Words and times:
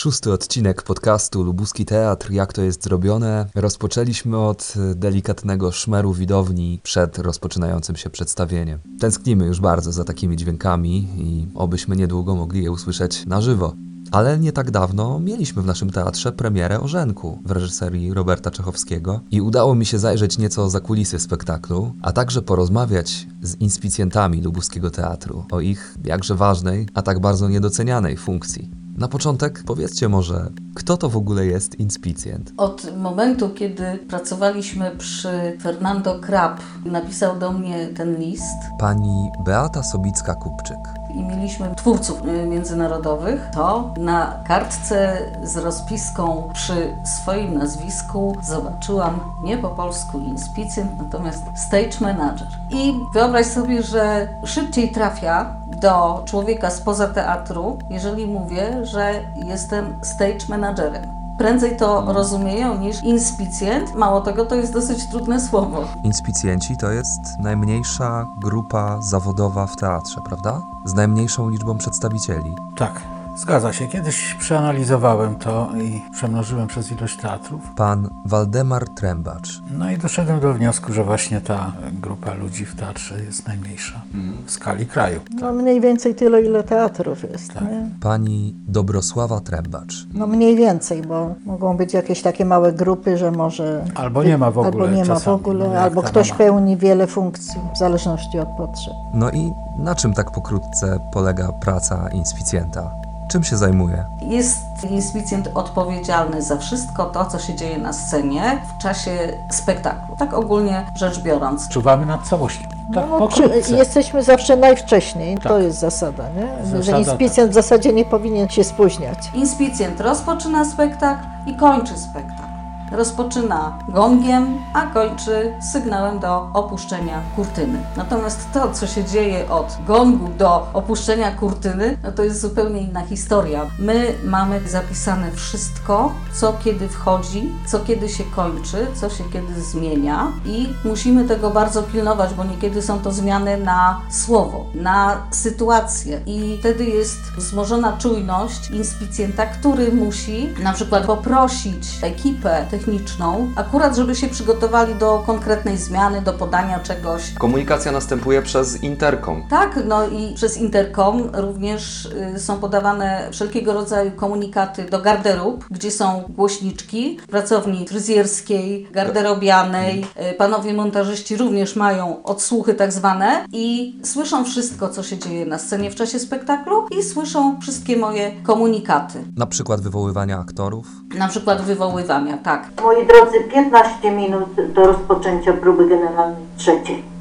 Szósty 0.00 0.32
odcinek 0.32 0.82
podcastu 0.82 1.42
Lubuski 1.42 1.84
Teatr, 1.84 2.30
jak 2.30 2.52
to 2.52 2.62
jest 2.62 2.84
zrobione. 2.84 3.46
Rozpoczęliśmy 3.54 4.38
od 4.38 4.74
delikatnego 4.94 5.72
szmeru 5.72 6.12
widowni 6.12 6.80
przed 6.82 7.18
rozpoczynającym 7.18 7.96
się 7.96 8.10
przedstawieniem. 8.10 8.78
Tęsknimy 9.00 9.46
już 9.46 9.60
bardzo 9.60 9.92
za 9.92 10.04
takimi 10.04 10.36
dźwiękami 10.36 11.08
i 11.16 11.46
obyśmy 11.54 11.96
niedługo 11.96 12.34
mogli 12.34 12.64
je 12.64 12.70
usłyszeć 12.70 13.26
na 13.26 13.40
żywo. 13.40 13.74
Ale 14.10 14.38
nie 14.38 14.52
tak 14.52 14.70
dawno 14.70 15.18
mieliśmy 15.18 15.62
w 15.62 15.66
naszym 15.66 15.90
teatrze 15.90 16.32
premierę 16.32 16.80
Orzenku 16.80 17.38
w 17.44 17.50
reżyserii 17.50 18.14
Roberta 18.14 18.50
Czechowskiego 18.50 19.20
i 19.30 19.40
udało 19.40 19.74
mi 19.74 19.86
się 19.86 19.98
zajrzeć 19.98 20.38
nieco 20.38 20.70
za 20.70 20.80
kulisy 20.80 21.18
spektaklu, 21.18 21.92
a 22.02 22.12
także 22.12 22.42
porozmawiać 22.42 23.26
z 23.42 23.54
inspicjentami 23.54 24.42
lubuskiego 24.42 24.90
teatru 24.90 25.44
o 25.50 25.60
ich 25.60 25.94
jakże 26.04 26.34
ważnej, 26.34 26.88
a 26.94 27.02
tak 27.02 27.20
bardzo 27.20 27.48
niedocenianej 27.48 28.16
funkcji. 28.16 28.80
Na 29.00 29.08
początek 29.08 29.62
powiedzcie 29.66 30.08
może, 30.08 30.50
kto 30.74 30.96
to 30.96 31.08
w 31.08 31.16
ogóle 31.16 31.46
jest 31.46 31.80
inspicjent? 31.80 32.52
Od 32.56 32.96
momentu, 32.96 33.50
kiedy 33.50 33.98
pracowaliśmy 34.08 34.90
przy 34.98 35.58
Fernando 35.62 36.18
Krab, 36.20 36.60
napisał 36.84 37.38
do 37.38 37.52
mnie 37.52 37.88
ten 37.88 38.16
list 38.16 38.58
Pani 38.78 39.28
Beata 39.44 39.80
Sobicka-Kupczyk. 39.80 40.99
I 41.14 41.22
mieliśmy 41.22 41.74
twórców 41.74 42.22
y, 42.26 42.46
międzynarodowych, 42.46 43.50
to 43.54 43.94
na 43.96 44.40
kartce 44.44 45.18
z 45.42 45.56
rozpiską 45.56 46.50
przy 46.52 46.96
swoim 47.04 47.54
nazwisku 47.54 48.36
zobaczyłam 48.42 49.20
nie 49.42 49.58
po 49.58 49.68
polsku 49.68 50.18
inspicjent, 50.18 50.98
natomiast 50.98 51.44
stage 51.54 52.00
manager. 52.00 52.48
I 52.70 52.94
wyobraź 53.14 53.46
sobie, 53.46 53.82
że 53.82 54.28
szybciej 54.44 54.92
trafia 54.92 55.54
do 55.66 56.22
człowieka 56.24 56.70
spoza 56.70 57.08
teatru, 57.08 57.78
jeżeli 57.90 58.26
mówię, 58.26 58.86
że 58.86 59.14
jestem 59.36 59.98
stage 60.02 60.46
managerem. 60.48 61.19
Prędzej 61.40 61.76
to 61.76 62.04
rozumieją 62.12 62.78
niż 62.78 63.02
inspicjent. 63.02 63.94
Mało 63.94 64.20
tego, 64.20 64.44
to 64.44 64.54
jest 64.54 64.72
dosyć 64.72 65.06
trudne 65.06 65.40
słowo. 65.40 65.84
Inspicjenci 66.04 66.76
to 66.76 66.90
jest 66.90 67.20
najmniejsza 67.38 68.26
grupa 68.36 68.98
zawodowa 69.02 69.66
w 69.66 69.76
teatrze, 69.76 70.20
prawda? 70.24 70.62
Z 70.84 70.94
najmniejszą 70.94 71.48
liczbą 71.48 71.78
przedstawicieli. 71.78 72.54
Tak, 72.76 73.00
zgadza 73.40 73.72
się. 73.72 73.88
Kiedyś 73.88 74.34
przeanalizowałem 74.34 75.34
to 75.34 75.68
i 75.82 76.00
przemnożyłem 76.12 76.66
przez 76.66 76.92
ilość 76.92 77.16
teatrów. 77.16 77.60
Pan 77.76 78.08
Waldemar 78.26 78.88
Trębacz. 78.88 79.62
No 79.78 79.90
i 79.90 79.98
doszedłem 79.98 80.40
do 80.40 80.54
wniosku, 80.54 80.92
że 80.92 81.04
właśnie 81.04 81.40
ta 81.40 81.72
grupa 81.92 82.34
ludzi 82.34 82.64
w 82.66 82.74
teatrze 82.76 83.20
jest 83.22 83.48
najmniejsza 83.48 84.00
w 84.46 84.50
skali 84.50 84.86
kraju. 84.86 85.20
No 85.40 85.52
mniej 85.52 85.80
więcej 85.80 86.14
tyle, 86.14 86.42
ile 86.42 86.62
teatrów 86.62 87.22
jest. 87.22 87.54
Nie? 87.54 87.88
Pani 88.00 88.54
Dobrosława 88.68 89.40
Trębacz. 89.40 89.94
No 90.14 90.26
mniej 90.26 90.56
więcej, 90.56 91.02
bo 91.02 91.34
mogą 91.46 91.76
być 91.76 91.94
jakieś 91.94 92.22
takie 92.22 92.44
małe 92.44 92.72
grupy, 92.72 93.16
że 93.16 93.30
może... 93.30 93.84
Albo 93.94 94.24
nie 94.24 94.38
ma 94.38 94.50
w 94.50 94.58
ogóle 94.58 94.84
Albo 94.84 94.96
nie 94.96 95.04
ma 95.04 95.18
w 95.18 95.28
ogóle, 95.28 95.68
no 95.68 95.80
albo 95.80 96.02
ktoś 96.02 96.28
mama. 96.30 96.38
pełni 96.38 96.76
wiele 96.76 97.06
funkcji, 97.06 97.60
w 97.74 97.78
zależności 97.78 98.38
od 98.38 98.48
potrzeb. 98.48 98.94
No 99.14 99.30
i 99.30 99.52
na 99.78 99.94
czym 99.94 100.14
tak 100.14 100.30
pokrótce 100.30 100.98
polega 101.12 101.52
praca 101.52 102.08
inspicjenta? 102.08 102.99
Czym 103.30 103.44
się 103.44 103.56
zajmuje? 103.56 104.04
Jest 104.20 104.84
inspicjent 104.90 105.48
odpowiedzialny 105.54 106.42
za 106.42 106.56
wszystko 106.56 107.04
to, 107.04 107.24
co 107.24 107.38
się 107.38 107.54
dzieje 107.54 107.78
na 107.78 107.92
scenie 107.92 108.58
w 108.74 108.82
czasie 108.82 109.18
spektaklu. 109.50 110.16
Tak 110.16 110.34
ogólnie 110.34 110.86
rzecz 110.94 111.20
biorąc. 111.22 111.68
Czuwamy 111.68 112.06
nad 112.06 112.22
całością. 112.28 112.68
Tak, 112.94 113.04
No, 113.20 113.28
czy, 113.28 113.50
jesteśmy 113.76 114.22
zawsze 114.22 114.56
najwcześniej, 114.56 115.38
to 115.38 115.48
Tak. 115.48 115.62
jest 115.62 115.78
zasada, 115.78 116.24
nie? 116.36 116.66
że 116.66 116.76
Zasada, 116.82 116.98
inspicjent 116.98 117.50
w 117.50 117.54
zasadzie 117.54 117.92
nie 117.92 118.04
powinien 118.04 118.48
się 118.48 118.64
spóźniać. 118.64 119.18
Inspicjent 119.34 120.00
rozpoczyna 120.00 120.64
spektakl 120.64 121.22
i 121.46 121.54
kończy 121.56 121.98
spektakl. 121.98 122.49
Rozpoczyna 122.92 123.78
gongiem, 123.88 124.58
a 124.74 124.86
kończy 124.86 125.52
sygnałem 125.72 126.18
do 126.18 126.50
opuszczenia 126.54 127.22
kurtyny. 127.36 127.78
Natomiast 127.96 128.52
to, 128.52 128.72
co 128.72 128.86
się 128.86 129.04
dzieje 129.04 129.50
od 129.50 129.78
gongu 129.86 130.28
do 130.38 130.66
opuszczenia 130.72 131.30
kurtyny, 131.30 131.98
no 132.02 132.12
to 132.12 132.24
jest 132.24 132.40
zupełnie 132.40 132.80
inna 132.80 133.00
historia. 133.00 133.66
My 133.78 134.14
mamy 134.24 134.68
zapisane 134.68 135.32
wszystko, 135.32 136.12
co 136.32 136.52
kiedy 136.64 136.88
wchodzi, 136.88 137.52
co 137.66 137.80
kiedy 137.80 138.08
się 138.08 138.24
kończy, 138.24 138.86
co 138.94 139.10
się 139.10 139.24
kiedy 139.32 139.62
zmienia 139.62 140.32
i 140.46 140.68
musimy 140.84 141.24
tego 141.24 141.50
bardzo 141.50 141.82
pilnować, 141.82 142.34
bo 142.34 142.44
niekiedy 142.44 142.82
są 142.82 142.98
to 142.98 143.12
zmiany 143.12 143.56
na 143.56 144.00
słowo, 144.10 144.64
na 144.74 145.22
sytuację 145.30 146.20
i 146.26 146.56
wtedy 146.60 146.84
jest 146.84 147.20
wzmożona 147.36 147.96
czujność 147.98 148.70
inspicjenta, 148.70 149.46
który 149.46 149.92
musi 149.92 150.48
na 150.62 150.72
przykład 150.72 151.06
poprosić 151.06 151.98
ekipę 152.02 152.66
techniczną, 152.80 153.52
akurat 153.56 153.96
żeby 153.96 154.14
się 154.14 154.28
przygotowali 154.28 154.94
do 154.94 155.22
konkretnej 155.26 155.76
zmiany, 155.76 156.22
do 156.22 156.32
podania 156.32 156.78
czegoś. 156.78 157.34
Komunikacja 157.38 157.92
następuje 157.92 158.42
przez 158.42 158.82
interkom. 158.82 159.42
Tak, 159.50 159.78
no 159.84 160.06
i 160.08 160.34
przez 160.34 160.56
interkom 160.56 161.30
również 161.32 162.04
y, 162.36 162.40
są 162.40 162.58
podawane 162.58 163.28
wszelkiego 163.32 163.72
rodzaju 163.72 164.10
komunikaty 164.10 164.84
do 164.84 165.00
garderób, 165.00 165.66
gdzie 165.70 165.90
są 165.90 166.24
głośniczki, 166.28 167.18
pracowni 167.28 167.88
fryzjerskiej, 167.88 168.88
garderobianej. 168.92 170.04
Y, 170.32 170.34
Panowie 170.34 170.74
montażyści 170.74 171.36
również 171.36 171.76
mają 171.76 172.22
odsłuchy 172.22 172.74
tak 172.74 172.92
zwane 172.92 173.44
i 173.52 173.98
słyszą 174.04 174.44
wszystko, 174.44 174.88
co 174.88 175.02
się 175.02 175.18
dzieje 175.18 175.46
na 175.46 175.58
scenie 175.58 175.90
w 175.90 175.94
czasie 175.94 176.18
spektaklu 176.18 176.86
i 176.98 177.02
słyszą 177.02 177.60
wszystkie 177.60 177.96
moje 177.96 178.32
komunikaty. 178.42 179.24
Na 179.36 179.46
przykład 179.46 179.80
wywoływania 179.80 180.38
aktorów? 180.38 180.86
Na 181.18 181.28
przykład 181.28 181.62
wywoływania, 181.62 182.38
tak. 182.38 182.69
Moi 182.82 183.06
drodzy, 183.06 183.40
15 183.40 184.10
minut 184.10 184.72
do 184.72 184.86
rozpoczęcia 184.86 185.52
próby 185.52 185.88
generalnej 185.88 186.44
trzeciej. 186.56 187.19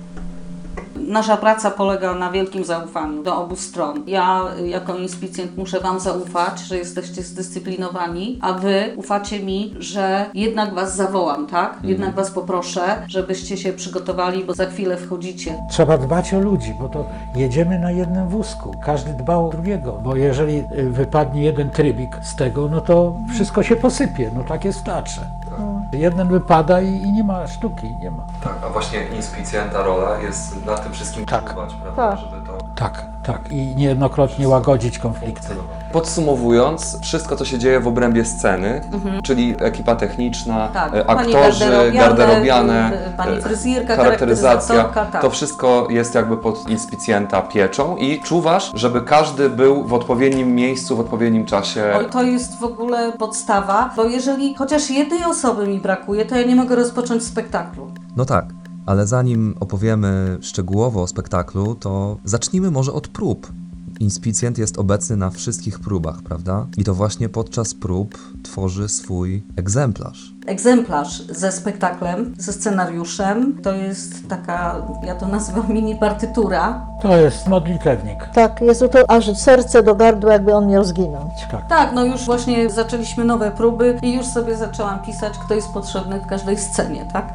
Nasza 1.09 1.38
praca 1.38 1.72
polega 1.72 2.16
na 2.16 2.31
wielkim 2.31 2.64
zaufaniu 2.66 3.24
do 3.24 3.38
obu 3.38 3.56
stron. 3.56 4.03
Ja 4.08 4.42
jako 4.66 4.96
inspicjent 4.96 5.58
muszę 5.58 5.80
Wam 5.80 6.00
zaufać, 6.00 6.59
że 6.59 6.78
jesteście 6.78 7.24
zdyscyplinowani, 7.24 8.40
a 8.42 8.53
Wy 8.53 8.94
ufacie 8.96 9.40
mi, 9.40 9.75
że 9.80 10.25
jednak 10.34 10.74
Was 10.74 10.96
zawołam, 10.96 11.48
tak? 11.48 11.78
Jednak 11.84 12.16
Was 12.16 12.31
poproszę, 12.31 12.81
żebyście 13.08 13.58
się 13.58 13.74
przygotowali, 13.74 14.44
bo 14.44 14.53
za 14.53 14.66
chwilę 14.66 14.98
wchodzicie. 14.98 15.56
Trzeba 15.69 15.98
dbać 15.98 16.34
o 16.34 16.40
ludzi, 16.40 16.74
bo 16.80 16.90
to 16.90 17.06
jedziemy 17.36 17.80
na 17.80 17.92
jednym 17.92 18.28
wózku. 18.28 18.75
Każdy 18.86 19.14
dba 19.14 19.38
o 19.38 19.50
drugiego, 19.50 19.92
bo 20.03 20.16
jeżeli 20.16 20.58
y, 20.58 20.90
wypadnie 20.90 21.44
jeden 21.44 21.69
trybik 21.69 22.18
z 22.22 22.36
tego, 22.36 22.68
no 22.68 22.81
to 22.81 23.16
wszystko 23.34 23.64
się 23.64 23.75
posypie. 23.75 24.31
No 24.36 24.44
tak 24.44 24.66
jest 24.66 24.80
w 24.80 24.84
teatrze. 24.84 25.22
Jeden 25.92 26.28
wypada 26.28 26.81
i, 26.81 27.02
i 27.02 27.12
nie 27.12 27.24
ma 27.24 27.47
sztuki, 27.47 27.96
nie 28.02 28.12
ma. 28.12 28.24
Tak, 28.44 28.53
a 28.66 28.70
właśnie 28.70 29.08
inspicjenta 29.08 29.84
rola 29.84 30.18
jest 30.20 30.66
nad 30.66 30.84
tym 30.84 30.94
wszystkim 30.94 31.25
Tak. 31.25 31.50
czuwać, 31.50 31.74
prawda? 31.74 32.09
Tak. 32.09 32.20
Żeby 32.20 32.47
to... 32.47 32.58
Tak, 32.79 33.03
tak. 33.23 33.51
I 33.51 33.75
niejednokrotnie 33.75 34.47
łagodzić 34.47 35.00
konflikty. 35.00 35.47
Podsumowując, 35.91 37.00
wszystko 37.01 37.35
co 37.35 37.45
się 37.45 37.59
dzieje 37.59 37.79
w 37.79 37.88
obrębie 37.88 38.25
sceny, 38.25 38.81
czyli 39.23 39.56
ekipa 39.59 39.95
techniczna, 39.95 40.67
Tak, 40.67 40.95
e, 40.95 41.06
pani 41.06 41.35
aktorzy, 41.35 41.59
garderobiane, 41.59 42.00
garderobiane, 42.00 42.91
y, 43.13 43.18
pani 43.18 43.38
e, 43.38 43.41
fryzjerka, 43.41 43.95
charakteryzacja, 43.95 44.75
charakteryzatorka, 44.75 45.12
tak. 45.12 45.22
to 45.22 45.29
wszystko 45.29 45.88
jest 45.89 46.16
jakby 46.16 46.38
pod 46.38 46.69
inspicjenta 46.69 47.41
pieczą 47.41 47.97
i 47.97 48.19
czuwasz, 48.19 48.72
żeby 48.73 49.01
każdy 49.01 49.50
był 49.50 49.84
w 49.84 49.94
odpowiednim 49.94 50.56
miejscu, 50.56 50.97
w 50.97 51.00
odpowiednim 51.00 51.45
czasie. 51.45 51.94
Oj, 51.97 52.06
to 52.06 52.23
jest 52.23 52.59
w 52.59 52.63
ogóle 52.63 53.12
podstawa, 53.12 53.89
bo 53.95 54.03
jeżeli 54.03 54.56
chociaż 54.56 54.89
jednej 54.89 55.23
osoby 55.23 55.68
mi 55.68 55.79
brakuje, 55.79 56.25
to 56.25 56.35
ja 56.35 56.47
nie 56.47 56.56
mogę 56.56 56.75
rozpocząć 56.75 57.23
spektaklu. 57.23 57.91
No 58.18 58.25
tak, 58.25 58.45
ale 58.89 59.07
zanim 59.07 59.55
opowiemy 59.59 60.38
szczegółowo 60.41 61.01
o 61.01 61.07
spektaklu, 61.07 61.75
to 61.75 62.18
zacznijmy 62.24 62.71
może 62.71 62.94
od 62.94 63.07
prób. 63.07 63.51
Inspicjent 64.00 64.57
jest 64.57 64.77
obecny 64.77 65.18
na 65.18 65.30
wszystkich 65.30 65.80
próbach, 65.80 66.21
prawda? 66.21 66.68
I 66.77 66.83
to 66.83 66.95
właśnie 66.95 67.30
podczas 67.30 67.74
prób 67.74 68.18
tworzy 68.44 68.89
swój 68.89 69.44
egzemplarz. 69.56 70.33
Egzemplarz 70.50 71.22
ze 71.30 71.51
spektaklem, 71.51 72.36
ze 72.38 72.54
scenariuszem. 72.54 73.57
To 73.63 73.72
jest 73.74 74.30
taka, 74.30 74.75
ja 75.04 75.16
to 75.16 75.28
nazywam 75.28 75.66
mini 75.74 75.96
partytura. 75.96 76.81
To 77.01 77.18
jest 77.18 77.48
modlitewnik. 77.48 78.30
Tak, 78.34 78.62
jest 78.62 78.80
to 78.92 79.10
aż 79.10 79.38
serce 79.38 79.84
do 79.84 79.96
gardła, 79.96 80.34
jakby 80.34 80.54
on 80.56 80.68
miał 80.68 80.84
zginąć. 80.84 81.34
Tak, 81.69 81.92
no 81.94 82.06
już 82.06 82.25
właśnie 82.25 82.69
zaczęliśmy 82.69 83.25
nowe 83.25 83.51
próby 83.51 84.00
i 84.01 84.13
już 84.13 84.25
sobie 84.25 84.56
zaczęłam 84.56 85.00
pisać, 85.00 85.34
kto 85.38 85.54
jest 85.56 85.74
potrzebny 85.74 86.19
w 86.19 86.25
każdej 86.28 86.57
scenie, 86.57 87.06
tak? 87.13 87.25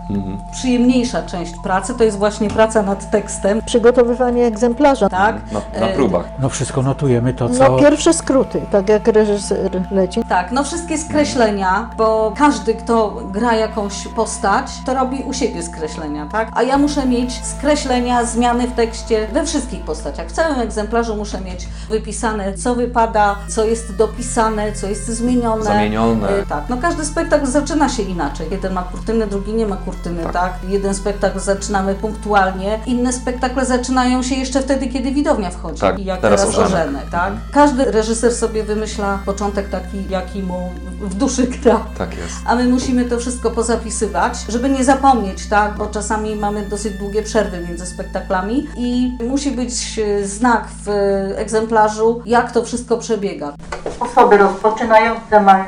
Przyjemniejsza 0.52 1.22
część 1.22 1.55
pracy 1.62 1.94
to 1.94 2.05
jest 2.05 2.19
właśnie 2.19 2.50
praca 2.50 2.82
nad 2.82 3.10
tekstem, 3.10 3.62
Przygotowywanie 3.67 4.46
egzemplarza. 4.46 5.08
tak? 5.08 5.52
Na, 5.52 5.60
na 5.81 5.87
E, 5.88 5.94
próbach. 5.94 6.25
No 6.38 6.49
wszystko 6.49 6.82
notujemy 6.82 7.34
to, 7.34 7.49
co... 7.49 7.69
No 7.69 7.78
pierwsze 7.78 8.12
skróty, 8.14 8.60
tak 8.70 8.88
jak 8.88 9.08
reżyser 9.08 9.70
leci. 9.90 10.22
Tak, 10.28 10.52
no 10.52 10.64
wszystkie 10.64 10.99
skreślenia, 10.99 11.90
bo 11.96 12.32
każdy, 12.37 12.75
kto 12.75 13.03
gra 13.10 13.54
jakąś 13.54 14.08
postać, 14.08 14.66
to 14.86 14.94
robi 14.94 15.22
u 15.22 15.32
siebie 15.32 15.62
skreślenia, 15.62 16.26
tak? 16.26 16.48
A 16.52 16.62
ja 16.62 16.78
muszę 16.78 17.06
mieć 17.06 17.44
skreślenia, 17.44 18.24
zmiany 18.24 18.66
w 18.66 18.72
tekście 18.72 19.28
we 19.32 19.46
wszystkich 19.46 19.80
postaciach. 19.80 20.28
W 20.28 20.32
całym 20.32 20.60
egzemplarzu 20.60 21.16
muszę 21.16 21.40
mieć 21.40 21.68
wypisane, 21.90 22.54
co 22.54 22.74
wypada, 22.74 23.36
co 23.48 23.64
jest 23.64 23.96
dopisane, 23.96 24.72
co 24.72 24.86
jest 24.86 25.06
zmienione. 25.06 25.64
Zamienione. 25.64 26.28
E, 26.28 26.46
tak, 26.46 26.64
no 26.68 26.76
każdy 26.76 27.04
spektakl 27.04 27.46
zaczyna 27.46 27.88
się 27.88 28.02
inaczej. 28.02 28.46
Jeden 28.50 28.72
ma 28.72 28.82
kurtynę, 28.82 29.26
drugi 29.26 29.52
nie 29.52 29.66
ma 29.66 29.76
kurtyny, 29.76 30.22
tak? 30.32 30.52
Jeden 30.68 30.94
spektakl 30.94 31.40
zaczynamy 31.40 31.94
punktualnie, 31.94 32.80
inne 32.86 33.12
spektakle 33.12 33.66
zaczynają 33.66 34.22
się 34.22 34.34
jeszcze 34.34 34.62
wtedy, 34.62 34.86
kiedy 34.86 35.12
widownia 35.12 35.50
wchodzi. 35.50 35.80
Tak, 35.80 35.98
I 35.98 36.04
jak 36.04 36.20
teraz 36.20 36.40
teraz. 36.40 36.58
Orzenek, 36.58 37.10
tak? 37.10 37.32
Każdy 37.52 37.84
reżyser 37.84 38.34
sobie 38.34 38.64
wymyśla 38.64 39.18
początek 39.26 39.68
taki, 39.68 40.08
jaki 40.08 40.42
mu 40.42 40.70
w 41.00 41.14
duszy 41.14 41.46
gra. 41.46 41.80
Tak 41.98 42.16
jest. 42.16 42.34
A 42.46 42.54
my 42.54 42.64
musimy 42.64 42.83
to 42.92 43.19
wszystko 43.19 43.50
pozapisywać, 43.50 44.38
żeby 44.48 44.70
nie 44.70 44.84
zapomnieć, 44.84 45.46
tak? 45.46 45.76
Bo 45.76 45.86
czasami 45.86 46.36
mamy 46.36 46.66
dosyć 46.66 46.98
długie 46.98 47.22
przerwy 47.22 47.60
między 47.69 47.86
spektaklami 47.86 48.66
i 48.76 49.19
musi 49.28 49.50
być 49.50 49.98
e, 49.98 50.26
znak 50.26 50.69
w 50.84 50.88
e, 50.88 51.38
egzemplarzu, 51.38 52.22
jak 52.26 52.52
to 52.52 52.64
wszystko 52.64 52.98
przebiega. 52.98 53.52
Osoby 54.00 54.36
rozpoczynające 54.36 55.40
mają 55.40 55.64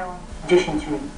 10 0.48 0.86
minut. 0.86 1.15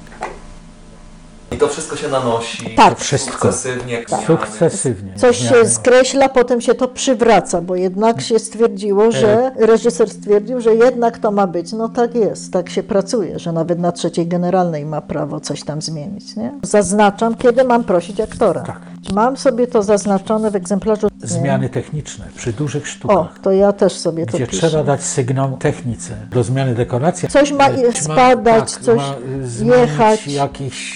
I 1.51 1.57
to 1.57 1.67
wszystko 1.67 1.95
się 1.95 2.07
nanosi. 2.07 2.75
Tak. 2.75 2.99
Wszystko. 2.99 3.31
Sukcesywnie. 3.51 4.03
Sukcesywnie. 4.27 5.13
Coś 5.15 5.37
się 5.49 5.65
skreśla, 5.69 6.29
potem 6.29 6.61
się 6.61 6.75
to 6.75 6.87
przywraca, 6.87 7.61
bo 7.61 7.75
jednak 7.75 8.21
się 8.21 8.39
stwierdziło, 8.39 9.11
że 9.11 9.51
reżyser 9.59 10.09
stwierdził, 10.09 10.61
że 10.61 10.75
jednak 10.75 11.17
to 11.17 11.31
ma 11.31 11.47
być. 11.47 11.73
No 11.73 11.89
tak 11.89 12.15
jest, 12.15 12.53
tak 12.53 12.69
się 12.69 12.83
pracuje, 12.83 13.39
że 13.39 13.51
nawet 13.51 13.79
na 13.79 13.91
trzeciej 13.91 14.27
generalnej 14.27 14.85
ma 14.85 15.01
prawo 15.01 15.39
coś 15.39 15.63
tam 15.63 15.81
zmienić. 15.81 16.35
Nie? 16.35 16.51
Zaznaczam, 16.63 17.35
kiedy 17.35 17.63
mam 17.63 17.83
prosić 17.83 18.19
aktora. 18.21 18.61
Tak. 18.61 18.79
Mam 19.13 19.37
sobie 19.37 19.67
to 19.67 19.83
zaznaczone 19.83 20.51
w 20.51 20.55
egzemplarzu. 20.55 21.07
Zmiany 21.23 21.69
techniczne 21.69 22.25
przy 22.35 22.53
dużych 22.53 22.83
O, 22.83 22.85
sztukach. 22.85 23.39
to 23.41 23.51
ja 23.51 23.73
też 23.73 23.93
sobie 23.93 24.25
to 24.25 24.37
Gdzie 24.37 24.47
piszę. 24.47 24.67
trzeba 24.69 24.83
dać 24.83 25.03
sygnał 25.03 25.57
technice 25.57 26.13
do 26.31 26.43
zmiany 26.43 26.75
dekoracji. 26.75 27.29
Coś 27.29 27.51
ma 27.51 27.69
Czy 27.93 28.03
spadać, 28.03 28.71
coś 28.71 28.97
ma 28.97 29.15
y, 29.43 29.47
zmienić 29.47 29.77
jechać. 29.79 30.27
jakiś 30.27 30.95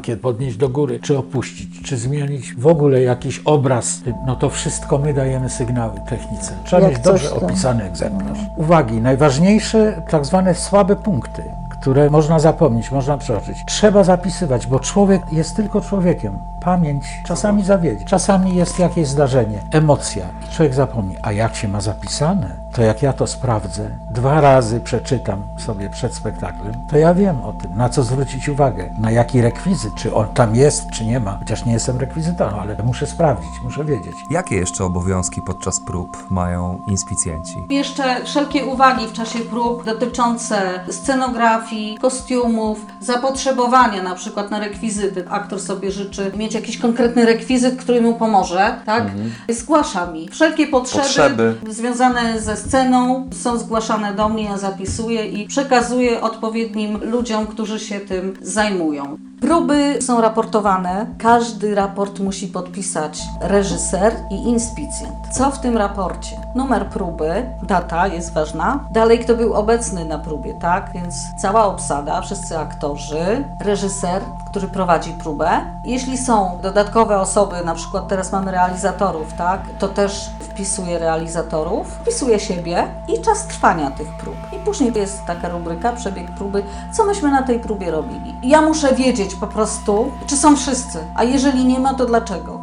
podnieść 0.00 0.56
do 0.56 0.68
góry, 0.68 1.00
czy 1.00 1.18
opuścić, 1.18 1.82
czy 1.82 1.96
zmienić 1.96 2.54
w 2.54 2.66
ogóle 2.66 3.02
jakiś 3.02 3.38
obraz. 3.44 4.00
No 4.26 4.36
to 4.36 4.50
wszystko 4.50 4.98
my 4.98 5.14
dajemy 5.14 5.50
sygnały 5.50 6.00
technice. 6.08 6.52
Trzeba 6.64 6.82
Jak 6.82 6.92
mieć 6.92 7.02
dobrze 7.02 7.28
tam. 7.28 7.38
opisany 7.38 7.84
egzemplarz. 7.84 8.38
Uwagi, 8.56 9.00
najważniejsze 9.00 10.02
tak 10.10 10.26
zwane 10.26 10.54
słabe 10.54 10.96
punkty 10.96 11.42
które 11.82 12.10
można 12.10 12.38
zapomnieć, 12.38 12.90
można 12.90 13.18
przeoczyć. 13.18 13.64
Trzeba 13.66 14.04
zapisywać, 14.04 14.66
bo 14.66 14.80
człowiek 14.80 15.22
jest 15.32 15.56
tylko 15.56 15.80
człowiekiem. 15.80 16.38
Pamięć 16.60 17.04
czasami 17.26 17.64
zawiedzie, 17.64 18.04
czasami 18.04 18.54
jest 18.54 18.78
jakieś 18.78 19.08
zdarzenie, 19.08 19.58
emocja 19.70 20.24
i 20.48 20.54
człowiek 20.54 20.74
zapomni. 20.74 21.16
A 21.22 21.32
jak 21.32 21.54
się 21.56 21.68
ma 21.68 21.80
zapisane, 21.80 22.61
to 22.72 22.82
jak 22.82 23.02
ja 23.02 23.12
to 23.12 23.26
sprawdzę, 23.26 23.90
dwa 24.10 24.40
razy 24.40 24.80
przeczytam 24.80 25.42
sobie 25.58 25.90
przed 25.90 26.14
spektaklem, 26.14 26.74
to 26.90 26.98
ja 26.98 27.14
wiem 27.14 27.42
o 27.42 27.52
tym, 27.52 27.76
na 27.76 27.88
co 27.88 28.02
zwrócić 28.02 28.48
uwagę, 28.48 28.94
na 28.98 29.10
jaki 29.10 29.40
rekwizyt, 29.42 29.94
czy 29.94 30.14
on 30.14 30.26
tam 30.28 30.56
jest, 30.56 30.90
czy 30.90 31.04
nie 31.04 31.20
ma. 31.20 31.36
Chociaż 31.38 31.64
nie 31.64 31.72
jestem 31.72 31.98
rekwizytorem, 32.00 32.54
ale 32.60 32.76
muszę 32.84 33.06
sprawdzić, 33.06 33.50
muszę 33.64 33.84
wiedzieć. 33.84 34.14
Jakie 34.30 34.56
jeszcze 34.56 34.84
obowiązki 34.84 35.42
podczas 35.42 35.80
prób 35.80 36.30
mają 36.30 36.80
inspicjenci? 36.86 37.56
Jeszcze 37.70 38.24
wszelkie 38.24 38.66
uwagi 38.66 39.06
w 39.06 39.12
czasie 39.12 39.38
prób 39.38 39.84
dotyczące 39.84 40.80
scenografii, 40.90 41.98
kostiumów, 41.98 42.86
zapotrzebowania 43.00 44.02
na 44.02 44.14
przykład 44.14 44.50
na 44.50 44.58
rekwizyty. 44.60 45.24
Aktor 45.30 45.60
sobie 45.60 45.90
życzy 45.92 46.32
mieć 46.36 46.54
jakiś 46.54 46.78
konkretny 46.78 47.26
rekwizyt, 47.26 47.76
który 47.80 48.00
mu 48.00 48.14
pomoże, 48.14 48.80
tak? 48.86 49.04
Zgłasza 49.48 50.06
mi. 50.06 50.28
Wszelkie 50.28 50.66
potrzeby, 50.66 51.02
Potrzeby. 51.02 51.56
związane 51.68 52.40
ze 52.40 52.56
sceną 52.66 53.28
są 53.32 53.58
zgłaszane 53.58 54.14
do 54.14 54.28
mnie, 54.28 54.44
ja 54.44 54.58
zapisuję 54.58 55.26
i 55.26 55.46
przekazuję 55.46 56.20
odpowiednim 56.20 56.98
ludziom, 57.02 57.46
którzy 57.46 57.80
się 57.80 58.00
tym 58.00 58.34
zajmują. 58.42 59.31
Próby 59.42 60.02
są 60.02 60.20
raportowane. 60.20 61.06
Każdy 61.18 61.74
raport 61.74 62.20
musi 62.20 62.48
podpisać 62.48 63.22
reżyser 63.40 64.16
i 64.30 64.34
inspicjent. 64.34 65.14
Co 65.30 65.50
w 65.50 65.58
tym 65.58 65.76
raporcie? 65.76 66.36
Numer 66.54 66.86
próby, 66.86 67.46
data 67.62 68.06
jest 68.06 68.32
ważna. 68.32 68.84
Dalej, 68.90 69.18
kto 69.18 69.34
był 69.34 69.54
obecny 69.54 70.04
na 70.04 70.18
próbie, 70.18 70.54
tak? 70.54 70.90
Więc 70.94 71.14
cała 71.38 71.64
obsada, 71.64 72.20
wszyscy 72.20 72.58
aktorzy, 72.58 73.44
reżyser, 73.60 74.22
który 74.50 74.68
prowadzi 74.68 75.12
próbę. 75.12 75.48
Jeśli 75.84 76.18
są 76.18 76.58
dodatkowe 76.62 77.20
osoby, 77.20 77.56
na 77.64 77.74
przykład 77.74 78.08
teraz 78.08 78.32
mamy 78.32 78.50
realizatorów, 78.50 79.32
tak? 79.32 79.60
To 79.78 79.88
też 79.88 80.30
wpisuję 80.40 80.98
realizatorów, 80.98 81.86
wpisuję 81.88 82.40
siebie 82.40 82.86
i 83.08 83.22
czas 83.22 83.46
trwania 83.46 83.90
tych 83.90 84.08
prób. 84.08 84.36
I 84.52 84.56
później 84.56 84.92
jest 84.94 85.24
taka 85.24 85.48
rubryka, 85.48 85.92
przebieg 85.92 86.30
próby, 86.30 86.62
co 86.92 87.04
myśmy 87.04 87.30
na 87.30 87.42
tej 87.42 87.60
próbie 87.60 87.90
robili. 87.90 88.34
Ja 88.42 88.62
muszę 88.62 88.94
wiedzieć 88.94 89.31
po 89.34 89.46
prostu, 89.46 90.12
czy 90.26 90.36
są 90.36 90.56
wszyscy, 90.56 90.98
a 91.16 91.24
jeżeli 91.24 91.64
nie 91.64 91.80
ma, 91.80 91.94
to 91.94 92.06
dlaczego. 92.06 92.60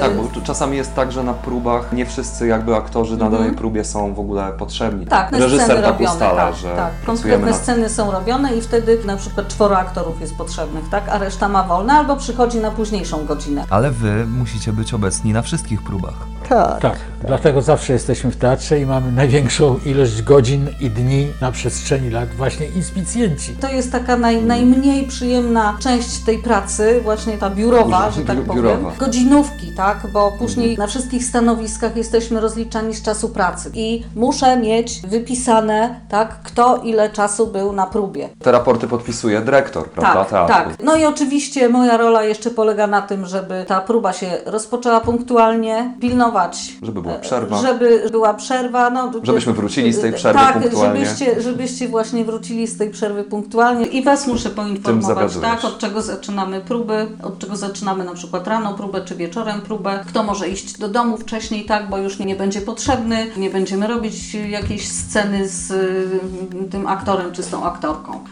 Tak, 0.00 0.16
bo 0.16 0.40
czasami 0.40 0.76
jest 0.76 0.94
tak, 0.94 1.12
że 1.12 1.22
na 1.22 1.34
próbach 1.34 1.92
nie 1.92 2.06
wszyscy 2.06 2.46
jakby 2.46 2.76
aktorzy 2.76 3.16
na 3.16 3.30
danej 3.30 3.52
próbie 3.52 3.84
są 3.84 4.14
w 4.14 4.20
ogóle 4.20 4.52
potrzebni. 4.52 5.02
Mhm. 5.02 5.22
Tak, 5.22 5.32
na 5.32 5.38
Reżyser 5.38 5.64
sceny 5.64 5.82
tak 5.82 5.90
robione, 5.90 6.12
ustala, 6.12 6.46
tak, 6.46 6.56
że 6.56 6.76
tak. 6.76 6.90
Konkretne 7.06 7.46
nad 7.46 7.56
sceny 7.56 7.88
są 7.88 8.10
robione 8.10 8.54
i 8.54 8.60
wtedy 8.60 8.98
na 9.04 9.16
przykład 9.16 9.48
czworo 9.48 9.78
aktorów 9.78 10.20
jest 10.20 10.36
potrzebnych, 10.36 10.88
tak? 10.90 11.08
A 11.08 11.18
reszta 11.18 11.48
ma 11.48 11.62
wolne 11.62 11.92
albo 11.92 12.16
przychodzi 12.16 12.58
na 12.58 12.70
późniejszą 12.70 13.26
godzinę. 13.26 13.64
Ale 13.70 13.90
wy 13.90 14.26
musicie 14.26 14.72
być 14.72 14.94
obecni 14.94 15.32
na 15.32 15.42
wszystkich 15.42 15.82
próbach. 15.82 16.14
Tak. 16.48 16.80
Tak, 16.80 16.98
dlatego 17.26 17.62
zawsze 17.62 17.92
jesteśmy 17.92 18.30
w 18.30 18.36
teatrze 18.36 18.80
i 18.80 18.86
mamy 18.86 19.12
największą 19.12 19.78
ilość 19.86 20.22
godzin 20.22 20.68
i 20.80 20.90
dni 20.90 21.26
na 21.40 21.52
przestrzeni 21.52 22.10
lat 22.10 22.28
właśnie 22.28 22.66
inspicjenci. 22.66 23.52
To 23.52 23.68
jest 23.68 23.92
taka 23.92 24.16
naj, 24.16 24.42
najmniej 24.42 25.06
przyjemna 25.06 25.76
część 25.86 26.18
tej 26.18 26.38
pracy, 26.38 27.00
właśnie 27.04 27.38
ta 27.38 27.50
biurowa, 27.50 28.10
że 28.10 28.20
tak 28.20 28.40
powiem. 28.40 28.62
biurowa. 28.62 28.92
Godzinówki, 28.98 29.72
tak? 29.76 30.06
Bo 30.12 30.32
później 30.38 30.78
na 30.78 30.86
wszystkich 30.86 31.24
stanowiskach 31.24 31.96
jesteśmy 31.96 32.40
rozliczani 32.40 32.94
z 32.94 33.02
czasu 33.02 33.28
pracy 33.28 33.70
i 33.74 34.04
muszę 34.14 34.56
mieć 34.56 35.00
wypisane, 35.00 36.00
tak, 36.08 36.42
kto 36.42 36.76
ile 36.76 37.10
czasu 37.10 37.46
był 37.46 37.72
na 37.72 37.86
próbie. 37.86 38.28
Te 38.38 38.52
raporty 38.52 38.88
podpisuje 38.88 39.40
dyrektor, 39.40 39.90
prawda? 39.90 40.24
Tak, 40.24 40.28
teatru. 40.30 40.54
tak. 40.54 40.82
No 40.84 40.96
i 40.96 41.04
oczywiście 41.04 41.68
moja 41.68 41.96
rola 41.96 42.22
jeszcze 42.24 42.50
polega 42.50 42.86
na 42.86 43.02
tym, 43.02 43.26
żeby 43.26 43.64
ta 43.68 43.80
próba 43.80 44.12
się 44.12 44.30
rozpoczęła 44.46 45.00
punktualnie, 45.00 45.94
pilnować. 46.00 46.72
Żeby 46.82 47.02
była 47.02 47.14
e, 47.14 47.20
przerwa. 47.20 47.56
Żeby 47.56 48.08
była 48.10 48.34
przerwa. 48.34 48.90
No, 48.90 49.12
Żebyśmy 49.22 49.52
wrócili 49.52 49.92
z 49.92 50.00
tej 50.00 50.12
przerwy 50.12 50.40
tak, 50.40 50.62
punktualnie. 50.62 51.06
Żebyście, 51.06 51.42
żebyście 51.42 51.88
właśnie 51.88 52.24
wrócili 52.24 52.66
z 52.66 52.78
tej 52.78 52.90
przerwy 52.90 53.24
punktualnie 53.24 53.86
i 53.86 54.04
Was 54.04 54.26
muszę 54.26 54.50
poinformować, 54.50 55.36
tak, 55.36 55.64
od 55.66 55.78
czego 55.78 56.02
zaczynamy 56.02 56.60
próby, 56.60 57.06
od 57.22 57.38
czego 57.38 57.56
zaczynamy 57.56 58.04
na 58.04 58.14
przykład 58.14 58.46
rano 58.48 58.74
próbę 58.74 59.00
czy 59.04 59.14
wieczorem 59.14 59.60
próbę, 59.60 60.04
kto 60.08 60.22
może 60.22 60.48
iść 60.48 60.78
do 60.78 60.88
domu 60.88 61.18
wcześniej, 61.18 61.64
tak, 61.64 61.90
bo 61.90 61.98
już 61.98 62.18
nie 62.18 62.36
będzie 62.36 62.60
potrzebny, 62.60 63.26
nie 63.36 63.50
będziemy 63.50 63.86
robić 63.86 64.34
jakiejś 64.34 64.88
sceny 64.88 65.48
z 65.48 65.70
y, 65.70 66.68
tym 66.70 66.86
aktorem 66.86 67.32
czy 67.32 67.42
z 67.42 67.48
tą 67.48 67.64
aktorką. 67.64 68.24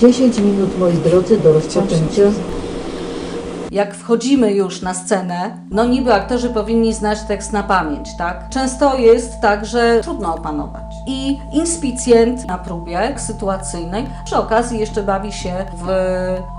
10 0.00 0.38
minut, 0.38 0.78
moi 0.78 0.92
drodzy, 0.92 1.38
do 1.38 1.52
rozpoczęcia. 1.52 2.22
Jak 3.70 3.94
wchodzimy 3.94 4.52
już 4.52 4.82
na 4.82 4.94
scenę, 4.94 5.58
no 5.70 5.84
niby 5.84 6.14
aktorzy 6.14 6.48
powinni 6.48 6.94
znać 6.94 7.18
tekst 7.28 7.52
na 7.52 7.62
pamięć, 7.62 8.08
tak? 8.18 8.48
Często 8.48 8.96
jest 8.98 9.40
tak, 9.40 9.66
że 9.66 10.00
trudno 10.02 10.34
opanować. 10.34 10.85
I 11.06 11.40
inspicjent 11.52 12.46
na 12.46 12.58
próbie 12.58 13.14
sytuacyjnej. 13.16 14.06
Przy 14.24 14.36
okazji 14.36 14.78
jeszcze 14.78 15.02
bawi 15.02 15.32
się 15.32 15.64
w 15.74 15.86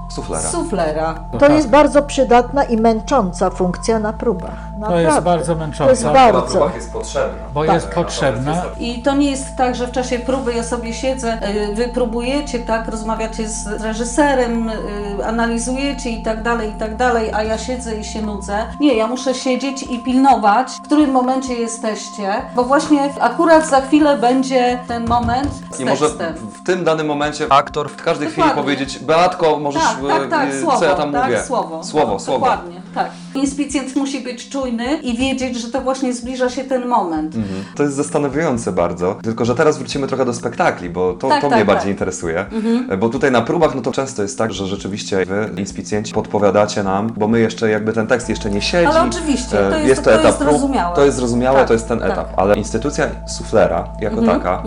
Suflera. 0.09 0.49
suflera. 0.49 1.13
No 1.33 1.39
To 1.39 1.45
tak. 1.47 1.55
jest 1.55 1.69
bardzo 1.69 2.01
przydatna 2.01 2.63
i 2.63 2.77
męcząca 2.77 3.49
funkcja 3.49 3.99
na 3.99 4.13
próbach. 4.13 4.51
To 4.73 4.79
Naprawdę. 4.79 5.03
jest 5.03 5.19
bardzo 5.19 5.55
męcząca. 5.55 5.83
To 5.83 5.89
jest 5.89 6.03
Na 6.03 6.13
bardzo. 6.13 6.41
próbach 6.41 6.75
jest 6.75 6.93
potrzebna. 6.93 7.39
Bo 7.53 7.63
jest 7.65 7.87
potrzebna. 7.89 8.61
I 8.79 9.01
to 9.01 9.15
nie 9.15 9.31
jest 9.31 9.55
tak, 9.55 9.75
że 9.75 9.87
w 9.87 9.91
czasie 9.91 10.19
próby 10.19 10.53
ja 10.53 10.63
sobie 10.63 10.93
siedzę, 10.93 11.37
y, 11.71 11.75
wy 11.75 11.87
próbujecie, 11.87 12.59
tak, 12.59 12.87
rozmawiacie 12.87 13.47
z 13.49 13.67
reżyserem, 13.67 14.69
y, 14.69 15.25
analizujecie 15.25 16.09
i 16.09 16.23
tak 16.23 16.43
dalej, 16.43 16.69
i 16.69 16.73
tak 16.73 16.95
dalej, 16.95 17.31
a 17.33 17.43
ja 17.43 17.57
siedzę 17.57 17.95
i 17.97 18.03
się 18.03 18.21
nudzę. 18.21 18.57
Nie, 18.79 18.93
ja 18.95 19.07
muszę 19.07 19.33
siedzieć 19.33 19.83
i 19.83 19.99
pilnować, 19.99 20.67
w 20.71 20.81
którym 20.81 21.11
momencie 21.11 21.53
jesteście, 21.53 22.33
bo 22.55 22.63
właśnie 22.63 23.09
akurat 23.19 23.69
za 23.69 23.81
chwilę 23.81 24.17
będzie 24.17 24.79
ten 24.87 25.07
moment 25.07 25.49
z 25.71 25.79
I 25.79 25.85
może 25.85 26.05
tekstem. 26.05 26.33
w, 26.35 26.57
w 26.59 26.63
tym 26.63 26.83
danym 26.83 27.07
momencie 27.07 27.45
aktor 27.49 27.89
w 27.89 28.03
każdej 28.03 28.27
chwili 28.27 28.47
Dokładnie. 28.47 28.63
powiedzieć 28.63 28.99
Beatko, 28.99 29.59
możesz, 29.59 29.83
Tak, 29.83 29.96
tak, 30.07 30.29
tak, 30.29 30.49
e, 30.49 30.61
słowo, 30.61 30.79
co 30.79 30.85
ja 30.85 30.95
tam 30.95 31.11
tak, 31.11 31.23
mówię? 31.25 31.43
Słowo, 31.43 31.83
Słowo, 31.83 32.19
słowo. 32.19 32.39
Dokładnie, 32.39 32.81
tak. 32.97 33.11
Inspicjent 33.35 33.95
musi 33.95 34.19
być 34.19 34.49
czujny 34.49 34.85
i 34.97 35.17
wiedzieć, 35.17 35.57
że 35.61 35.67
to 35.71 35.81
właśnie 35.81 36.13
zbliża 36.13 36.49
się 36.49 36.63
ten 36.63 36.85
moment. 36.87 37.35
Mhm. 37.35 37.63
To 37.75 37.83
jest 37.83 37.95
zastanawiające 37.95 38.71
bardzo, 38.71 39.15
tylko 39.23 39.45
że 39.45 39.55
teraz 39.55 39.77
wrócimy 39.77 40.07
trochę 40.07 40.25
do 40.25 40.33
spektakli, 40.33 40.89
bo 40.89 41.13
to, 41.13 41.27
Tak, 41.29 41.41
to 41.41 41.49
tak, 41.49 41.57
mnie 41.57 41.65
tak. 41.65 41.75
bardziej 41.75 41.91
interesuje. 41.91 42.45
Bo 42.99 43.09
tutaj 43.09 43.31
na 43.31 43.41
próbach, 43.41 43.75
no 43.75 43.81
to 43.81 43.91
często 43.91 44.21
jest 44.21 44.37
tak, 44.37 44.53
że 44.53 44.67
rzeczywiście 44.67 45.25
wy, 45.25 45.49
inspicjenci, 45.57 46.13
podpowiadacie 46.13 46.83
nam, 46.83 47.13
bo 47.17 47.27
my 47.27 47.39
jeszcze 47.39 47.69
jakby 47.69 47.93
ten 47.93 48.07
tekst 48.07 48.29
jeszcze 48.29 48.49
nie 48.49 48.61
siedzi. 48.61 48.85
Ale 48.87 49.03
oczywiście, 49.09 49.67
E, 49.67 49.69
to 49.71 49.77
jest- 49.79 50.03
to 50.03 50.11
jest 50.11 50.37
prób, 50.37 50.49
zrozumiałe. 50.49 50.95
To 50.95 51.05
jest 51.05 51.17
zrozumiałe, 51.17 51.57
Tak, 51.59 51.67
to 51.67 51.73
jest 51.73 51.87
ten 51.87 51.99
tak. 51.99 52.11
etap, 52.11 52.27
ale 52.37 52.55
instytucja 52.55 53.07
suflera 53.27 53.87
jako 54.01 54.21
taka 54.21 54.63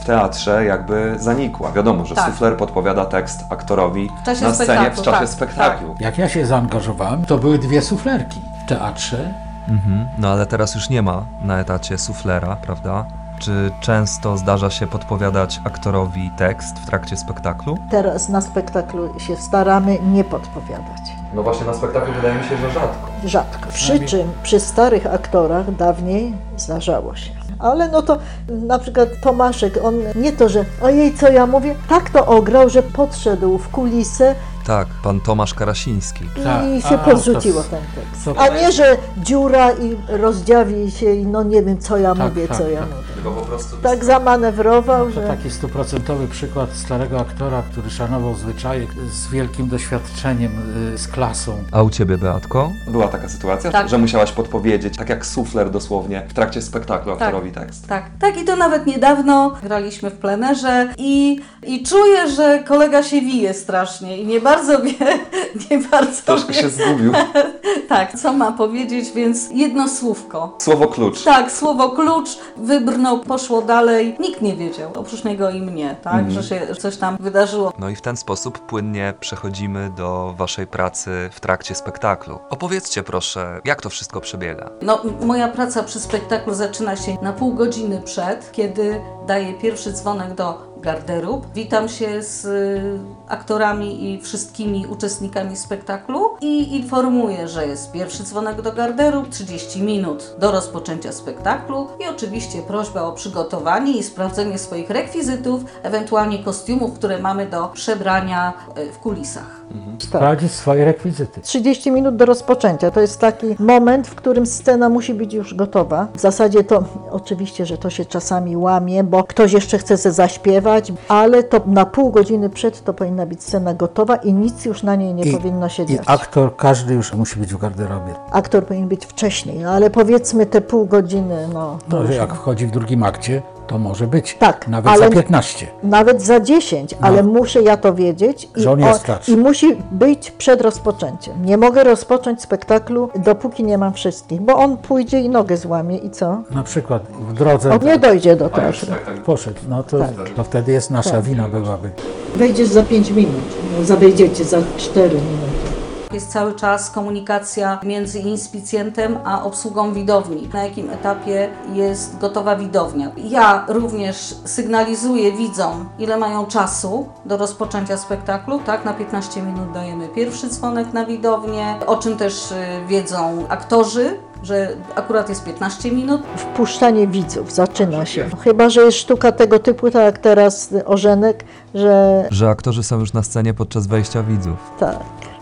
w 0.00 0.04
teatrze 0.04 0.64
jakby 0.64 1.14
zanikła. 1.18 1.72
Wiadomo, 1.72 2.06
że 2.06 2.14
Tak. 2.14 2.30
sufler 2.32 2.56
podpowiada 2.56 3.04
tekst 3.04 3.40
aktorowi 3.50 4.10
na 4.42 4.54
scenie 4.54 4.90
w 4.90 5.02
czasie 5.02 5.10
tak, 5.20 5.28
spektaklu. 5.28 5.94
Jak 6.00 6.18
ja 6.18 6.28
się 6.28 6.46
zaangażowałem, 6.46 7.24
to 7.24 7.38
były 7.38 7.58
dwie 7.58 7.69
suflerki 7.82 8.40
w 8.64 8.68
teatrze. 8.68 9.34
Mhm. 9.68 10.08
No 10.18 10.28
ale 10.28 10.46
teraz 10.46 10.74
już 10.74 10.90
nie 10.90 11.02
ma 11.02 11.26
na 11.42 11.60
etacie 11.60 11.98
suflera, 11.98 12.56
prawda? 12.56 13.06
Czy 13.38 13.70
często 13.80 14.36
zdarza 14.36 14.70
się 14.70 14.86
podpowiadać 14.86 15.60
aktorowi 15.64 16.30
tekst 16.36 16.78
w 16.78 16.86
trakcie 16.86 17.16
spektaklu? 17.16 17.78
Teraz 17.90 18.28
na 18.28 18.40
spektaklu 18.40 19.20
się 19.20 19.36
staramy 19.36 19.98
nie 20.12 20.24
podpowiadać. 20.24 21.00
No 21.34 21.42
właśnie 21.42 21.66
na 21.66 21.74
spektaklu 21.74 22.14
wydaje 22.14 22.34
mi 22.34 22.44
się, 22.44 22.56
że 22.56 22.70
rzadko. 22.70 23.10
Rzadko. 23.24 23.68
Przy 23.72 24.00
czym 24.00 24.32
przy 24.42 24.60
starych 24.60 25.06
aktorach 25.06 25.74
dawniej 25.74 26.34
zdarzało 26.56 27.16
się. 27.16 27.30
Ale 27.58 27.88
no 27.88 28.02
to 28.02 28.18
na 28.48 28.78
przykład 28.78 29.08
Tomaszek, 29.22 29.78
on 29.84 29.94
nie 30.14 30.32
to, 30.32 30.48
że 30.48 30.64
ojej, 30.82 31.14
co 31.14 31.28
ja 31.28 31.46
mówię, 31.46 31.74
tak 31.88 32.10
to 32.10 32.26
ograł, 32.26 32.70
że 32.70 32.82
podszedł 32.82 33.58
w 33.58 33.68
kulisę 33.68 34.34
Tak, 34.70 34.88
pan 35.02 35.20
Tomasz 35.20 35.54
Karasiński. 35.54 36.24
i 36.24 36.42
Tak, 36.44 36.90
się 36.90 36.94
a, 36.94 36.98
podrzuciło 36.98 37.62
to- 37.62 37.68
ten 37.68 37.80
tekst. 37.94 38.38
A 38.38 38.48
nie, 38.48 38.72
że 38.72 38.96
dziura 39.18 39.70
i 39.72 39.96
rozdziawi 40.08 40.90
się 40.90 41.14
i 41.14 41.26
no 41.26 41.42
nie 41.42 41.62
wiem, 41.62 41.78
co 41.78 41.96
ja 41.96 42.14
Tak, 42.14 42.28
mówię, 42.28 42.48
tak, 42.48 42.56
co 42.58 42.68
ja 42.68 42.80
tak. 42.80 42.88
mówię. 42.88 43.02
Tylko 43.14 43.30
po 43.30 43.46
prostu 43.46 43.76
Tak 43.82 44.04
zamanewrował, 44.04 45.06
To 45.06 45.10
że... 45.12 45.26
taki 45.26 45.50
stuprocentowy 45.50 46.28
przykład 46.28 46.70
starego 46.76 47.20
aktora, 47.20 47.62
który 47.72 47.90
szanował 47.90 48.34
zwyczaje 48.34 48.86
z 49.12 49.30
wielkim 49.30 49.68
doświadczeniem, 49.68 50.52
y, 50.94 50.98
z 50.98 51.08
klasą. 51.08 51.64
A 51.72 51.82
u 51.82 51.90
ciebie, 51.90 52.18
Beatko? 52.18 52.70
Była 52.88 53.08
taka 53.08 53.28
sytuacja, 53.28 53.70
Tak. 53.70 53.88
że 53.88 53.98
musiałaś 53.98 54.32
podpowiedzieć, 54.32 54.96
tak 54.96 55.08
jak 55.08 55.26
sufler 55.26 55.70
dosłownie, 55.70 56.22
w 56.28 56.34
trakcie 56.34 56.62
spektaklu 56.62 57.12
aktorowi 57.12 57.52
tekst. 57.52 57.88
Tak, 57.88 58.04
tak 58.20 58.40
i 58.40 58.44
to 58.44 58.56
nawet 58.56 58.86
niedawno 58.86 59.56
graliśmy 59.62 60.10
w 60.10 60.14
plenerze 60.18 60.88
i, 60.98 61.40
i 61.66 61.82
czuję, 61.82 62.30
że 62.30 62.64
kolega 62.68 63.02
się 63.02 63.20
wije 63.20 63.54
strasznie 63.54 64.18
i 64.18 64.26
nie 64.26 64.40
bardzo 64.40 64.59
wie, 64.62 65.18
nie 65.70 65.78
bardzo 65.78 66.22
Troszkę 66.22 66.52
wie, 66.52 66.60
się 66.60 66.68
zgubił. 66.68 67.12
tak, 67.88 68.18
co 68.18 68.32
ma 68.32 68.52
powiedzieć, 68.52 69.12
więc 69.12 69.50
jedno 69.50 69.88
słówko. 69.88 70.56
Słowo 70.58 70.88
klucz. 70.88 71.24
Tak, 71.24 71.52
słowo 71.52 71.90
klucz, 71.90 72.28
wybrnął, 72.56 73.18
poszło 73.20 73.62
dalej. 73.62 74.16
Nikt 74.20 74.42
nie 74.42 74.56
wiedział, 74.56 74.90
oprócz 74.96 75.24
niego 75.24 75.50
i 75.50 75.62
mnie, 75.62 75.96
tak, 76.02 76.30
że 76.30 76.42
się 76.42 76.74
coś 76.78 76.96
tam 76.96 77.16
wydarzyło. 77.20 77.72
No 77.78 77.88
i 77.90 77.96
w 77.96 78.00
ten 78.00 78.16
sposób 78.16 78.58
płynnie 78.58 79.14
przechodzimy 79.20 79.90
do 79.96 80.34
waszej 80.36 80.66
pracy 80.66 81.10
w 81.32 81.40
trakcie 81.40 81.74
spektaklu. 81.74 82.38
Opowiedzcie 82.50 83.02
proszę, 83.02 83.60
jak 83.64 83.82
to 83.82 83.90
wszystko 83.90 84.20
przebiega. 84.20 84.70
No, 84.82 85.02
moja 85.20 85.48
praca 85.48 85.82
przy 85.82 86.00
spektaklu 86.00 86.54
zaczyna 86.54 86.96
się 86.96 87.16
na 87.22 87.32
pół 87.32 87.54
godziny 87.54 88.02
przed, 88.04 88.52
kiedy 88.52 89.00
daję 89.26 89.54
pierwszy 89.54 89.92
dzwonek 89.92 90.34
do 90.34 90.69
garderób. 90.80 91.46
Witam 91.54 91.88
się 91.88 92.22
z 92.22 92.44
y, 92.44 92.98
aktorami 93.28 94.12
i 94.12 94.20
wszystkimi 94.20 94.86
uczestnikami 94.86 95.56
spektaklu 95.56 96.30
i 96.40 96.76
informuję, 96.76 97.48
że 97.48 97.66
jest 97.66 97.92
pierwszy 97.92 98.22
dzwonek 98.22 98.62
do 98.62 98.72
garderób, 98.72 99.28
30 99.28 99.82
minut 99.82 100.34
do 100.38 100.52
rozpoczęcia 100.52 101.12
spektaklu 101.12 101.86
i 102.00 102.08
oczywiście 102.08 102.62
prośba 102.62 103.02
o 103.02 103.12
przygotowanie 103.12 103.92
i 103.92 104.02
sprawdzenie 104.02 104.58
swoich 104.58 104.90
rekwizytów, 104.90 105.64
ewentualnie 105.82 106.38
kostiumów, 106.38 106.92
które 106.92 107.18
mamy 107.18 107.46
do 107.46 107.68
przebrania 107.68 108.52
y, 108.78 108.92
w 108.92 108.98
kulisach. 108.98 109.60
Tak. 109.70 110.02
Sprawdzić 110.02 110.52
swoje 110.52 110.84
rekwizyty. 110.84 111.40
30 111.40 111.90
minut 111.92 112.16
do 112.16 112.24
rozpoczęcia. 112.24 112.90
To 112.90 113.00
jest 113.00 113.20
taki 113.20 113.46
moment, 113.58 114.08
w 114.08 114.14
którym 114.14 114.46
scena 114.46 114.88
musi 114.88 115.14
być 115.14 115.34
już 115.34 115.54
gotowa. 115.54 116.08
W 116.14 116.20
zasadzie 116.20 116.64
to 116.64 116.84
oczywiście, 117.10 117.66
że 117.66 117.78
to 117.78 117.90
się 117.90 118.04
czasami 118.04 118.56
łamie, 118.56 119.04
bo 119.04 119.24
ktoś 119.24 119.52
jeszcze 119.52 119.78
chce 119.78 119.96
ze 119.96 120.12
zaśpiewać, 120.12 120.69
ale 121.08 121.42
to 121.42 121.60
na 121.66 121.86
pół 121.86 122.10
godziny 122.10 122.50
przed 122.50 122.84
to 122.84 122.94
powinna 122.94 123.26
być 123.26 123.42
scena 123.42 123.74
gotowa 123.74 124.16
i 124.16 124.32
nic 124.32 124.64
już 124.64 124.82
na 124.82 124.96
niej 124.96 125.14
nie 125.14 125.32
powinno 125.32 125.68
się 125.68 125.82
I 125.82 125.86
dziać. 125.86 126.02
aktor, 126.06 126.56
każdy 126.56 126.94
już 126.94 127.14
musi 127.14 127.40
być 127.40 127.54
w 127.54 127.58
garderobie. 127.58 128.14
Aktor 128.32 128.66
powinien 128.66 128.88
być 128.88 129.06
wcześniej, 129.06 129.58
no 129.58 129.70
ale 129.70 129.90
powiedzmy 129.90 130.46
te 130.46 130.60
pół 130.60 130.86
godziny, 130.86 131.48
no. 131.52 131.78
to 131.88 132.02
No, 132.02 132.12
jak 132.12 132.34
wchodzi 132.34 132.66
w 132.66 132.70
drugim 132.70 133.02
akcie, 133.02 133.42
to 133.70 133.78
może 133.78 134.06
być. 134.06 134.36
Tak, 134.38 134.68
Nawet 134.68 134.92
ale- 134.92 135.08
za 135.08 135.10
15. 135.14 135.66
Nawet 135.82 136.22
za 136.22 136.40
10, 136.40 136.94
ale 137.00 137.22
muszę 137.22 137.62
ja 137.62 137.76
to 137.76 137.94
wiedzieć 137.94 138.44
i, 138.44 138.48
No. 138.56 138.62
Że 138.62 138.70
on 138.70 138.80
jest 138.80 139.00
starszy. 139.00 139.32
i 139.32 139.36
musi 139.36 139.76
być 139.92 140.30
przed 140.30 140.60
rozpoczęciem. 140.60 141.44
Nie 141.44 141.56
mogę 141.56 141.84
rozpocząć 141.84 142.42
spektaklu, 142.42 143.10
dopóki 143.16 143.64
nie 143.64 143.78
mam 143.78 143.92
wszystkich, 143.92 144.40
bo 144.40 144.54
on 144.56 144.76
pójdzie 144.76 145.20
i 145.20 145.28
nogę 145.28 145.56
złamie 145.56 145.96
i 145.98 146.10
co? 146.10 146.42
Na 146.50 146.62
przykład 146.62 147.02
w 147.28 147.32
drodze 147.32 147.72
On 147.72 147.78
nie 147.86 147.98
dojdzie 147.98 148.36
do 148.36 148.44
już 148.44 148.54
teatru. 148.54 148.86
spektakl 148.86 149.20
poszedł, 149.20 149.60
no 149.68 149.82
to, 149.82 149.98
to 150.36 150.44
wtedy 150.44 150.72
jest 150.72 150.90
nasza 150.90 151.22
wina 151.22 151.48
byłaby. 151.48 151.90
Wejdziesz 152.36 152.68
za 152.68 152.82
5 152.82 153.10
minut, 153.10 153.42
no, 153.88 153.96
wejdziecie 153.96 154.44
za 154.44 154.58
4 154.76 155.08
minuty. 155.08 155.79
Jest 156.12 156.32
cały 156.32 156.54
czas 156.54 156.90
komunikacja 156.90 157.80
między 157.82 158.18
inspicjentem 158.18 159.18
a 159.24 159.42
obsługą 159.44 159.92
widowni. 159.92 160.48
Na 160.52 160.64
jakim 160.64 160.90
etapie 160.90 161.48
jest 161.72 162.18
gotowa 162.18 162.56
widownia. 162.56 163.10
Ja 163.16 163.64
również 163.68 164.34
sygnalizuję 164.44 165.32
widzom, 165.32 165.88
ile 165.98 166.16
mają 166.16 166.46
czasu 166.46 167.08
do 167.24 167.36
rozpoczęcia 167.36 167.96
spektaklu. 167.96 168.58
Tak, 168.66 168.84
na 168.84 168.92
15 168.92 169.42
minut 169.42 169.72
dajemy 169.72 170.08
pierwszy 170.08 170.48
dzwonek 170.48 170.92
na 170.92 171.06
widownię, 171.06 171.74
o 171.86 171.96
czym 171.96 172.16
też 172.16 172.52
y, 172.52 172.56
wiedzą 172.88 173.44
aktorzy, 173.48 174.18
że 174.42 174.68
akurat 174.94 175.28
jest 175.28 175.44
15 175.44 175.92
minut. 175.92 176.22
Wpuszczanie 176.36 177.06
widzów 177.06 177.52
zaczyna 177.52 178.06
się. 178.06 178.30
Chyba, 178.44 178.68
że 178.70 178.80
jest 178.84 178.98
sztuka 178.98 179.32
tego 179.32 179.58
typu, 179.58 179.90
tak 179.90 180.02
jak 180.04 180.18
teraz 180.18 180.74
Orzenek, 180.86 181.44
że 181.74 182.24
Że 182.30 182.48
aktorzy 182.48 182.82
są 182.82 182.98
już 183.00 183.12
na 183.12 183.22
scenie 183.22 183.54
podczas 183.54 183.86
wejścia 183.86 184.22
widzów. 184.22 184.56
tak. 184.80 184.96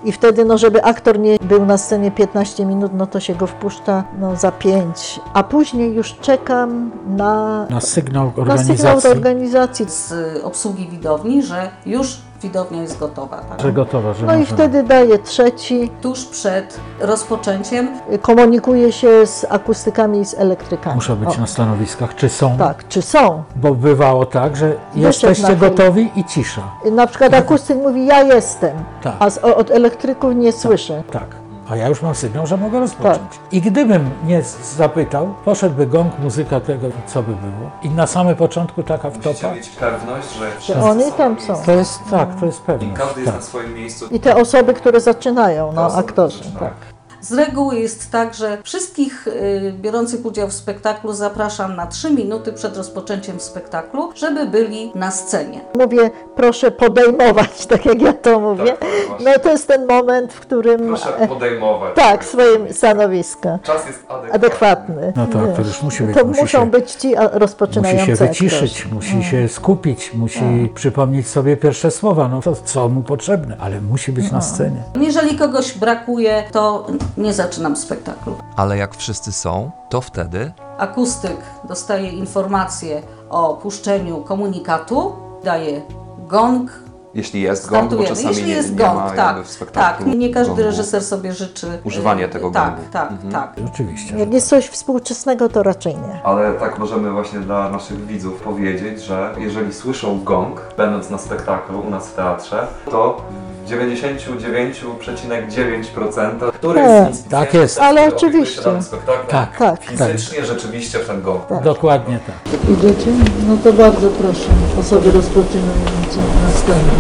I 0.05 0.13
wtedy, 0.13 0.45
no, 0.45 0.59
żeby 0.59 0.85
aktor 0.85 1.19
nie 1.19 1.37
był 1.43 1.67
na 1.67 1.79
scenie 1.79 2.11
15 2.11 2.67
minut, 2.67 2.93
no 2.95 3.07
to 3.07 3.21
się 3.21 3.35
go 3.35 3.47
wpuszcza 3.47 4.05
no, 4.21 4.37
za 4.37 4.53
5. 4.53 5.21
A 5.35 5.43
później 5.43 5.95
już 5.95 6.15
czekam 6.15 6.91
na, 7.07 7.67
Na 7.71 7.81
sygnał 7.81 8.25
na 8.27 8.31
sygnał 8.31 8.33
organizacji, 8.37 9.11
organizacji. 9.11 9.87
z 9.89 10.13
obsługi 10.45 10.89
widowni, 10.89 11.43
że 11.43 11.71
już 11.87 12.19
widownia 12.43 12.83
jest 12.83 12.99
gotowa. 12.99 13.37
Tak? 13.37 13.61
że 13.61 13.73
gotowa, 13.73 14.15
że 14.15 14.27
No 14.27 14.35
i 14.35 14.39
możemy. 14.39 14.57
wtedy 14.57 14.83
daję 14.83 15.19
trzeci, 15.19 15.91
Tuż 16.03 16.25
przed 16.25 16.81
rozpoczęciem 17.01 17.89
komunikuję 18.23 18.93
się 18.93 19.27
z 19.27 19.47
akustykami 19.49 20.21
i 20.21 20.25
z 20.25 20.35
elektrykami. 20.35 20.95
Muszą 20.95 21.17
być 21.17 21.37
O, 21.37 21.41
na 21.41 21.47
stanowiskach, 21.47 22.15
czy 22.15 22.29
są, 22.29 22.57
Tak, 22.59 22.89
czy 22.89 23.03
są? 23.03 23.43
bo 23.57 23.75
bywało 23.75 24.27
tak, 24.27 24.57
że 24.57 24.69
na 24.95 25.07
jesteście 25.07 25.57
gotowi 25.57 26.11
i 26.17 26.25
cisza. 26.25 26.63
Na 26.93 27.07
przykład 27.07 27.35
akustyk 27.35 27.77
mówi, 27.77 28.07
ja 28.07 28.23
jestem, 28.23 28.77
Tak. 29.03 29.15
a 29.19 29.31
z, 29.31 29.39
od 29.39 29.71
elektryków 29.71 30.35
nie 30.35 30.53
słyszę. 30.53 31.03
Tak. 31.13 31.27
A 31.71 31.77
ja 31.77 31.89
już 31.89 32.03
mam 32.03 32.15
sygnał, 32.15 32.47
że 32.47 32.57
mogę 32.57 32.81
rozpocząć. 32.81 33.19
Tak. 33.19 33.53
I 33.53 33.61
gdybym 33.61 34.11
nie 34.25 34.43
zapytał, 34.77 35.35
poszedłby 35.45 35.87
gong, 35.87 36.19
muzyka 36.19 36.61
tego, 36.61 36.87
co 37.07 37.23
by 37.23 37.33
było. 37.33 37.71
I 37.83 37.91
na 37.91 38.07
samym 38.07 38.37
początku 38.37 38.83
taka 38.83 39.11
wtopa. 39.11 39.55
mieć 39.55 39.69
pewność, 39.69 40.29
że 40.35 40.75
Że 40.75 40.81
oni 40.83 41.13
tam 41.13 41.41
są. 41.41 41.63
To 41.67 41.73
jest 41.73 42.01
tak, 42.11 42.41
to 42.41 42.47
jest 42.47 42.63
pewne. 42.63 42.95
Tak. 43.25 43.43
swoim 43.45 43.75
miejscu. 43.75 44.07
I 44.11 44.21
te 44.21 44.37
osoby, 44.37 44.75
które 44.75 45.01
zaczynają, 45.01 45.73
no 45.73 45.95
aktorzy. 45.95 46.45
które 46.45 46.61
Tak. 46.61 46.98
Z 47.21 47.33
reguły 47.33 47.79
jest 47.79 48.11
tak, 48.11 48.35
że 48.35 48.59
wszystkich 48.63 49.27
y, 49.29 49.73
biorących 49.81 50.27
udział 50.27 50.49
w 50.49 50.53
spektaklu 50.53 51.13
zapraszam 51.13 51.77
na 51.77 51.87
3 51.87 52.11
minuty 52.11 52.53
przed 52.53 52.77
rozpoczęciem 52.77 53.41
spektaklu, 53.41 54.11
żeby 54.15 54.47
byli 54.47 54.93
na 54.95 55.11
scenie. 55.11 55.61
Mówię, 55.79 56.11
proszę 56.37 56.71
podejmować, 56.71 57.67
tak 57.67 57.87
jak 57.87 58.03
ja 58.03 58.13
to 58.13 58.41
mówię. 58.41 58.65
Tak, 58.65 58.79
tak, 58.79 58.89
właśnie. 59.09 59.33
No 59.33 59.39
to 59.39 59.51
jest 59.51 59.67
ten 59.69 59.87
moment, 59.87 60.33
w 60.33 60.41
którym 60.41 60.95
e, 61.19 61.29
podejmować. 61.29 61.95
tak, 61.95 62.25
swoje 62.25 62.73
stanowiska 62.75 63.59
Czas 63.63 63.87
jest 63.87 63.99
adekwatny. 64.09 64.33
adekwatny. 64.35 65.13
No 65.17 65.27
to 65.27 65.39
Wiesz. 65.41 65.49
aktor 65.51 65.67
już 65.67 65.83
musi 65.83 66.03
być, 66.03 66.17
To 66.17 66.25
musi 66.25 66.41
muszą 66.41 66.61
się- 66.61 66.71
być 66.71 66.93
ci 66.93 67.17
a, 67.17 67.23
Musi 67.23 67.39
rozpoczynający 67.39 68.07
się 68.07 68.15
wyciszyć, 68.15 68.73
aktorzy. 68.79 68.95
musi 68.95 69.25
się 69.25 69.49
skupić, 69.49 70.15
musi 70.15 70.73
przypomnieć 70.75 71.29
sobie 71.29 71.57
pierwsze 71.57 71.91
słowa, 71.91 72.29
no 72.29 72.41
to 72.43 72.55
co 72.55 72.89
mu 72.89 73.03
potrzebne, 73.03 73.57
ale 73.61 73.81
musi 73.81 74.13
być 74.13 74.31
na 74.33 74.41
scenie. 74.41 74.83
Jeżeli 75.01 75.39
kogoś 75.39 75.79
brakuje, 75.79 76.45
to 76.53 76.87
nie 77.17 77.33
zaczynam 77.33 77.77
spektaklu. 77.77 78.37
Ale 78.57 78.77
jak 78.77 78.97
wszyscy 78.97 79.33
są, 79.33 79.71
to 79.89 80.01
wtedy 80.01 80.53
Akustyk 80.79 81.37
dostaje 81.65 82.09
informację 82.11 83.03
o 83.31 83.55
puszczeniu 83.55 84.17
komunikatu, 84.17 85.13
daje 85.45 85.83
gong 86.19 86.71
Jeśli 87.15 87.41
jest 87.43 87.69
gong, 87.71 87.95
bo 87.95 88.05
czasami 88.05 88.29
Jeśli 88.29 88.45
nie, 88.47 88.53
jest 88.55 88.71
nie 88.71 88.77
gong, 88.77 88.95
ma 88.95 89.09
tak, 89.11 89.17
jakby 89.19 89.43
w 89.43 89.47
tak. 89.47 89.55
spektaklu 89.55 90.15
Nie 90.15 90.31
każdy 90.31 90.49
gongu. 90.49 90.63
reżyser 90.63 91.03
sobie 91.05 91.33
życzy 91.33 91.79
Używanie 91.85 92.25
e, 92.25 92.29
tego 92.29 92.51
tak, 92.51 92.75
gongu. 92.75 92.91
Tak, 92.93 93.11
Mhm. 93.11 93.33
tak. 93.33 93.55
Oczywiście. 93.73 94.11
że 94.11 94.19
Jak 94.19 94.33
jest 94.33 94.49
coś 94.49 94.67
współczesnego, 94.67 95.49
to 95.49 95.63
raczej 95.63 95.95
nie. 95.95 96.23
Ale 96.25 96.53
tak 96.53 96.79
możemy 96.79 97.13
właśnie 97.13 97.41
dla 97.41 97.71
naszych 97.71 98.07
widzów 98.07 98.41
powiedzieć, 98.41 99.03
że 99.03 99.35
jeżeli 99.39 99.75
słyszą 99.75 100.25
gong, 100.25 100.61
będąc 100.77 101.11
na 101.11 101.19
spektaklu 101.19 101.81
u 101.81 101.91
nas 101.91 102.09
w 102.09 102.15
teatrze, 102.15 102.67
to 102.91 103.23
99,9% 103.69 106.53
który 106.53 106.81
Tak, 106.81 107.09
inspiracji, 107.09 107.31
tak 107.31 107.55
jest. 107.55 107.79
Ale 107.79 108.01
opiekuje 108.01 108.21
się 108.21 108.27
oczywiście. 108.27 108.63
danym 108.63 108.83
spektaklem, 108.83 109.27
Tak, 109.29 109.59
Tak. 109.59 109.85
fizycznie 109.85 110.45
rzeczywiście 110.45 110.99
w 110.99 111.07
ten 111.07 111.23
gong. 111.23 111.43
Dokładnie 111.65 112.19
tak. 112.27 112.37
Idziecie? 112.79 113.11
No 113.49 113.57
to 113.65 113.73
bardzo 113.73 114.09
proszę, 114.11 114.49
osoby 114.81 115.11
rozpoczynające 115.11 116.19
na 116.45 116.51
scenę. 116.51 116.93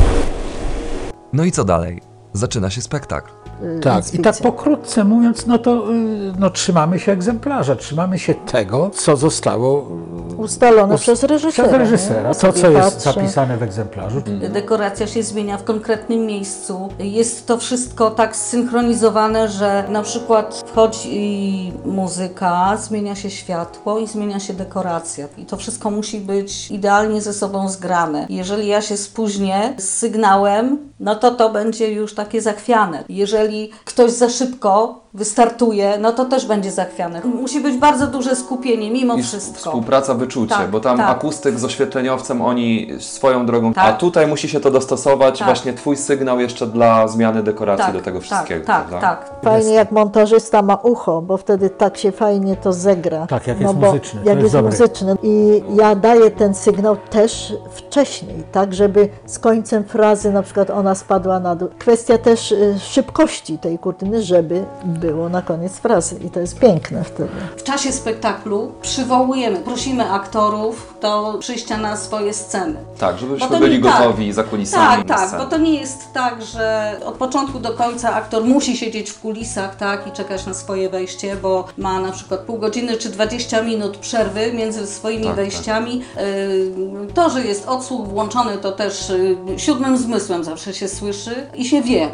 No 1.32 1.44
i 1.44 1.52
co 1.52 1.64
dalej? 1.64 2.00
Zaczyna 2.32 2.70
się 2.70 2.82
spektakl. 2.82 3.30
Y, 3.62 3.80
Tak, 3.80 4.14
i 4.14 4.18
tak 4.18 4.36
pokrótce 4.36 5.04
mówiąc, 5.04 5.46
no 5.46 5.58
to 5.58 5.92
y, 5.92 5.94
no, 6.38 6.50
trzymamy 6.50 6.98
się 6.98 7.12
egzemplarza, 7.12 7.76
trzymamy 7.76 8.18
się 8.18 8.34
tego, 8.34 8.90
co 8.90 9.16
zostało 9.16 9.88
y, 10.32 10.36
Ustalone 10.36 10.94
ust- 10.94 11.02
przez 11.02 11.22
reżysera. 11.22 11.68
Przez 11.68 11.78
reżysera. 11.78 12.34
To, 12.34 12.52
co 12.52 12.70
jest 12.70 12.94
patrzę. 13.04 13.12
zapisane 13.20 13.56
w 13.56 13.62
egzemplarzu. 13.62 14.22
Dekoracja 14.52 15.06
się 15.06 15.22
zmienia 15.22 15.58
w 15.58 15.64
konkretnym 15.64 16.26
miejscu. 16.26 16.88
Jest 16.98 17.46
to 17.46 17.58
wszystko 17.58 18.10
tak 18.10 18.36
zsynchronizowane, 18.36 19.48
że 19.48 19.84
na 19.88 20.02
przykład 20.02 20.64
wchodzi 20.66 21.72
muzyka, 21.84 22.76
zmienia 22.76 23.14
się 23.14 23.30
światło 23.30 23.98
i 23.98 24.06
zmienia 24.06 24.40
się 24.40 24.54
dekoracja. 24.54 25.26
I 25.38 25.44
to 25.46 25.56
wszystko 25.56 25.90
musi 25.90 26.20
być 26.20 26.70
idealnie 26.70 27.20
ze 27.22 27.32
sobą 27.32 27.68
zgrane. 27.68 28.26
Jeżeli 28.30 28.66
ja 28.68 28.82
się 28.82 28.96
spóźnię 28.96 29.74
z 29.78 29.88
sygnałem, 29.88 30.78
no 31.00 31.14
to 31.16 31.30
to 31.30 31.50
będzie 31.50 31.92
już 31.92 32.14
takie 32.14 32.40
zachwiane. 32.40 33.04
Jeżeli 33.08 33.70
ktoś 33.84 34.10
za 34.10 34.28
szybko 34.28 35.00
wystartuje, 35.14 35.98
no 36.00 36.12
to 36.12 36.24
też 36.24 36.46
będzie 36.46 36.70
zachwiane. 36.70 37.20
Musi 37.24 37.60
być 37.60 37.76
bardzo 37.76 38.06
duże 38.06 38.36
skupienie 38.36 38.90
mimo 38.90 39.14
I 39.14 39.22
wszystko. 39.22 39.58
współpraca, 39.58 40.14
wyczucie, 40.14 40.54
Tak, 40.54 40.70
bo 40.70 40.80
tam 40.80 40.96
tak. 40.96 41.10
akustyk 41.10 41.58
z 41.58 41.64
oświetleniowcem, 41.64 42.42
oni 42.42 42.88
swoją 43.00 43.46
drogą, 43.46 43.72
Tak. 43.72 43.84
a 43.84 43.92
tutaj 43.92 44.26
musi 44.26 44.48
się 44.48 44.60
to 44.60 44.70
dostosować, 44.70 45.38
Tak. 45.38 45.48
właśnie 45.48 45.72
twój 45.72 45.96
sygnał 45.96 46.40
jeszcze 46.40 46.66
dla 46.66 47.08
zmiany 47.08 47.42
dekoracji 47.42 47.84
tak, 47.86 47.94
do 47.94 48.00
tego 48.00 48.18
tak, 48.18 48.26
wszystkiego, 48.26 48.66
tak, 48.66 48.86
prawda? 48.86 49.00
tak. 49.08 49.30
Fajnie 49.44 49.72
jak 49.74 49.92
montażysta 49.92 50.62
ma 50.62 50.74
ucho, 50.74 51.22
bo 51.22 51.36
wtedy 51.36 51.70
tak 51.70 51.96
się 51.96 52.12
fajnie 52.12 52.56
to 52.56 52.72
zegra. 52.72 53.26
Tak, 53.26 53.46
jak 53.46 53.60
no 53.60 53.66
jest 53.68 53.78
bo 53.78 53.86
muzyczny, 53.86 54.20
to 54.20 54.28
Jak 54.28 54.38
jest 54.42 54.54
jest 54.54 54.66
muzyczny. 54.66 55.16
I 55.22 55.62
ja 55.74 55.94
daję 55.94 56.30
ten 56.30 56.54
sygnał 56.54 56.96
też 56.96 57.54
wcześniej, 57.70 58.42
tak, 58.52 58.74
żeby 58.74 59.08
z 59.26 59.38
końcem 59.38 59.84
frazy 59.84 60.32
na 60.32 60.42
przykład 60.42 60.70
ona 60.70 60.87
spadła 60.94 61.40
na 61.40 61.56
dół. 61.56 61.68
Kwestia 61.78 62.18
też 62.18 62.52
y, 62.52 62.74
szybkości 62.80 63.58
tej 63.58 63.78
kurtyny, 63.78 64.22
żeby 64.22 64.64
było 64.84 65.28
na 65.28 65.42
koniec 65.42 65.72
frazy. 65.78 66.16
I 66.26 66.30
to 66.30 66.40
jest 66.40 66.58
piękne 66.58 67.04
wtedy. 67.04 67.30
W 67.56 67.62
czasie 67.62 67.92
spektaklu 67.92 68.72
przywołujemy, 68.82 69.58
prosimy 69.58 70.10
aktorów 70.10 70.94
do 71.02 71.36
przyjścia 71.40 71.76
na 71.76 71.96
swoje 71.96 72.34
sceny. 72.34 72.74
Tak, 72.98 73.18
żebyśmy 73.18 73.58
byli 73.58 73.78
nie- 73.78 73.84
tak. 73.84 73.98
gotowi 74.02 74.32
za 74.32 74.44
kulisami 74.44 75.04
Tak, 75.04 75.30
tak, 75.30 75.38
bo 75.40 75.46
to 75.46 75.58
nie 75.58 75.80
jest 75.80 76.12
tak, 76.12 76.42
że 76.42 76.96
od 77.04 77.14
początku 77.14 77.58
do 77.58 77.72
końca 77.74 78.14
aktor 78.14 78.44
musi 78.44 78.76
siedzieć 78.76 79.10
w 79.10 79.20
kulisach, 79.20 79.76
tak, 79.76 80.06
i 80.06 80.10
czekać 80.12 80.46
na 80.46 80.54
swoje 80.54 80.90
wejście, 80.90 81.36
bo 81.36 81.64
ma 81.78 82.00
na 82.00 82.12
przykład 82.12 82.40
pół 82.40 82.58
godziny 82.58 82.96
czy 82.96 83.08
20 83.08 83.62
minut 83.62 83.96
przerwy 83.96 84.52
między 84.52 84.86
swoimi 84.86 85.24
Tak, 85.24 85.34
wejściami. 85.36 86.02
Yy, 86.16 87.12
To, 87.14 87.30
że 87.30 87.44
jest 87.44 87.68
odsłuch 87.68 88.08
włączony, 88.08 88.58
to 88.58 88.72
też 88.72 89.12
yy, 89.48 89.58
siódmym 89.58 89.98
zmysłem 89.98 90.44
zawsze 90.44 90.74
się 90.74 90.77
słyszy 90.86 91.46
i 91.54 91.64
się 91.64 91.82
wie. 91.82 92.08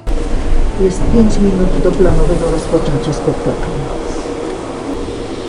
Jest 0.81 1.01
5 1.13 1.37
minut 1.39 1.83
do 1.83 1.93
planowego 1.93 2.51
rozpoczęcia 2.51 3.13
spektaklu. 3.13 3.75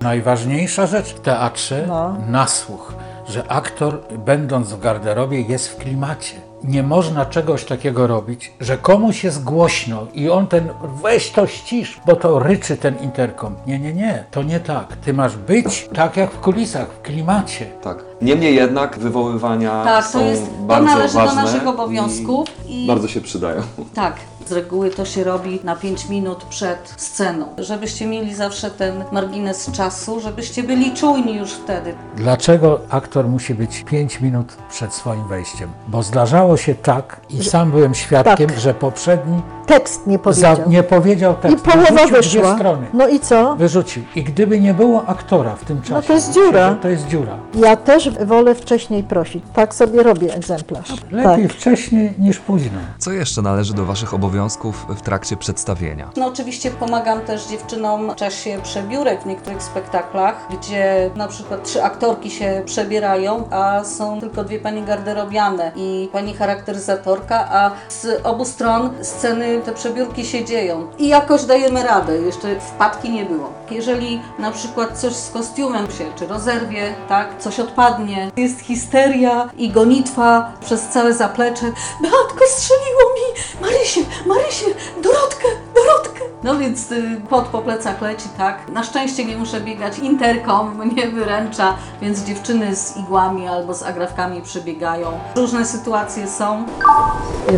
Najważniejsza 0.02 0.88
rzecz 0.88 1.14
w 1.14 1.20
teatrze, 1.20 1.86
No. 1.88 2.16
nasłuch, 2.28 2.94
że 3.30 3.52
aktor 3.52 4.00
będąc 4.26 4.70
w 4.74 4.80
garderobie 4.80 5.42
jest 5.42 5.68
w 5.70 5.78
klimacie. 5.78 6.36
Nie 6.64 6.84
można 6.84 7.26
czegoś 7.26 7.66
takiego 7.66 8.08
robić, 8.08 8.54
że 8.60 8.78
komuś 8.78 9.24
jest 9.24 9.44
głośno 9.44 10.08
i 10.14 10.30
on 10.30 10.48
ten 10.48 10.70
weź 11.04 11.32
to 11.32 11.48
ścisz, 11.48 12.00
bo 12.06 12.16
to 12.16 12.40
ryczy 12.40 12.78
ten 12.78 12.96
interkom. 12.98 13.56
Nie, 13.68 13.80
nie, 13.80 13.94
nie, 13.94 14.24
to 14.32 14.44
nie 14.44 14.60
tak. 14.60 14.96
Ty 14.96 15.14
masz 15.14 15.38
być 15.38 15.90
tak 15.94 16.18
jak 16.18 16.32
w 16.32 16.40
kulisach, 16.40 16.88
w 16.88 17.02
klimacie. 17.02 17.66
Tak. 17.84 18.06
Niemniej 18.22 18.56
jednak 18.56 19.00
wywoływania 19.00 19.84
Tak, 19.84 20.06
są 20.06 20.20
to 20.20 20.26
jest, 20.26 20.46
to 20.46 20.52
bardzo 20.64 20.86
należy 20.88 21.14
ważne 21.14 21.36
do 21.36 21.42
naszych 21.48 21.64
i 21.64 21.68
obowiązków 21.68 22.48
i 22.68 22.88
Bardzo 22.88 23.08
się 23.08 23.22
przydają. 23.22 23.62
Tak, 23.94 24.16
z 24.48 24.52
reguły 24.52 24.90
to 24.90 25.06
się 25.06 25.24
robi 25.24 25.60
na 25.64 25.76
5 25.76 26.10
minut 26.10 26.44
przed 26.44 26.94
sceną, 26.98 27.46
żebyście 27.58 28.08
mieli 28.08 28.36
zawsze 28.36 28.72
ten 28.72 29.04
margines 29.12 29.72
czasu, 29.72 30.20
żebyście 30.20 30.64
byli 30.64 30.92
czujni 30.94 31.36
już 31.38 31.52
wtedy. 31.52 31.94
Dlaczego 32.16 32.80
aktor 32.90 33.28
musi 33.28 33.56
być 33.56 33.84
5 33.84 34.22
minut 34.22 34.58
przed 34.70 34.94
swoim 34.94 35.28
wejściem? 35.28 35.70
Bo 35.88 36.04
zdarzało 36.04 36.58
się 36.58 36.76
tak, 36.76 37.22
i 37.30 37.44
sam 37.44 37.72
byłem 37.72 37.94
świadkiem, 37.96 38.50
Tak. 38.50 38.60
że 38.60 38.74
poprzedni 38.74 39.42
Tekst 39.66 40.08
nie 40.08 40.18
za, 40.18 40.20
powiedział. 40.24 40.58
nie 40.68 40.84
powiedział 40.84 41.34
I 41.34 41.36
tekstu. 41.36 41.72
połowa 41.72 41.90
Wyrzucił 41.92 42.08
Dwie 42.08 42.18
wyszła. 42.22 42.56
strony. 42.56 42.88
No 42.94 43.08
i 43.08 43.20
co? 43.20 43.56
Wyrzucił. 43.56 44.04
I 44.16 44.24
gdyby 44.24 44.60
nie 44.60 44.74
było 44.74 45.06
aktora 45.06 45.56
w 45.56 45.66
tym 45.66 45.82
czasie, 45.82 46.08
to 46.08 46.14
jest 46.14 46.32
dziura. 46.34 46.76
To 46.82 46.88
jest 46.90 47.08
dziura. 47.08 47.38
Ja 47.56 47.76
też 47.76 48.05
wolę 48.10 48.56
wcześniej 48.56 49.04
prosić. 49.04 49.44
Tak 49.54 49.76
sobie 49.76 50.04
robię 50.04 50.34
egzemplarz. 50.34 50.90
Lepiej 51.12 51.48
Tak. 51.48 51.58
wcześniej 51.58 52.14
niż 52.20 52.40
późno. 52.40 52.80
Co 53.00 53.12
jeszcze 53.12 53.42
należy 53.42 53.74
do 53.74 53.86
Waszych 53.86 54.14
obowiązków 54.14 54.86
w 54.90 55.02
trakcie 55.02 55.38
przedstawienia? 55.38 56.10
No 56.18 56.26
oczywiście 56.28 56.72
pomagam 56.72 57.22
też 57.22 57.48
dziewczynom 57.48 58.12
w 58.12 58.16
czasie 58.16 58.58
przebiórek 58.64 59.22
w 59.24 59.26
niektórych 59.26 59.64
spektaklach, 59.64 60.48
gdzie 60.60 61.10
na 61.16 61.28
przykład 61.28 61.64
trzy 61.64 61.84
aktorki 61.84 62.32
się 62.32 62.62
przebierają, 62.66 63.44
a 63.52 63.84
są 63.84 64.20
tylko 64.20 64.44
dwie 64.44 64.60
pani 64.60 64.84
garderobiane 64.84 65.72
i 65.76 66.10
pani 66.12 66.34
charakteryzatorka, 66.34 67.48
a 67.52 67.72
z 67.90 68.22
obu 68.26 68.46
stron 68.46 68.90
sceny 69.02 69.62
te 69.66 69.72
przebiórki 69.74 70.26
się 70.26 70.46
dzieją. 70.46 70.88
I 71.00 71.08
jakoś 71.08 71.44
dajemy 71.46 71.84
radę, 71.84 72.18
jeszcze 72.18 72.60
wpadki 72.60 73.10
nie 73.12 73.26
było. 73.26 73.54
Jeżeli 73.72 74.22
na 74.40 74.52
przykład 74.52 74.98
coś 74.98 75.14
z 75.14 75.30
kostiumem 75.30 75.92
się 75.92 76.04
czy 76.16 76.28
rozerwie, 76.28 76.94
tak, 77.10 77.40
coś 77.40 77.60
odpadnie, 77.60 77.95
jest 78.38 78.60
histeria 78.60 79.50
i 79.58 79.70
gonitwa 79.70 80.52
przez 80.62 80.88
całe 80.88 81.14
zaplecze. 81.14 81.66
Beatko 82.02 82.46
strzeliło 82.48 83.02
mi! 83.16 83.42
Marysię, 83.62 84.02
Marysię, 84.26 84.66
Dorotkę, 85.04 85.48
Dorotkę! 85.76 86.20
No 86.44 86.58
więc 86.58 86.92
y, 86.92 87.22
pot 87.30 87.46
po 87.46 87.60
plecach 87.62 88.02
leci, 88.02 88.30
tak. 88.38 88.70
Na 88.70 88.84
szczęście 88.84 89.26
nie 89.26 89.38
muszę 89.38 89.62
biegać 89.62 90.00
interkom, 90.00 90.78
mnie 90.86 91.08
wyręcza, 91.08 91.76
więc 92.02 92.24
dziewczyny 92.24 92.76
z 92.76 92.98
igłami 92.98 93.48
albo 93.48 93.74
z 93.74 93.84
agrafkami 93.84 94.42
przebiegają. 94.42 95.08
Różne 95.36 95.66
sytuacje 95.66 96.28
są. 96.28 96.66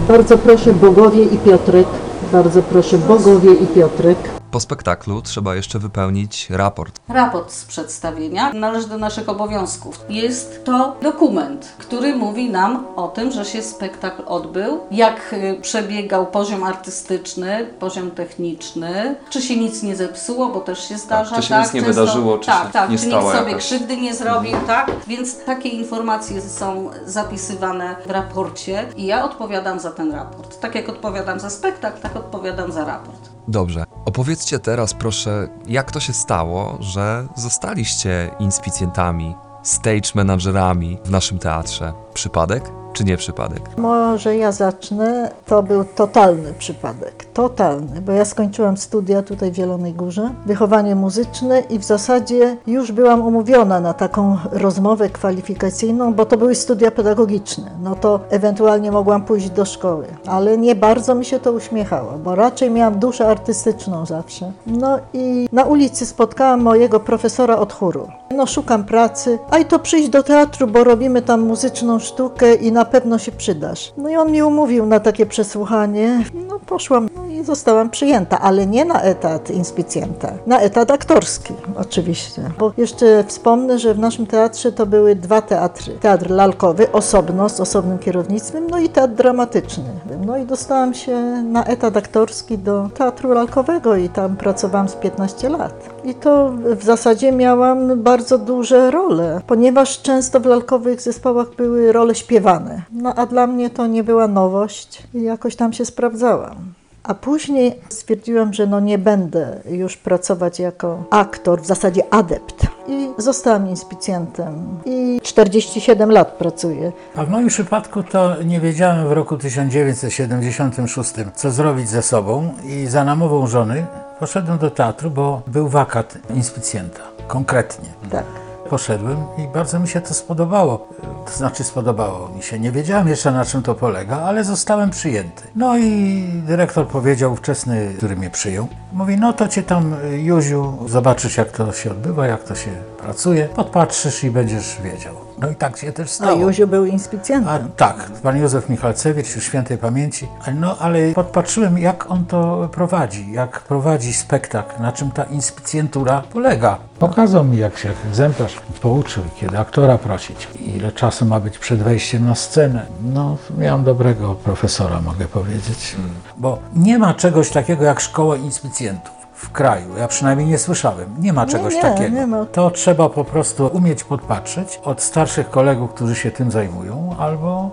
Bardzo 0.07 0.37
proszę 0.37 0.73
Bogowie 0.73 1.23
i 1.23 1.37
Piotrek. 1.37 1.87
Bardzo 2.31 2.61
proszę 2.61 2.97
Bogowie 2.97 3.53
i 3.53 3.67
Piotrek. 3.67 4.17
Po 4.51 4.59
spektaklu 4.59 5.21
trzeba 5.21 5.55
jeszcze 5.55 5.79
wypełnić 5.79 6.49
raport. 6.49 6.99
Raport 7.09 7.51
z 7.51 7.65
przedstawienia 7.65 8.53
należy 8.53 8.87
do 8.87 8.97
naszych 8.97 9.29
obowiązków. 9.29 9.99
Jest 10.09 10.65
to 10.65 10.95
dokument, 11.01 11.73
który 11.77 12.15
mówi 12.15 12.49
nam 12.49 12.85
o 12.95 13.07
tym, 13.07 13.31
że 13.31 13.45
się 13.45 13.61
spektakl 13.61 14.23
odbył, 14.25 14.79
jak 14.91 15.33
y, 15.33 15.57
przebiegał 15.61 16.25
poziom 16.27 16.63
artystyczny, 16.63 17.67
poziom 17.79 18.11
techniczny, 18.11 19.15
czy 19.29 19.41
się 19.41 19.57
nic 19.57 19.83
nie 19.83 19.95
zepsuło, 19.95 20.47
bo 20.49 20.59
też 20.59 20.89
się 20.89 20.97
zdarza. 20.97 21.35
czy 21.35 21.41
się 21.41 21.59
nic 21.59 21.73
nie 21.73 21.81
wydarzyło, 21.81 22.37
czy 22.37 22.45
tak, 22.45 22.67
się 22.67 22.73
tak, 22.73 22.89
nie 22.89 22.97
czy 22.99 23.07
nikt 23.07 23.21
sobie 23.21 23.51
jakaś- 23.51 23.57
krzywdy 23.65 23.97
nie 23.97 24.15
zrobił, 24.15 24.57
tak? 24.67 24.91
Więc 25.07 25.43
takie 25.45 25.69
informacje 25.69 26.41
są 26.41 26.89
zapisywane 27.05 27.95
w 28.05 28.09
raporcie 28.11 28.85
i 28.95 29.05
ja 29.05 29.25
odpowiadam 29.25 29.79
za 29.79 29.91
ten 29.91 30.11
raport. 30.11 30.59
Tak 30.59 30.75
jak 30.75 30.89
odpowiadam 30.89 31.39
za 31.39 31.49
spektakl, 31.49 32.01
tak 32.01 32.15
odpowiadam 32.15 32.71
za 32.71 32.85
raport. 32.85 33.36
Dobrze. 33.47 33.83
Opowiedzcie 34.05 34.59
teraz 34.59 34.93
proszę, 34.93 35.47
jak 35.67 35.91
to 35.91 35.99
się 35.99 36.13
stało, 36.13 36.77
że 36.79 37.27
zostaliście 37.35 38.31
inspicjentami, 38.39 39.35
stage 39.63 40.09
managerami 40.15 40.97
w 41.05 41.11
naszym 41.11 41.39
teatrze. 41.39 41.93
Przypadek 42.13 42.71
czy 42.97 43.03
nie 43.03 43.17
przypadek? 43.17 43.77
Może 43.77 44.37
ja 44.37 44.51
zacznę. 44.51 45.31
To 45.45 45.63
był 45.63 45.85
totalny 45.85 46.53
przypadek. 46.53 47.25
Totalny, 47.33 48.01
bo 48.01 48.11
ja 48.11 48.25
skończyłam 48.25 48.77
studia 48.77 49.21
tutaj 49.21 49.51
w 49.51 49.55
Zielonej 49.55 49.93
Górze, 49.93 50.29
wychowanie 50.45 50.95
muzyczne 50.95 51.59
i 51.59 51.79
w 51.79 51.83
zasadzie 51.83 52.57
już 52.67 52.91
byłam 52.91 53.21
umówiona 53.21 53.79
na 53.79 53.93
taką 53.93 54.37
rozmowę 54.51 55.09
kwalifikacyjną, 55.09 56.13
bo 56.13 56.25
to 56.25 56.37
były 56.37 56.55
studia 56.55 56.91
pedagogiczne. 56.91 57.71
No 57.83 57.95
to 57.95 58.19
ewentualnie 58.29 58.91
mogłam 58.91 59.21
pójść 59.25 59.49
do 59.49 59.65
szkoły, 59.65 60.05
ale 60.25 60.57
nie 60.57 60.75
bardzo 60.75 61.15
mi 61.15 61.25
się 61.25 61.39
to 61.39 61.51
uśmiechało, 61.51 62.11
bo 62.23 62.35
raczej 62.35 62.71
miałam 62.71 62.99
duszę 62.99 63.27
artystyczną 63.27 64.05
zawsze. 64.05 64.51
No 64.67 64.99
i 65.13 65.49
na 65.51 65.63
ulicy 65.63 66.05
spotkałam 66.05 66.61
mojego 66.61 66.99
profesora 66.99 67.57
od 67.57 67.73
chóru. 67.73 68.07
no 68.35 68.45
szukam 68.45 68.83
pracy, 68.83 69.39
a 69.49 69.57
i 69.57 69.65
to 69.65 69.79
przyjdź 69.79 70.09
do 70.09 70.23
teatru, 70.23 70.67
bo 70.67 70.83
robimy 70.83 71.21
tam 71.21 71.41
muzyczną 71.41 71.99
sztukę 71.99 72.55
i 72.55 72.71
na 72.71 72.86
pewno 72.87 73.17
się 73.17 73.31
przydasz. 73.31 73.93
No 73.97 74.09
i 74.09 74.15
on 74.15 74.31
mi 74.31 74.43
umówił 74.43 74.85
na 74.85 74.99
takie 74.99 75.25
przesłuchanie, 75.25 76.23
no 76.47 76.59
poszłam 76.59 77.09
no 77.15 77.26
i 77.37 77.43
zostałam 77.43 77.89
przyjęta, 77.89 78.41
ale 78.41 78.67
nie 78.67 78.85
na 78.85 79.01
etat 79.01 79.49
inspicjenta, 79.49 80.31
na 80.45 80.59
etat 80.59 80.91
aktorski 80.91 81.53
oczywiście. 81.75 82.41
Bo 82.59 82.73
jeszcze 82.77 83.23
wspomnę, 83.23 83.79
że 83.79 83.93
w 83.93 83.99
naszym 83.99 84.27
teatrze 84.27 84.71
to 84.71 84.85
były 84.85 85.15
dwa 85.15 85.41
teatry. 85.41 85.93
Teatr 85.93 86.29
lalkowy 86.29 86.91
osobno, 86.91 87.49
z 87.49 87.59
osobnym 87.59 87.99
kierownictwem, 87.99 88.69
no 88.69 88.79
i 88.79 88.89
teatr 88.89 89.13
dramatyczny. 89.13 89.83
No 90.25 90.37
i 90.37 90.45
dostałam 90.45 90.93
się 90.93 91.17
na 91.43 91.65
etat 91.65 91.97
aktorski 91.97 92.57
do 92.57 92.89
teatru 92.97 93.33
lalkowego 93.33 93.95
i 93.95 94.09
tam 94.09 94.37
pracowałam 94.37 94.89
z 94.89 94.95
15 94.95 95.49
lat. 95.49 95.89
I 96.03 96.13
to 96.13 96.53
w 96.75 96.83
zasadzie 96.83 97.31
miałam 97.31 98.01
bardzo 98.01 98.37
duże 98.37 98.91
role, 98.91 99.41
ponieważ 99.47 100.01
często 100.01 100.39
w 100.39 100.45
lalkowych 100.45 101.01
zespołach 101.01 101.47
były 101.57 101.91
role 101.91 102.15
śpiewane. 102.15 102.81
No 102.91 103.13
a 103.15 103.25
dla 103.25 103.47
mnie 103.47 103.69
to 103.69 103.87
nie 103.87 104.03
była 104.03 104.27
nowość 104.27 105.03
i 105.13 105.21
jakoś 105.21 105.55
tam 105.55 105.73
się 105.73 105.85
sprawdzałam. 105.85 106.76
A 107.07 107.13
później 107.13 107.79
stwierdziłam, 107.89 108.53
że 108.53 108.67
no 108.67 108.79
nie 108.79 108.97
będę 108.97 109.61
już 109.69 109.97
pracować 109.97 110.59
jako 110.59 111.03
aktor, 111.09 111.61
w 111.61 111.65
zasadzie 111.65 112.01
adept. 112.13 112.67
I 112.87 113.09
zostałam 113.17 113.69
inspicjentem. 113.69 114.79
I 114.85 115.19
47 115.23 116.11
lat 116.11 116.31
pracuję. 116.31 116.91
A 117.15 117.25
w 117.25 117.29
moim 117.29 117.47
przypadku 117.47 118.03
to 118.03 118.43
nie 118.43 118.59
wiedziałem 118.59 119.07
w 119.07 119.11
roku 119.11 119.37
1976, 119.37 121.13
co 121.35 121.51
zrobić 121.51 121.89
ze 121.89 122.01
sobą 122.01 122.53
i 122.65 122.85
za 122.87 123.03
namową 123.03 123.47
żony 123.47 123.85
poszedłem 124.19 124.57
do 124.57 124.71
teatru, 124.71 125.11
bo 125.11 125.41
był 125.47 125.67
wakat 125.67 126.17
inspicjenta, 126.35 127.01
konkretnie. 127.27 127.89
Tak. 128.11 128.46
Poszedłem 128.69 129.17
i 129.37 129.47
bardzo 129.47 129.79
mi 129.79 129.87
się 129.87 130.01
to 130.01 130.13
spodobało. 130.13 130.87
To 131.25 131.31
znaczy 131.31 131.63
spodobało 131.63 132.29
mi 132.29 132.43
się. 132.43 132.59
Nie 132.59 132.71
wiedziałem 132.71 133.07
jeszcze 133.07 133.31
na 133.31 133.45
czym 133.45 133.63
to 133.63 133.75
polega, 133.75 134.17
ale 134.17 134.43
zostałem 134.43 134.89
przyjęty. 134.89 135.43
No 135.55 135.77
i 135.77 136.23
dyrektor 136.47 136.87
powiedział 136.87 137.33
ówczesny, 137.33 137.93
który 137.97 138.15
mnie 138.15 138.29
przyjął, 138.29 138.67
mówi, 138.93 139.17
no 139.17 139.33
to 139.33 139.47
cię 139.47 139.63
tam 139.63 139.95
Józiu, 140.11 140.77
zobaczysz 140.87 141.37
jak 141.37 141.51
to 141.51 141.71
się 141.71 141.91
odbywa, 141.91 142.27
jak 142.27 142.43
to 142.43 142.55
się 142.55 142.71
pracuje, 142.97 143.45
podpatrzysz 143.45 144.23
i 144.23 144.31
będziesz 144.31 144.81
wiedział. 144.81 145.26
No 145.39 145.49
i 145.49 145.55
tak 145.55 145.77
się 145.77 145.91
też 145.91 146.07
A 146.09 146.13
stało. 146.13 146.41
Józiu 146.41 146.67
był 146.67 146.83
A 146.83 146.87
inspicjentem. 146.87 147.69
tak, 147.77 148.11
pan 148.23 148.37
Józef 148.37 148.69
Michalcewicz, 148.69 149.35
już 149.35 149.43
świętej 149.43 149.77
pamięci. 149.77 150.27
No 150.55 150.77
ale 150.79 151.11
podpatrzyłem, 151.13 151.77
jak 151.77 152.11
on 152.11 152.25
to 152.25 152.69
prowadzi, 152.71 153.31
jak 153.31 153.59
prowadzi 153.59 154.13
spektakl, 154.13 154.81
na 154.81 154.91
czym 154.91 155.11
ta 155.11 155.23
inspicjentura 155.23 156.23
polega. 156.33 156.77
Pokazał 156.99 157.43
mi, 157.43 157.57
jak 157.57 157.77
się 157.77 157.89
egzemplarz 158.07 158.55
pouczył, 158.81 159.23
kiedy 159.39 159.59
aktora 159.59 159.97
prosić, 159.97 160.47
ile 160.59 160.91
czasu 160.91 161.25
ma 161.25 161.39
być 161.39 161.57
przed 161.57 161.83
wejściem 161.83 162.25
na 162.25 162.35
scenę. 162.35 162.85
No, 163.13 163.37
miałem 163.57 163.83
dobrego 163.83 164.35
profesora, 164.35 165.01
mogę 165.01 165.25
powiedzieć. 165.25 165.95
Bo 166.37 166.59
nie 166.75 166.99
ma 166.99 167.13
czegoś 167.13 167.49
takiego 167.49 167.83
jak 167.83 167.99
szkoła 167.99 168.35
inspicjentów. 168.35 169.16
W 169.37 169.51
kraju, 169.51 169.97
ja 169.97 170.07
przynajmniej 170.07 170.47
nie 170.47 170.57
słyszałem, 170.57 171.15
nie 171.19 171.33
ma 171.33 171.45
czegoś 171.45 171.73
nie, 171.75 171.81
takiego. 171.81 172.15
nie 172.15 172.27
ma. 172.27 172.45
To 172.45 172.71
trzeba 172.71 173.09
po 173.09 173.23
prostu 173.23 173.67
umieć 173.73 174.03
podpatrzeć 174.03 174.79
od 174.83 175.01
starszych 175.01 175.49
kolegów, 175.49 175.93
którzy 175.93 176.15
się 176.15 176.31
tym 176.31 176.51
zajmują, 176.51 177.15
albo 177.19 177.69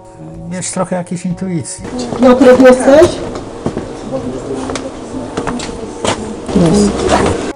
mieć 0.50 0.70
trochę 0.70 0.96
jakiejś 0.96 1.27
intuicji. 1.27 1.85
Piotrek 2.20 2.61
jesteś? 2.61 3.18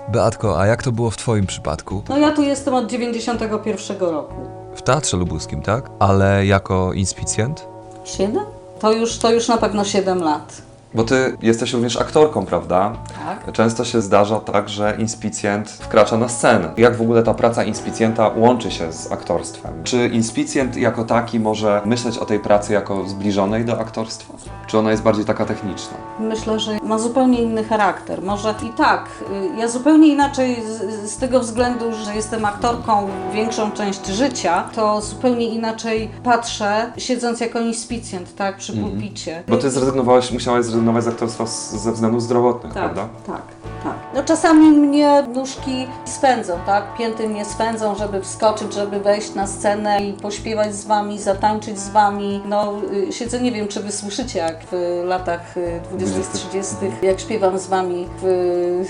Beatko, 0.08 0.60
a 0.60 0.66
jak 0.66 0.82
to 0.82 0.92
było 0.92 1.10
w 1.10 1.16
Twoim 1.16 1.46
przypadku? 1.46 2.02
No 2.08 2.18
ja 2.18 2.32
tu 2.32 2.42
jestem 2.42 2.74
od 2.74 2.86
91 2.86 3.98
roku. 4.00 4.34
W 4.74 4.82
Teatrze 4.82 5.16
Lubuskim, 5.16 5.62
tak? 5.62 5.90
Ale 5.98 6.46
jako 6.46 6.92
inspicjent? 6.92 7.66
Siedem? 8.04 8.44
To 8.78 8.92
już, 8.92 9.18
to 9.18 9.32
już 9.32 9.48
na 9.48 9.58
pewno 9.58 9.84
7 9.84 10.18
lat. 10.22 10.67
Bo 10.94 11.04
ty 11.04 11.36
jesteś 11.42 11.72
również 11.72 11.96
aktorką, 11.96 12.46
prawda? 12.46 12.92
Tak. 13.24 13.52
Często 13.52 13.84
się 13.84 14.02
zdarza 14.02 14.40
tak, 14.40 14.68
że 14.68 14.96
inspicjent 14.98 15.70
wkracza 15.70 16.16
na 16.16 16.28
scenę. 16.28 16.72
Jak 16.76 16.96
w 16.96 17.02
ogóle 17.02 17.22
ta 17.22 17.34
praca 17.34 17.64
inspicjenta 17.64 18.30
łączy 18.36 18.70
się 18.70 18.92
z 18.92 19.12
aktorstwem? 19.12 19.84
Czy 19.84 20.08
inspicjent 20.08 20.76
jako 20.76 21.04
taki 21.04 21.40
może 21.40 21.82
myśleć 21.84 22.18
o 22.18 22.24
tej 22.24 22.40
pracy 22.40 22.72
jako 22.72 23.08
zbliżonej 23.08 23.64
do 23.64 23.80
aktorstwa? 23.80 24.34
Czy 24.66 24.78
ona 24.78 24.90
jest 24.90 25.02
bardziej 25.02 25.24
taka 25.24 25.44
techniczna? 25.44 25.96
Myślę, 26.20 26.60
że 26.60 26.78
ma 26.82 26.98
zupełnie 26.98 27.42
inny 27.42 27.64
charakter. 27.64 28.22
Może 28.22 28.54
i 28.62 28.68
tak, 28.68 29.08
y, 29.56 29.60
ja 29.60 29.68
zupełnie 29.68 30.08
inaczej 30.08 30.56
z, 30.62 31.10
z 31.10 31.16
tego 31.16 31.40
względu, 31.40 31.84
że 32.04 32.14
jestem 32.14 32.44
aktorką 32.44 33.08
większą 33.34 33.70
część 33.70 34.06
życia, 34.06 34.64
to 34.74 35.00
zupełnie 35.00 35.46
inaczej 35.46 36.10
patrzę, 36.24 36.92
siedząc 36.96 37.40
jako 37.40 37.60
inspicjent, 37.60 38.36
tak, 38.36 38.56
przy 38.56 38.72
pulpicie. 38.72 39.42
Bo 39.48 39.56
ty 39.56 39.70
zrezygnowałeś, 39.70 40.32
musiałaś 40.32 40.64
zrezygnować 40.64 40.77
z 40.98 41.08
aktorstwa 41.08 41.46
ze 41.78 41.92
względów 41.92 42.22
zdrowotnych, 42.22 42.72
Tak, 42.74 42.82
prawda? 42.82 43.08
tak, 43.26 43.42
tak. 43.84 43.92
No 44.14 44.22
czasami 44.24 44.70
mnie 44.70 45.22
nóżki 45.34 45.86
swędzą, 46.04 46.52
tak? 46.66 46.96
Pięty 46.96 47.28
mnie 47.28 47.44
swędzą, 47.44 47.94
żeby 47.94 48.20
wskoczyć, 48.22 48.74
żeby 48.74 49.00
wejść 49.00 49.34
na 49.34 49.46
scenę 49.46 50.00
i 50.04 50.12
pośpiewać 50.12 50.74
z 50.74 50.86
wami, 50.86 51.18
zatańczyć 51.18 51.78
z 51.78 51.88
wami. 51.88 52.42
No 52.44 52.72
y, 53.08 53.12
siedzę, 53.12 53.40
nie 53.40 53.52
wiem, 53.52 53.68
czy 53.68 53.80
wy 53.80 53.92
słyszycie, 53.92 54.38
jak 54.38 54.56
w 54.72 55.02
latach 55.04 55.56
y, 55.56 55.80
20-30, 55.98 56.74
jak 57.02 57.20
śpiewam 57.20 57.58
z 57.58 57.66
wami 57.66 58.08
w... 58.22 58.84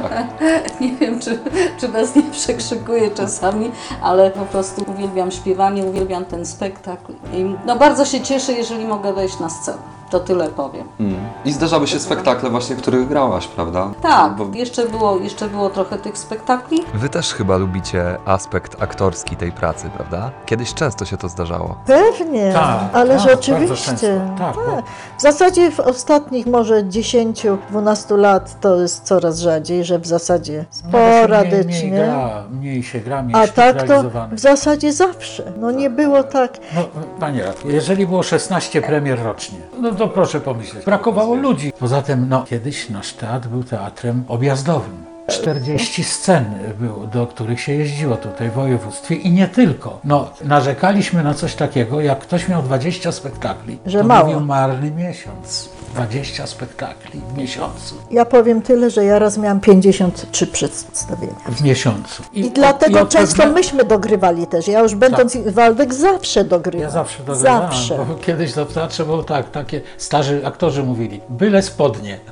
nie 0.80 0.96
wiem, 0.96 1.20
czy, 1.20 1.38
czy 1.80 1.88
was 1.88 2.16
nie 2.16 2.22
przekrzykuję 2.22 3.10
czasami, 3.10 3.70
ale 4.02 4.30
po 4.30 4.44
prostu 4.44 4.84
uwielbiam 4.90 5.30
śpiewanie, 5.30 5.84
uwielbiam 5.84 6.24
ten 6.24 6.46
spektakl. 6.46 7.12
I 7.32 7.54
no 7.66 7.76
bardzo 7.76 8.04
się 8.04 8.20
cieszę, 8.20 8.52
jeżeli 8.52 8.84
mogę 8.84 9.12
wejść 9.12 9.40
na 9.40 9.48
scenę. 9.50 9.78
To 10.10 10.20
tyle 10.20 10.48
powiem. 10.48 10.88
Mm. 11.00 11.14
I 11.44 11.52
zdarzały 11.52 11.86
się 11.86 11.98
spektakle 11.98 12.50
właśnie, 12.50 12.76
w 12.76 12.78
których 12.82 13.08
grałaś, 13.08 13.46
prawda? 13.46 13.90
Tak, 14.02 14.36
Bo 14.36 14.46
jeszcze, 14.54 14.88
było, 14.88 15.18
jeszcze 15.18 15.48
było 15.48 15.70
trochę 15.70 15.98
tych 15.98 16.18
spektakli. 16.18 16.80
Wy 16.94 17.08
też 17.08 17.34
chyba 17.34 17.56
lubicie 17.56 18.16
aspekt 18.24 18.82
aktorski 18.82 19.36
tej 19.36 19.52
pracy, 19.52 19.90
prawda? 19.96 20.30
Kiedyś 20.46 20.74
często 20.74 21.04
się 21.04 21.16
to 21.16 21.28
zdarzało. 21.28 21.76
Pewnie, 21.86 22.52
Tak, 22.52 22.78
ależ 22.92 23.24
tak, 23.24 23.40
często. 23.40 24.06
Tak, 24.38 24.54
bo- 24.54 24.82
W 25.18 25.22
zasadzie 25.22 25.70
w 25.70 25.80
ostatnich 25.80 26.46
może 26.46 26.82
10-12 26.84 28.16
lat 28.18 28.60
to 28.60 28.76
jest 28.76 29.02
coraz 29.04 29.38
rzadziej, 29.38 29.84
że 29.84 29.98
w 29.98 30.06
zasadzie 30.06 30.64
No, 30.84 30.90
się 30.92 30.98
Mniej, 30.98 31.22
sporadycznie. 31.24 31.88
mniej, 31.90 31.90
gra, 31.90 32.44
mniej 32.50 32.82
się 32.82 33.00
gra, 33.00 33.22
mniej 33.22 33.42
A 33.42 33.48
tak 33.48 33.82
to 33.82 34.02
w 34.32 34.38
zasadzie 34.40 34.92
zawsze. 34.92 35.52
No 35.60 35.70
nie 35.70 35.90
było 35.90 36.22
tak. 36.22 36.58
No, 36.74 36.80
panie 37.20 37.44
Radku, 37.44 37.70
jeżeli 37.70 38.06
było 38.06 38.22
16 38.22 38.82
premier 38.82 39.22
rocznie, 39.24 39.58
no 39.80 39.92
to 39.94 40.03
proszę 40.08 40.40
pomyśleć, 40.40 40.84
brakowało 40.84 41.34
ludzi. 41.34 41.72
Poza 41.78 42.02
tym, 42.02 42.28
no, 42.28 42.44
kiedyś 42.44 42.90
nasz 42.90 43.12
teatr 43.12 43.48
był 43.48 43.64
teatrem 43.64 44.24
objazdowym. 44.28 45.13
40 45.26 46.04
scen 46.04 46.44
było, 46.80 47.06
do 47.06 47.26
których 47.26 47.60
się 47.60 47.72
jeździło 47.72 48.16
tutaj 48.16 48.50
w 48.50 48.52
województwie 48.52 49.14
i 49.14 49.30
nie 49.30 49.48
tylko. 49.48 49.98
No, 50.04 50.30
narzekaliśmy 50.44 51.22
na 51.22 51.34
coś 51.34 51.54
takiego, 51.54 52.00
jak 52.00 52.18
ktoś 52.18 52.48
miał 52.48 52.62
20 52.62 53.12
spektakli, 53.12 53.78
Że 53.86 53.98
to 54.00 54.04
mało. 54.04 54.24
mówił 54.26 54.40
marny 54.40 54.90
miesiąc. 54.90 55.68
20 55.94 56.46
spektakli 56.46 57.20
w 57.34 57.38
miesiącu. 57.38 57.94
Ja 58.10 58.24
powiem 58.24 58.62
tyle, 58.62 58.90
że 58.90 59.04
ja 59.04 59.18
raz 59.18 59.38
miałam 59.38 59.60
53 59.60 60.46
przedstawienia. 60.46 61.32
W 61.48 61.62
miesiącu. 61.62 62.22
I, 62.32 62.50
dlatego 62.50 63.00
od 63.00 63.08
często 63.08 63.36
pewne- 63.36 63.52
myśmy 63.54 63.84
dogrywali 63.84 64.46
też. 64.46 64.68
Ja 64.68 64.80
już 64.80 64.94
będąc 64.94 65.36
Waldek 65.46 65.94
zawsze 65.94 66.44
dogrywam. 66.44 66.82
Ja 66.82 66.90
zawsze 66.90 67.22
dogrywałem, 67.22 67.62
Zawsze. 67.62 67.96
bo 68.08 68.14
kiedyś 68.14 68.52
to 68.52 68.66
teatrze 68.66 69.04
było 69.04 69.22
tak, 69.22 69.50
takie 69.50 69.80
starzy 69.98 70.46
aktorzy 70.46 70.82
mówili, 70.82 71.20
byle 71.28 71.62
spodnie. 71.62 72.18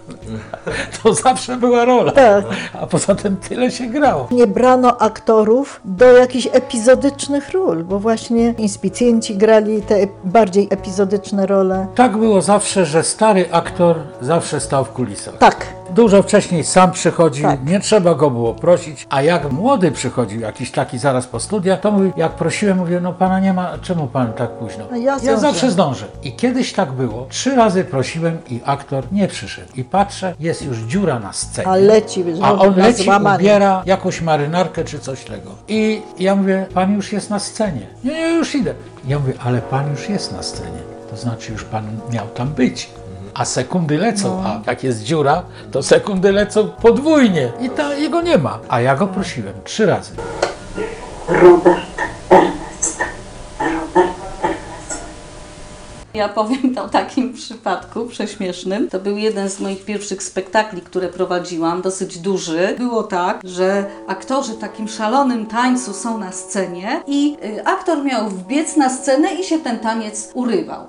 To 1.03 1.15
zawsze 1.15 1.57
była 1.57 1.85
rola. 1.85 2.13
Tak. 2.13 2.45
A 2.83 2.87
poza 2.87 3.15
tym 3.15 3.37
tyle 3.37 3.71
się 3.71 3.87
grało. 3.87 4.29
Nie 4.31 4.47
brano 4.47 5.01
aktorów 5.01 5.81
do 5.85 6.13
jakichś 6.13 6.49
epizodycznych 6.53 7.51
ról, 7.51 7.85
bo 7.85 7.99
właśnie 7.99 8.55
inspicjenci 8.59 9.37
grali 9.37 9.83
te 9.83 9.95
bardziej 10.25 10.69
epizodyczne 10.71 11.47
role. 11.47 11.87
Tak 11.95 12.17
było 12.17 12.43
zawsze, 12.43 12.87
że 12.87 13.03
stary 13.03 13.47
aktor 13.53 13.97
zawsze 14.21 14.61
stał 14.61 14.85
w 14.85 14.89
kulisach. 14.91 15.39
Tak, 15.39 15.67
Dużo 15.95 16.23
wcześniej 16.23 16.65
sam 16.65 16.93
przychodził, 16.93 17.45
Tak. 17.45 17.65
nie 17.67 17.81
trzeba 17.81 18.15
go 18.15 18.31
było 18.31 18.55
prosić, 18.55 19.07
a 19.11 19.23
jak 19.23 19.53
młody 19.53 19.93
przychodził, 19.93 20.41
jakiś 20.41 20.71
taki 20.71 20.99
zaraz 20.99 21.27
po 21.27 21.41
studiach, 21.41 21.81
to 21.81 21.91
mówi, 21.91 22.13
jak 22.17 22.33
prosiłem, 22.33 22.79
mówię, 22.79 23.01
no 23.01 23.13
pana 23.13 23.41
nie 23.41 23.53
ma, 23.53 23.79
czemu 23.83 24.07
pan 24.07 24.33
tak 24.33 24.51
późno? 24.51 24.85
No 24.91 24.97
ja 24.97 25.19
zdążę. 25.19 25.39
zawsze 25.39 25.71
zdążę. 25.71 26.07
I 26.23 26.33
kiedyś 26.33 26.73
tak 26.73 26.93
było, 26.93 27.27
trzy 27.29 27.55
razy 27.57 27.85
prosiłem 27.85 28.39
i 28.51 28.61
aktor 28.65 29.05
nie 29.13 29.29
przyszedł. 29.29 29.73
I 29.77 29.85
patrzę, 29.85 30.35
jest 30.41 30.63
już 30.63 30.79
dziura 30.79 31.19
na 31.19 31.33
scenie. 31.33 31.69
a 31.69 31.77
leci, 31.77 32.25
A 32.43 32.53
on 32.53 32.77
leci, 32.77 33.11
ubiera 33.37 33.83
jakąś 33.87 34.21
marynarkę 34.21 34.85
czy 34.85 34.99
coś 34.99 35.25
tego. 35.25 35.51
I 35.69 36.03
ja 36.19 36.37
mówię, 36.37 36.67
pan 36.75 36.95
już 36.95 37.13
jest 37.13 37.31
na 37.31 37.39
scenie. 37.39 37.87
Nie, 38.05 38.13
nie, 38.13 38.29
już 38.37 38.55
idę. 38.55 38.75
Ja 39.09 39.19
mówię, 39.19 39.33
ale 39.45 39.61
pan 39.61 39.91
już 39.91 40.09
jest 40.09 40.33
na 40.33 40.43
scenie. 40.43 40.79
To 41.11 41.17
znaczy 41.17 41.53
już 41.53 41.65
pan 41.65 41.85
miał 42.13 42.27
tam 42.29 42.49
być. 42.49 42.91
A 43.35 43.45
sekundy 43.45 43.99
lecą, 43.99 44.43
a 44.47 44.61
jak 44.67 44.85
jest 44.85 45.03
dziura, 45.03 45.43
to 45.71 45.83
sekundy 45.83 46.33
lecą 46.33 46.69
podwójnie 46.69 47.53
i 47.61 47.71
ta, 47.71 47.95
jego 47.95 48.23
nie 48.23 48.39
ma. 48.39 48.59
A 48.69 48.81
ja 48.81 48.97
go 48.97 49.07
prosiłem 49.07 49.55
trzy 49.65 49.87
razy. 49.87 50.13
Robert 51.29 51.85
Ernest. 52.31 52.99
Robert 53.59 53.97
Ernest. 53.97 54.23
Ja 56.15 56.29
powiem 56.29 56.79
o 56.85 56.89
takim 56.89 57.33
przypadku 57.33 58.07
prześmiesznym. 58.07 58.89
To 58.89 59.01
był 59.01 59.17
jeden 59.17 59.51
z 59.51 59.61
moich 59.61 59.85
pierwszych 59.85 60.23
spektakli, 60.23 60.81
które 60.81 61.09
prowadziłam, 61.09 61.83
dosyć 61.83 62.19
duży. 62.19 62.75
Było 62.79 63.03
tak, 63.03 63.41
że 63.45 63.85
aktorzy 64.07 64.53
w 64.53 64.59
takim 64.59 64.89
szalonym 64.89 65.47
tańcu 65.47 65.93
są 65.95 66.19
na 66.19 66.33
scenie 66.33 67.03
i 67.07 67.37
y, 67.45 67.65
aktor 67.65 68.05
miał 68.05 68.29
wbiec 68.29 68.77
na 68.77 68.91
scenę 68.91 69.35
i 69.35 69.45
się 69.45 69.59
ten 69.59 69.79
taniec 69.79 70.31
urywał. 70.35 70.87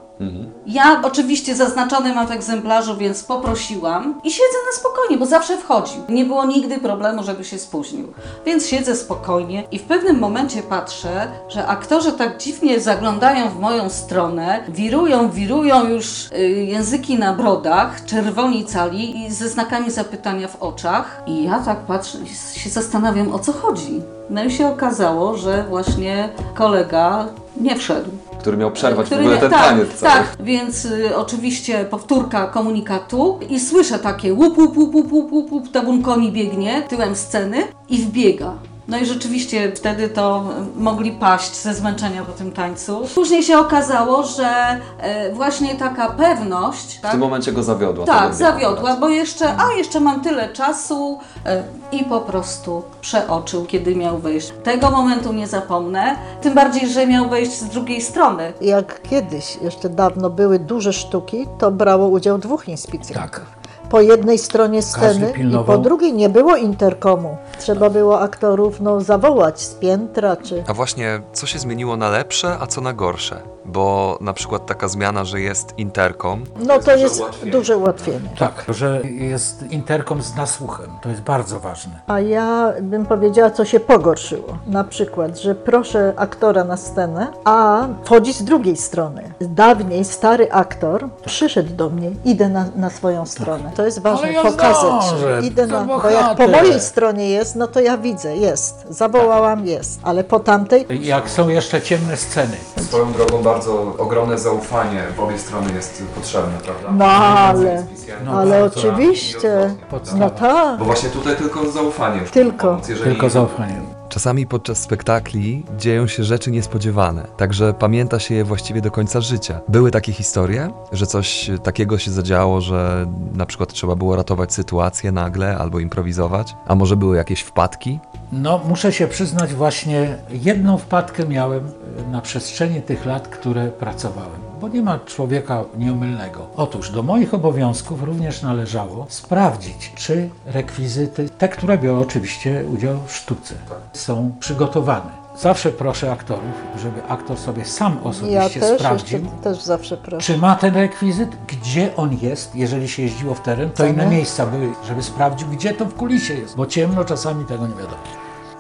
Ja 0.66 1.02
oczywiście 1.04 1.56
zaznaczony 1.56 2.16
mam 2.16 2.28
w 2.28 2.32
egzemplarzu, 2.32 2.98
więc 2.98 3.24
poprosiłam 3.24 4.22
i 4.24 4.32
siedzę 4.32 4.58
na 4.72 4.80
spokojnie, 4.80 5.18
bo 5.18 5.26
zawsze 5.26 5.58
wchodził. 5.58 6.02
Nie 6.10 6.26
było 6.26 6.46
nigdy 6.46 6.78
problemu, 6.78 7.24
żeby 7.24 7.44
się 7.44 7.60
spóźnił. 7.60 8.14
Więc 8.46 8.68
siedzę 8.68 8.96
spokojnie 8.96 9.64
i 9.72 9.80
w 9.80 9.84
pewnym 9.84 10.20
momencie 10.20 10.62
patrzę, 10.62 11.28
że 11.50 11.68
aktorzy 11.68 12.12
tak 12.12 12.38
dziwnie 12.38 12.80
zaglądają 12.80 13.50
w 13.50 13.60
moją 13.60 13.90
stronę, 13.90 14.64
wirują, 14.70 15.30
wirują 15.30 15.88
już 15.88 16.32
y, 16.32 16.50
języki 16.50 17.20
na 17.20 17.34
brodach, 17.34 18.06
czerwoni 18.06 18.66
cali 18.66 19.26
i 19.26 19.34
ze 19.34 19.50
znakami 19.50 19.92
zapytania 19.92 20.48
w 20.48 20.64
oczach. 20.64 21.24
I 21.28 21.44
ja 21.44 21.60
tak 21.60 21.80
patrzę 21.80 22.18
i 22.56 22.60
się 22.60 22.70
zastanawiam, 22.70 23.34
o 23.34 23.40
co 23.40 23.54
chodzi. 23.54 24.02
No 24.30 24.44
i 24.44 24.52
się 24.52 24.68
okazało, 24.68 25.38
że 25.38 25.66
właśnie 25.70 26.30
kolega 26.54 27.26
nie 27.58 27.76
wszedł. 27.76 28.10
Który 28.44 28.58
miał 28.58 28.72
przerwać 28.72 29.06
w 29.06 29.10
Który 29.10 29.22
ogóle 29.22 29.36
nie- 29.36 29.42
ten 29.42 29.52
tak, 29.52 29.70
taniec 29.70 29.94
cały. 29.94 30.12
Tak, 30.14 30.36
więc 30.40 30.86
y, 30.86 31.16
oczywiście 31.16 31.86
powtórka 31.86 32.48
komunikatu 32.48 33.40
i 33.50 33.60
słyszę 33.60 34.00
takie 34.00 34.34
łup, 34.34 34.58
łup, 34.58 34.78
łup, 34.78 34.94
łup, 34.96 35.12
łup, 35.12 35.32
łup, 35.32 35.52
łup, 35.52 35.72
tabun 35.72 36.02
koni 36.02 36.32
biegnie 36.32 36.82
tyłem 36.82 37.16
sceny 37.16 37.58
i 37.90 37.98
wbiega. 37.98 38.54
No 38.88 38.98
i 38.98 39.06
rzeczywiście 39.06 39.72
wtedy 39.76 40.10
to 40.10 40.44
mogli 40.76 41.12
paść 41.12 41.56
ze 41.56 41.74
zmęczenia 41.74 42.24
po 42.24 42.32
tym 42.32 42.52
tańcu. 42.52 43.02
Później 43.16 43.44
się 43.44 43.58
okazało, 43.58 44.24
że 44.24 44.80
e, 45.00 45.34
właśnie 45.34 45.76
taka 45.76 46.10
pewność... 46.10 46.98
W 46.98 47.02
tak, 47.02 47.12
tym 47.12 47.20
momencie 47.20 47.52
go 47.52 47.64
zawiodła. 47.64 48.06
ta 48.06 48.20
tak, 48.20 48.34
zawiodła, 48.34 48.96
bo 48.96 49.10
jeszcze, 49.10 49.58
a 49.58 49.74
jeszcze 49.78 50.00
mam 50.00 50.22
tyle 50.22 50.54
czasu 50.54 51.20
e, 51.46 51.64
i 51.92 52.04
po 52.04 52.22
prostu 52.22 52.84
przeoczył, 53.02 53.66
kiedy 53.66 53.96
miał 53.96 54.18
wejść. 54.18 54.54
Tego 54.64 54.92
momentu 54.92 55.34
nie 55.34 55.48
zapomnę, 55.48 56.16
tym 56.42 56.54
bardziej, 56.54 56.90
że 56.90 57.08
miał 57.08 57.30
wejść 57.30 57.52
z 57.52 57.66
drugiej 57.66 58.02
strony. 58.02 58.54
Jak 58.62 59.02
kiedyś, 59.02 59.58
jeszcze 59.62 59.90
dawno 59.90 60.30
były 60.30 60.60
duże 60.60 60.94
sztuki, 60.94 61.48
to 61.60 61.72
brało 61.72 62.08
udział 62.08 62.38
dwóch 62.38 62.68
inspicjentów. 62.68 63.32
Tak. 63.32 63.63
Po 63.94 64.02
jednej 64.02 64.38
stronie 64.38 64.82
sceny 64.82 65.34
i 65.38 65.66
po 65.66 65.78
drugiej 65.78 66.14
nie 66.14 66.30
było 66.30 66.56
interkomu. 66.56 67.38
Trzeba 67.60 67.90
było 67.90 68.20
aktorów 68.20 68.82
no, 68.82 69.02
zawołać 69.02 69.62
z 69.62 69.74
piętra 69.74 70.36
czy... 70.36 70.64
A 70.68 70.74
właśnie, 70.74 71.22
co 71.34 71.48
się 71.48 71.60
zmieniło 71.60 71.98
na 71.98 72.10
lepsze, 72.10 72.58
a 72.60 72.68
co 72.68 72.82
na 72.82 72.94
gorsze? 72.94 73.53
Bo 73.66 74.18
na 74.22 74.34
przykład 74.34 74.66
taka 74.66 74.88
zmiana, 74.88 75.26
że 75.26 75.42
jest 75.42 75.74
interkom, 75.80 76.44
No 76.66 76.80
to 76.80 76.96
jest 76.96 77.24
duże 77.46 77.78
ułatwienie. 77.78 78.30
Tak, 78.40 78.66
że 78.70 79.02
jest 79.04 79.64
interkom 79.72 80.22
z 80.22 80.36
nasłuchem. 80.36 80.88
To 81.02 81.10
jest 81.10 81.22
bardzo 81.22 81.60
ważne. 81.60 81.94
A 82.08 82.20
ja 82.20 82.74
bym 82.82 83.06
powiedziała, 83.06 83.52
co 83.52 83.66
się 83.66 83.80
pogorszyło. 83.80 84.58
Na 84.68 84.84
przykład, 84.84 85.40
że 85.40 85.56
proszę 85.56 86.14
aktora 86.16 86.64
na 86.64 86.78
scenę, 86.78 87.28
a 87.44 87.88
wchodzi 88.04 88.34
z 88.34 88.44
drugiej 88.44 88.78
strony. 88.78 89.34
Dawniej 89.42 90.06
stary 90.06 90.52
aktor 90.52 91.10
przyszedł 91.26 91.74
do 91.76 91.90
mnie, 91.90 92.12
idę 92.26 92.50
na, 92.50 92.66
na 92.76 92.90
swoją 92.90 93.26
stronę. 93.26 93.72
To 93.76 93.86
jest 93.86 94.00
ważne, 94.02 94.24
Ale 94.28 94.34
ja 94.34 94.42
pokazać. 94.44 95.04
zdążę, 95.08 95.42
idę 95.44 95.68
na, 95.68 95.82
bo 95.84 96.10
jak 96.10 96.38
po 96.38 96.48
mojej 96.48 96.80
stronie 96.80 97.30
jest, 97.30 97.56
no 97.56 97.68
to 97.68 97.80
ja 97.80 97.98
widzę, 97.98 98.36
jest. 98.38 98.86
Zawołałam, 98.90 99.66
jest. 99.68 100.00
Ale 100.04 100.24
po 100.24 100.40
tamtej 100.40 100.86
Jak 101.02 101.30
są 101.30 101.50
jeszcze 101.50 101.82
ciemne 101.82 102.18
sceny. 102.18 102.58
Swoją 102.82 103.14
drogą 103.14 103.44
bardzo 103.54 103.96
ogromne 103.98 104.38
zaufanie 104.38 105.04
w 105.16 105.20
obie 105.20 105.38
strony 105.38 105.74
jest 105.74 106.04
potrzebne, 106.16 106.58
prawda? 106.66 106.92
No, 106.92 107.06
ale-. 107.06 107.86
No, 108.26 108.32
Ale 108.32 108.62
bardzo. 108.62 108.80
oczywiście, 108.80 109.76
no 110.16 110.30
tak. 110.30 110.80
Bo 110.80 110.86
właśnie 110.86 111.10
tutaj 111.10 111.36
tylko 111.36 111.72
zaufanie. 111.72 112.20
Tylko. 112.22 112.68
pomóc. 112.68 112.90
Jeżeli 112.90 113.12
Tylko 113.12 113.30
zaufanie. 113.30 113.82
Czasami 114.14 114.48
podczas 114.48 114.78
spektakli 114.78 115.64
dzieją 115.78 116.08
się 116.08 116.24
rzeczy 116.24 116.52
niespodziewane, 116.52 117.28
także 117.38 117.74
pamięta 117.74 118.20
się 118.20 118.36
je 118.36 118.44
właściwie 118.44 118.82
do 118.82 118.92
końca 118.92 119.22
życia. 119.22 119.62
Były 119.68 119.92
takie 119.92 120.14
historie, 120.14 120.72
że 120.92 121.08
coś 121.08 121.52
takiego 121.64 121.98
się 121.98 122.12
zadziało, 122.12 122.62
że 122.62 123.06
na 123.34 123.46
przykład 123.46 123.74
trzeba 123.74 123.96
było 123.96 124.16
ratować 124.16 124.54
sytuację 124.54 125.12
nagle 125.12 125.58
albo 125.58 125.80
improwizować, 125.80 126.56
a 126.68 126.76
może 126.76 126.96
były 126.96 127.18
jakieś 127.18 127.42
wpadki? 127.42 128.00
No, 128.32 128.62
muszę 128.68 128.92
się 128.92 129.08
przyznać, 129.08 129.54
właśnie 129.54 130.18
jedną 130.30 130.78
wpadkę 130.78 131.28
miałem 131.28 131.72
na 132.12 132.22
przestrzeni 132.22 132.82
tych 132.82 133.06
lat, 133.06 133.28
które 133.28 133.68
pracowałem. 133.68 134.43
Bo 134.64 134.70
nie 134.70 134.82
ma 134.82 135.00
człowieka 135.00 135.64
nieomylnego. 135.78 136.48
Otóż 136.56 136.92
do 136.92 137.04
moich 137.04 137.34
obowiązków 137.34 138.04
również 138.04 138.42
należało 138.42 139.06
sprawdzić, 139.10 139.92
czy 139.96 140.30
rekwizyty, 140.46 141.30
te, 141.30 141.50
które 141.50 141.78
biorą 141.78 142.00
oczywiście 142.00 142.66
udział 142.74 142.98
w 143.08 143.16
sztuce, 143.16 143.56
są 143.94 144.32
przygotowane. 144.40 145.12
Zawsze 145.40 145.72
proszę 145.72 146.12
aktorów, 146.12 146.54
żeby 146.82 147.06
aktor 147.08 147.38
sobie 147.38 147.66
sam 147.66 147.94
Ja 147.94 148.10
osobiście 148.10 148.60
też, 148.60 148.80
sprawdził, 148.80 149.20
jeszcze, 149.20 150.18
czy 150.18 150.38
ma 150.38 150.56
ten 150.56 150.76
rekwizyt, 150.76 151.30
gdzie 151.48 151.96
on 151.96 152.18
jest, 152.22 152.56
jeżeli 152.56 152.88
się 152.90 153.04
jeździło 153.04 153.34
w 153.36 153.42
teren, 153.42 153.70
to 153.70 153.86
inne 153.86 154.08
miejsca 154.08 154.46
były, 154.46 154.74
żeby 154.88 155.04
sprawdził, 155.04 155.48
gdzie 155.48 155.74
to 155.74 155.86
w 155.86 155.94
kulisie 155.94 156.34
jest, 156.34 156.56
bo 156.56 156.66
ciemno 156.66 157.06
czasami 157.06 157.46
tego 157.46 157.68
nie 157.68 157.76
wiadomo. 157.76 158.04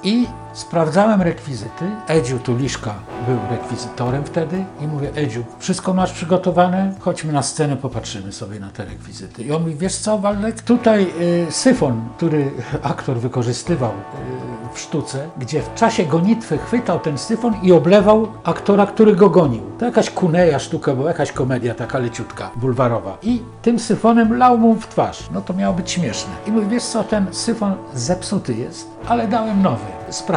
I 0.03 0.27
sprawdzałem 0.53 1.21
rekwizyty. 1.21 1.85
Edziu 2.07 2.39
Tuliszka 2.39 2.93
był 3.27 3.37
rekwizytorem 3.49 4.23
wtedy 4.23 4.65
i 4.81 4.87
mówię, 4.87 5.09
Edziu, 5.15 5.43
wszystko 5.59 5.93
masz 5.93 6.11
przygotowane? 6.11 6.93
Chodźmy 6.99 7.33
na 7.33 7.43
scenę, 7.43 7.77
popatrzymy 7.77 8.31
sobie 8.31 8.59
na 8.59 8.69
te 8.69 8.85
rekwizyty. 8.85 9.43
I 9.43 9.51
on 9.51 9.61
mówi, 9.61 9.75
wiesz 9.75 9.97
co, 9.97 10.17
Waldek, 10.17 10.61
tutaj 10.61 11.07
y, 11.47 11.51
syfon, 11.51 12.01
który 12.17 12.51
aktor 12.83 13.17
wykorzystywał 13.17 13.91
y, 13.91 14.53
w 14.73 14.79
sztuce, 14.79 15.29
gdzie 15.37 15.61
w 15.61 15.73
czasie 15.73 16.05
gonitwy 16.05 16.57
chwytał 16.57 16.99
ten 16.99 17.17
syfon 17.17 17.53
i 17.63 17.71
oblewał 17.71 18.27
aktora, 18.43 18.85
który 18.85 19.15
go 19.15 19.29
gonił. 19.29 19.61
To 19.79 19.85
jakaś 19.85 20.09
kuneja 20.09 20.59
sztuka, 20.59 20.95
była 20.95 21.07
jakaś 21.07 21.31
komedia 21.31 21.75
taka 21.75 21.99
leciutka, 21.99 22.51
bulwarowa. 22.55 23.17
I 23.21 23.41
tym 23.61 23.79
syfonem 23.79 24.37
lał 24.37 24.57
mu 24.57 24.75
w 24.75 24.87
twarz. 24.87 25.29
No 25.33 25.41
to 25.41 25.53
miało 25.53 25.75
być 25.75 25.91
śmieszne. 25.91 26.31
I 26.47 26.51
mówi, 26.51 26.67
wiesz 26.67 26.83
co, 26.83 27.03
ten 27.03 27.27
syfon 27.31 27.75
zepsuty 27.93 28.53
jest, 28.53 28.87
ale 29.07 29.27
dałem 29.27 29.61
nowy, 29.61 29.85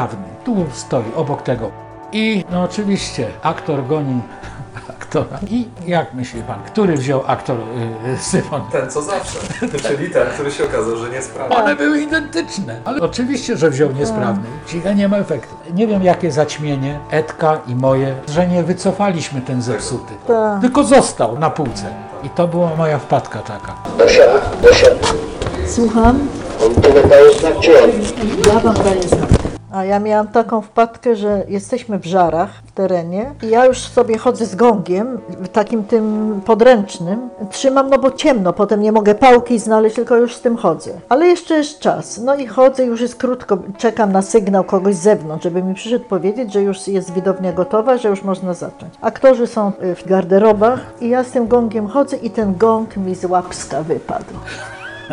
sprawny. 0.07 0.27
Tu 0.45 0.67
stoi, 0.73 1.05
obok 1.17 1.43
tego. 1.43 1.71
I 2.13 2.45
no 2.51 2.63
oczywiście 2.63 3.29
aktor 3.43 3.87
goni 3.87 4.21
aktora. 4.91 5.39
I 5.51 5.69
jak 5.87 6.15
myśli 6.15 6.43
pan, 6.43 6.63
który 6.67 6.97
wziął 6.97 7.23
aktor 7.27 7.57
y, 7.59 8.09
y, 8.15 8.19
syfon? 8.19 8.63
Ten 8.73 8.91
co 8.91 9.03
zawsze, 9.03 9.39
czyli 9.89 10.11
ten, 10.11 10.29
który 10.29 10.51
się 10.51 10.65
okazał, 10.65 10.97
że 10.97 11.11
nie 11.11 11.23
sprawdza. 11.23 11.57
One 11.57 11.77
były 11.77 12.01
identyczne, 12.01 12.81
ale 12.85 13.01
oczywiście, 13.01 13.57
że 13.57 13.71
wziął 13.71 13.93
niesprawny. 13.93 14.45
Cicha 14.67 14.93
nie 14.93 15.09
ma 15.09 15.17
efektu. 15.17 15.55
Nie 15.75 15.87
wiem, 15.87 16.03
jakie 16.03 16.33
zaćmienie 16.33 16.99
Edka 17.11 17.59
i 17.67 17.75
moje, 17.75 18.15
że 18.29 18.47
nie 18.47 18.63
wycofaliśmy 18.63 19.41
ten 19.41 19.63
zepsuty. 19.63 20.15
Tak. 20.27 20.61
Tylko 20.61 20.85
został 20.85 21.39
na 21.39 21.51
półce. 21.51 21.95
I 22.23 22.31
to 22.31 22.49
była 22.49 22.77
moja 22.77 22.99
wpadka 22.99 23.39
taka. 23.39 23.75
Słucham? 25.67 26.29
Tyle 26.83 27.03
daje 27.03 27.33
znak, 27.33 27.61
czy 27.61 27.85
on? 27.85 27.91
Ja 28.47 28.61
wam 28.61 28.75
daję 28.75 29.03
znak. 29.03 29.26
A 29.77 29.85
ja 29.85 29.99
miałam 30.01 30.29
taką 30.29 30.61
wpadkę, 30.61 31.17
że 31.17 31.45
jesteśmy 31.49 31.99
w 31.99 32.05
żarach 32.05 32.51
w 32.67 32.73
terenie 32.73 33.33
i 33.43 33.49
ja 33.49 33.67
już 33.67 33.79
sobie 33.79 34.19
chodzę 34.19 34.47
z 34.47 34.55
gongiem, 34.55 35.19
takim 35.53 35.85
tym 35.85 36.41
podręcznym. 36.45 37.29
Trzymam, 37.51 37.91
no 37.91 37.99
bo 37.99 38.11
ciemno, 38.11 38.53
potem 38.53 38.83
nie 38.83 38.93
mogę 38.93 39.15
pałki 39.15 39.59
znaleźć, 39.59 39.97
tylko 39.97 40.17
już 40.17 40.37
z 40.37 40.41
tym 40.41 40.57
chodzę. 40.57 40.91
Ale 41.09 41.27
jeszcze 41.27 41.55
jest 41.55 41.79
czas. 41.79 42.19
No 42.19 42.35
i 42.35 42.47
chodzę, 42.47 42.85
już 42.85 43.01
jest 43.01 43.17
krótko, 43.17 43.59
czekam 43.79 44.13
na 44.13 44.23
sygnał 44.23 44.65
kogoś 44.65 44.95
z 44.95 45.03
zewnątrz, 45.03 45.45
żeby 45.45 45.63
mi 45.63 45.75
przyszedł 45.75 46.05
powiedzieć, 46.05 46.53
że 46.53 46.63
już 46.63 46.89
jest 46.89 47.13
widownia 47.13 47.53
gotowa, 47.53 47.99
że 47.99 48.09
już 48.09 48.23
można 48.23 48.55
zacząć. 48.55 48.95
Aktorzy 49.01 49.47
są 49.47 49.73
w 49.97 50.09
garderobach 50.09 50.81
i 51.01 51.09
ja 51.09 51.25
z 51.25 51.31
tym 51.31 51.49
gongiem 51.49 51.87
chodzę 51.87 52.17
i 52.17 52.31
ten 52.31 52.57
gong 52.57 52.97
mi 52.97 53.15
z 53.15 53.25
łapska 53.25 53.83
wypadł. 53.83 54.35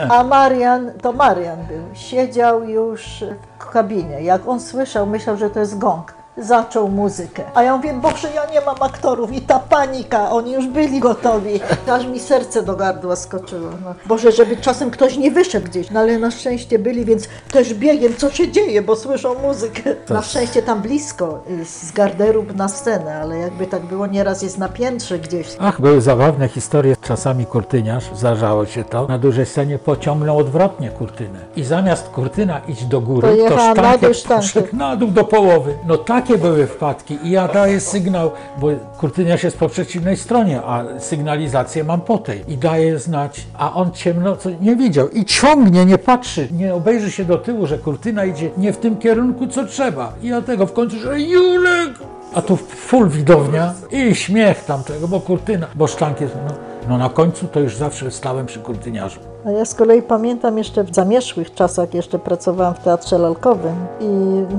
A 0.10 0.24
Marian, 0.24 0.92
to 1.02 1.14
Marian 1.14 1.58
był, 1.66 1.84
siedział 1.94 2.64
już 2.64 3.24
w 3.60 3.70
kabinie. 3.70 4.22
Jak 4.22 4.48
on 4.48 4.60
słyszał, 4.60 5.06
myślał, 5.06 5.38
że 5.38 5.50
to 5.50 5.60
jest 5.60 5.78
gong. 5.78 6.23
Zaczął 6.38 6.88
muzykę. 6.88 7.44
A 7.54 7.64
ja 7.64 7.78
mówię, 7.78 7.94
Boże, 7.94 8.28
ja 8.36 8.46
nie 8.46 8.62
mam 8.62 8.76
aktorów 8.80 9.32
i 9.34 9.42
ta 9.42 9.60
panika, 9.60 10.30
oni 10.30 10.52
już 10.54 10.68
byli 10.68 11.00
gotowi. 11.00 11.60
Aż 11.92 12.06
mi 12.06 12.20
serce 12.20 12.64
do 12.64 12.76
gardła 12.76 13.16
skoczyło. 13.16 13.70
No. 13.84 13.96
Boże, 14.06 14.32
żeby 14.32 14.58
czasem 14.58 14.92
ktoś 14.92 15.18
nie 15.18 15.32
wyszedł 15.32 15.68
gdzieś. 15.68 15.92
No 15.92 16.00
ale 16.00 16.20
na 16.20 16.32
szczęście 16.32 16.80
byli, 16.80 17.06
więc 17.06 17.28
też 17.52 17.74
biegiem, 17.74 18.16
co 18.18 18.32
się 18.32 18.52
dzieje, 18.52 18.82
bo 18.82 18.96
słyszą 18.96 19.36
muzykę. 19.42 19.96
Na 20.10 20.22
szczęście 20.22 20.62
tam 20.62 20.82
blisko, 20.82 21.40
y, 21.50 21.66
z 21.66 21.92
garderób 21.92 22.56
na 22.56 22.68
scenę, 22.68 23.16
ale 23.16 23.38
jakby 23.38 23.68
tak 23.68 23.82
było, 23.82 24.08
nieraz 24.08 24.42
jest 24.42 24.58
na 24.58 24.70
piętrze 24.70 25.20
gdzieś. 25.20 25.48
Ach, 25.60 25.82
były 25.82 26.02
zabawne 26.02 26.48
historie. 26.48 26.96
Czasami 27.02 27.46
kurtyniarz, 27.46 28.04
zdarzało 28.16 28.66
się 28.66 28.84
to, 28.84 29.08
na 29.08 29.18
dużej 29.18 29.46
scenie 29.46 29.80
pociągnął 29.80 30.38
odwrotnie 30.38 30.90
kurtynę. 30.90 31.40
I 31.56 31.64
zamiast 31.64 32.10
kurtyna 32.10 32.60
iść 32.68 32.86
do 32.86 33.02
góry, 33.02 33.38
To 33.50 34.14
sztankiet 34.14 34.74
na 34.74 34.96
dół 34.96 35.12
do 35.12 35.24
połowy. 35.24 35.78
No 35.88 35.98
tak 35.98 36.23
takie 36.24 36.38
były 36.38 36.68
wpadki 36.68 37.18
i 37.24 37.30
ja 37.30 37.48
daję 37.48 37.80
sygnał, 37.80 38.32
bo 38.58 38.68
kurtyniarz 39.00 39.44
jest 39.44 39.58
po 39.58 39.70
przeciwnej 39.70 40.18
stronie, 40.18 40.62
a 40.62 41.00
sygnalizację 41.00 41.84
mam 41.84 42.02
po 42.02 42.18
tej 42.18 42.44
i 42.48 42.58
daję 42.58 43.00
znać, 43.00 43.48
a 43.58 43.74
on 43.74 43.92
ciemno 43.92 44.38
co 44.38 44.50
nie 44.62 44.76
widział 44.76 45.10
i 45.10 45.26
ciągnie, 45.26 45.86
nie 45.86 45.98
patrzy, 45.98 46.48
nie 46.52 46.74
obejrzy 46.74 47.12
się 47.12 47.26
do 47.26 47.38
tyłu, 47.38 47.68
że 47.68 47.78
kurtyna 47.78 48.26
idzie 48.26 48.50
nie 48.58 48.74
w 48.74 48.78
tym 48.78 48.98
kierunku, 48.98 49.48
co 49.48 49.66
trzeba. 49.66 50.14
I 50.22 50.28
ja 50.28 50.42
tego 50.42 50.66
w 50.66 50.74
końcu, 50.74 51.00
że 51.00 51.20
Julek! 51.20 51.94
A 52.34 52.42
tu 52.42 52.56
full 52.58 53.10
widownia 53.10 53.74
i 53.92 54.16
śmiech 54.16 54.66
tamtego, 54.66 55.08
bo 55.08 55.20
kurtyna, 55.20 55.68
bo 55.76 55.86
jest, 56.22 56.36
no, 56.48 56.54
no 56.90 56.98
na 56.98 57.10
końcu 57.10 57.48
to 57.48 57.60
już 57.60 57.76
zawsze 57.76 58.12
stałem 58.12 58.46
przy 58.46 58.60
kurtyniarzu. 58.60 59.33
A 59.46 59.52
ja 59.52 59.66
z 59.66 59.76
kolei 59.76 60.02
pamiętam 60.02 60.58
jeszcze 60.58 60.84
w 60.84 60.96
zamieszłych 60.96 61.54
czasach, 61.54 61.94
jeszcze 61.94 62.20
pracowałam 62.20 62.74
w 62.74 62.80
teatrze 62.80 63.18
lalkowym 63.18 63.76
i 64.00 64.08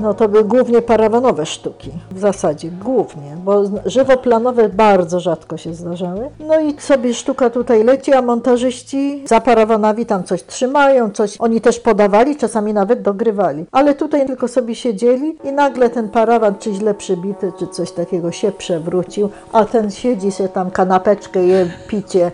no 0.01 0.13
to 0.13 0.29
były 0.29 0.43
głównie 0.43 0.81
parawanowe 0.81 1.45
sztuki, 1.45 1.91
w 2.11 2.19
zasadzie 2.19 2.69
głównie, 2.69 3.37
bo 3.45 3.63
żywoplanowe 3.85 4.69
bardzo 4.69 5.19
rzadko 5.19 5.57
się 5.57 5.73
zdarzały. 5.73 6.29
No 6.39 6.59
i 6.59 6.81
sobie 6.81 7.13
sztuka 7.13 7.49
tutaj 7.49 7.83
leci, 7.83 8.13
a 8.13 8.21
montażyści 8.21 9.23
za 9.27 9.41
parawanami 9.41 10.05
tam 10.05 10.23
coś 10.23 10.43
trzymają, 10.43 11.11
coś 11.11 11.37
oni 11.37 11.61
też 11.61 11.79
podawali, 11.79 12.35
czasami 12.35 12.73
nawet 12.73 13.01
dogrywali. 13.01 13.65
Ale 13.71 13.95
tutaj 13.95 14.25
tylko 14.25 14.47
sobie 14.47 14.75
siedzieli 14.75 15.37
i 15.43 15.51
nagle 15.51 15.89
ten 15.89 16.09
parawan, 16.09 16.55
czy 16.59 16.73
źle 16.73 16.93
przybity, 16.93 17.51
czy 17.59 17.67
coś 17.67 17.91
takiego 17.91 18.31
się 18.31 18.51
przewrócił, 18.51 19.29
a 19.53 19.65
ten 19.65 19.91
siedzi 19.91 20.31
się 20.31 20.49
tam 20.49 20.71
kanapeczkę 20.71 21.43
je, 21.43 21.69
picie. 21.87 22.31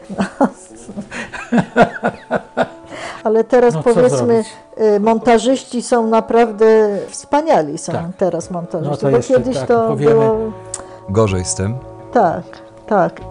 Ale 3.24 3.44
teraz 3.44 3.74
No 3.74 3.84
powiedzmy, 3.84 4.18
zrobić? 4.44 4.48
y, 4.96 5.00
montażyści 5.00 5.82
są 5.82 6.08
naprawdę 6.08 6.98
wspaniali 7.10 7.78
są 7.78 7.92
Tak. 7.94 8.06
teraz 8.18 8.52
montażyści, 8.52 8.92
No 8.92 8.98
to 8.98 9.10
bo 9.12 9.18
jeszcze 9.18 9.34
kiedyś 9.34 9.58
tak 9.58 9.68
to 9.68 9.88
powiemy. 9.88 10.12
było 10.14 10.36
Gorzej 11.10 11.46
z 11.46 11.56
tym. 11.56 11.76
tak, 12.14 12.44
tak. 12.88 13.22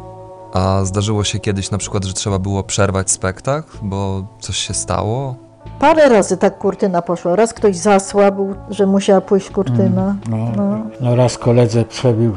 A 0.53 0.81
zdarzyło 0.85 1.25
się 1.25 1.39
kiedyś 1.39 1.71
na 1.71 1.79
przykład, 1.79 2.05
że 2.05 2.13
trzeba 2.13 2.39
było 2.39 2.63
przerwać 2.63 3.11
spektakl, 3.11 3.79
bo 3.83 4.23
coś 4.41 4.57
się 4.57 4.75
stało? 4.75 5.35
Parę 5.79 6.09
razy 6.09 6.37
tak 6.37 6.59
kurtyna 6.59 7.03
poszła. 7.03 7.37
Raz 7.37 7.55
ktoś 7.55 7.77
zasłabł, 7.77 8.55
że 8.71 8.87
musiała 8.87 9.21
pójść 9.21 9.51
kurtyna. 9.51 10.17
No, 10.31 10.37
No. 10.57 10.79
no 11.01 11.17
raz 11.17 11.39
koledze 11.39 11.85
przebił 11.85 12.33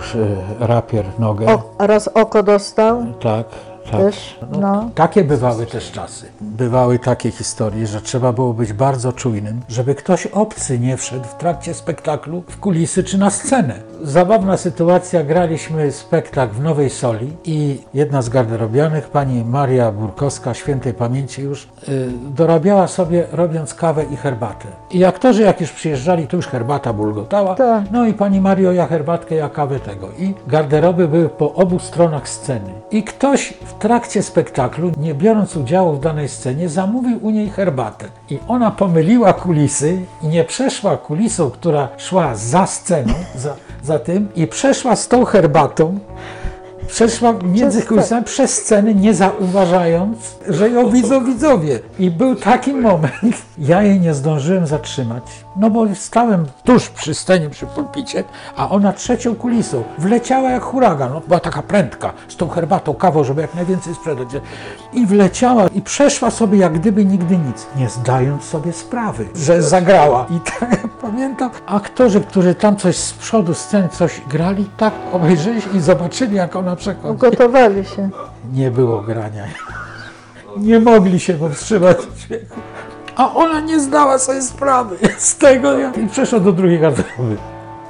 e, 0.61 0.67
rapier 0.67 1.05
nogę. 1.19 1.45
O, 1.53 1.61
a 1.77 1.87
raz 1.87 2.07
oko 2.07 2.43
dostał 2.43 3.03
Tak, 3.21 3.45
tak. 3.91 4.01
też. 4.01 4.39
No. 4.59 4.89
Takie 4.95 5.23
bywały 5.23 5.65
też 5.65 5.91
czasy. 5.91 6.25
Bywały 6.41 6.99
takie 6.99 7.31
historie, 7.31 7.87
że 7.87 8.01
trzeba 8.01 8.33
było 8.33 8.53
być 8.53 8.73
bardzo 8.73 9.13
czujnym, 9.13 9.61
żeby 9.69 9.95
ktoś 9.95 10.25
obcy 10.25 10.79
nie 10.79 10.97
wszedł 10.97 11.25
w 11.25 11.35
trakcie 11.35 11.73
spektaklu 11.73 12.43
w 12.47 12.59
kulisy 12.59 13.03
czy 13.03 13.17
na 13.17 13.29
scenę. 13.29 13.92
Zabawna 14.03 14.57
sytuacja, 14.57 15.23
graliśmy 15.23 15.91
spektakl 15.91 16.53
w 16.53 16.61
Nowej 16.61 16.89
Soli 16.89 17.31
i 17.45 17.81
jedna 17.93 18.21
z 18.21 18.29
garderobianych, 18.29 19.07
pani 19.09 19.45
Maria 19.45 19.91
Burkowska, 19.91 20.53
świętej 20.53 20.93
pamięci 20.93 21.41
już, 21.41 21.63
y, 21.63 22.09
dorabiała 22.35 22.87
sobie 22.87 23.25
robiąc 23.31 23.73
kawę 23.73 24.03
i 24.11 24.15
herbatę. 24.15 24.67
I 24.91 25.05
aktorzy 25.05 25.41
jak 25.41 25.61
już 25.61 25.71
przyjeżdżali, 25.71 26.27
to 26.27 26.35
już 26.35 26.47
herbata 26.47 26.93
bulgotała. 26.93 27.55
Tak. 27.55 27.83
No 27.91 28.05
i 28.05 28.13
pani 28.13 28.41
Mario, 28.41 28.71
ja 28.71 28.87
herbatkę, 28.87 29.35
ja 29.35 29.49
kawę 29.49 29.79
tego. 29.79 30.09
I 30.19 30.33
garderoby 30.47 31.07
były 31.07 31.29
po 31.29 31.53
obu 31.53 31.79
stronach 31.79 32.29
sceny. 32.29 32.73
I 32.91 33.03
ktoś 33.03 33.53
w 33.65 33.73
trakcie 33.73 34.23
spektaklu, 34.23 34.91
nie 34.97 35.13
biorąc 35.13 35.57
udziału 35.57 35.93
w 35.93 35.99
danej 35.99 36.29
scenie, 36.29 36.69
zamówił 36.69 37.25
u 37.25 37.29
niej 37.29 37.49
herbatę. 37.49 38.05
I 38.29 38.39
ona 38.47 38.71
pomyliła 38.71 39.33
kulisy 39.33 40.01
i 40.21 40.27
nie 40.27 40.43
przeszła 40.43 40.97
kulisą, 40.97 41.51
która 41.51 41.87
szła 41.97 42.35
za 42.35 42.65
sceną, 42.65 43.13
za, 43.35 43.55
za 43.83 43.92
tym, 43.99 44.27
i 44.35 44.47
przeszła 44.47 44.95
z 44.95 45.07
tą 45.07 45.25
herbatą. 45.25 45.99
Przeszła 46.87 47.33
między 47.43 47.81
kulisami 47.81 48.23
przez 48.23 48.53
scenę, 48.53 48.93
nie 48.93 49.13
zauważając, 49.13 50.17
że 50.49 50.69
ją 50.69 50.89
widzą 50.89 51.25
widzowie. 51.25 51.79
I 51.99 52.11
był 52.11 52.35
taki 52.35 52.73
moment, 52.73 53.35
ja 53.57 53.83
jej 53.83 53.99
nie 53.99 54.13
zdążyłem 54.13 54.67
zatrzymać, 54.67 55.23
no 55.55 55.69
bo 55.69 55.95
stałem 55.95 56.45
tuż 56.63 56.89
przy 56.89 57.13
scenie, 57.13 57.49
przy 57.49 57.65
pulpicie, 57.65 58.23
a 58.57 58.69
ona 58.69 58.93
trzecią 58.93 59.35
kulisą 59.35 59.83
wleciała 59.97 60.49
jak 60.49 60.63
huragan. 60.63 61.13
No, 61.13 61.21
była 61.27 61.39
taka 61.39 61.61
prędka, 61.61 62.13
z 62.27 62.35
tą 62.35 62.49
herbatą, 62.49 62.93
kawą, 62.93 63.23
żeby 63.23 63.41
jak 63.41 63.55
najwięcej 63.55 63.95
sprzedać. 63.95 64.27
I 64.93 65.05
wleciała 65.05 65.67
i 65.67 65.81
przeszła 65.81 66.31
sobie 66.31 66.57
jak 66.57 66.73
gdyby 66.73 67.05
nigdy 67.05 67.37
nic, 67.37 67.67
nie 67.75 67.89
zdając 67.89 68.43
sobie 68.43 68.73
sprawy, 68.73 69.27
że 69.35 69.61
zagrała. 69.61 70.25
I 70.29 70.39
tak 70.59 70.87
pamiętam, 71.01 71.49
aktorzy, 71.65 72.21
którzy 72.21 72.55
tam 72.55 72.75
coś 72.75 72.97
z 72.97 73.13
przodu 73.13 73.53
sceny 73.53 73.89
coś 73.89 74.21
grali, 74.29 74.69
tak 74.77 74.93
obejrzeli 75.11 75.61
się 75.61 75.69
i 75.77 75.79
zobaczyli, 75.79 76.35
jak 76.35 76.55
ona 76.55 76.75
przechodzi. 76.75 77.13
Ugotowali 77.13 77.85
się. 77.85 78.09
Nie 78.53 78.71
było 78.71 79.01
grania. 79.01 79.43
Nie 80.57 80.79
mogli 80.79 81.19
się 81.19 81.33
powstrzymać. 81.33 81.97
A 83.15 83.33
ona 83.33 83.59
nie 83.59 83.79
zdała 83.79 84.17
sobie 84.19 84.41
sprawy 84.41 84.97
z 85.17 85.35
tego. 85.37 85.73
I 85.89 86.07
przeszła 86.07 86.39
do 86.39 86.51
drugiej 86.51 86.79
garderoby. 86.79 87.37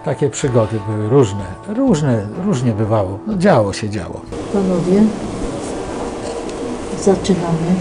Takie 0.05 0.29
przygody 0.29 0.79
były 0.89 1.09
różne, 1.09 1.45
różne, 1.67 2.25
różnie 2.45 2.71
bywało. 2.71 3.19
No, 3.27 3.33
działo 3.37 3.73
się, 3.73 3.89
działo. 3.89 4.21
Panowie, 4.53 5.03
zaczynamy. 7.01 7.73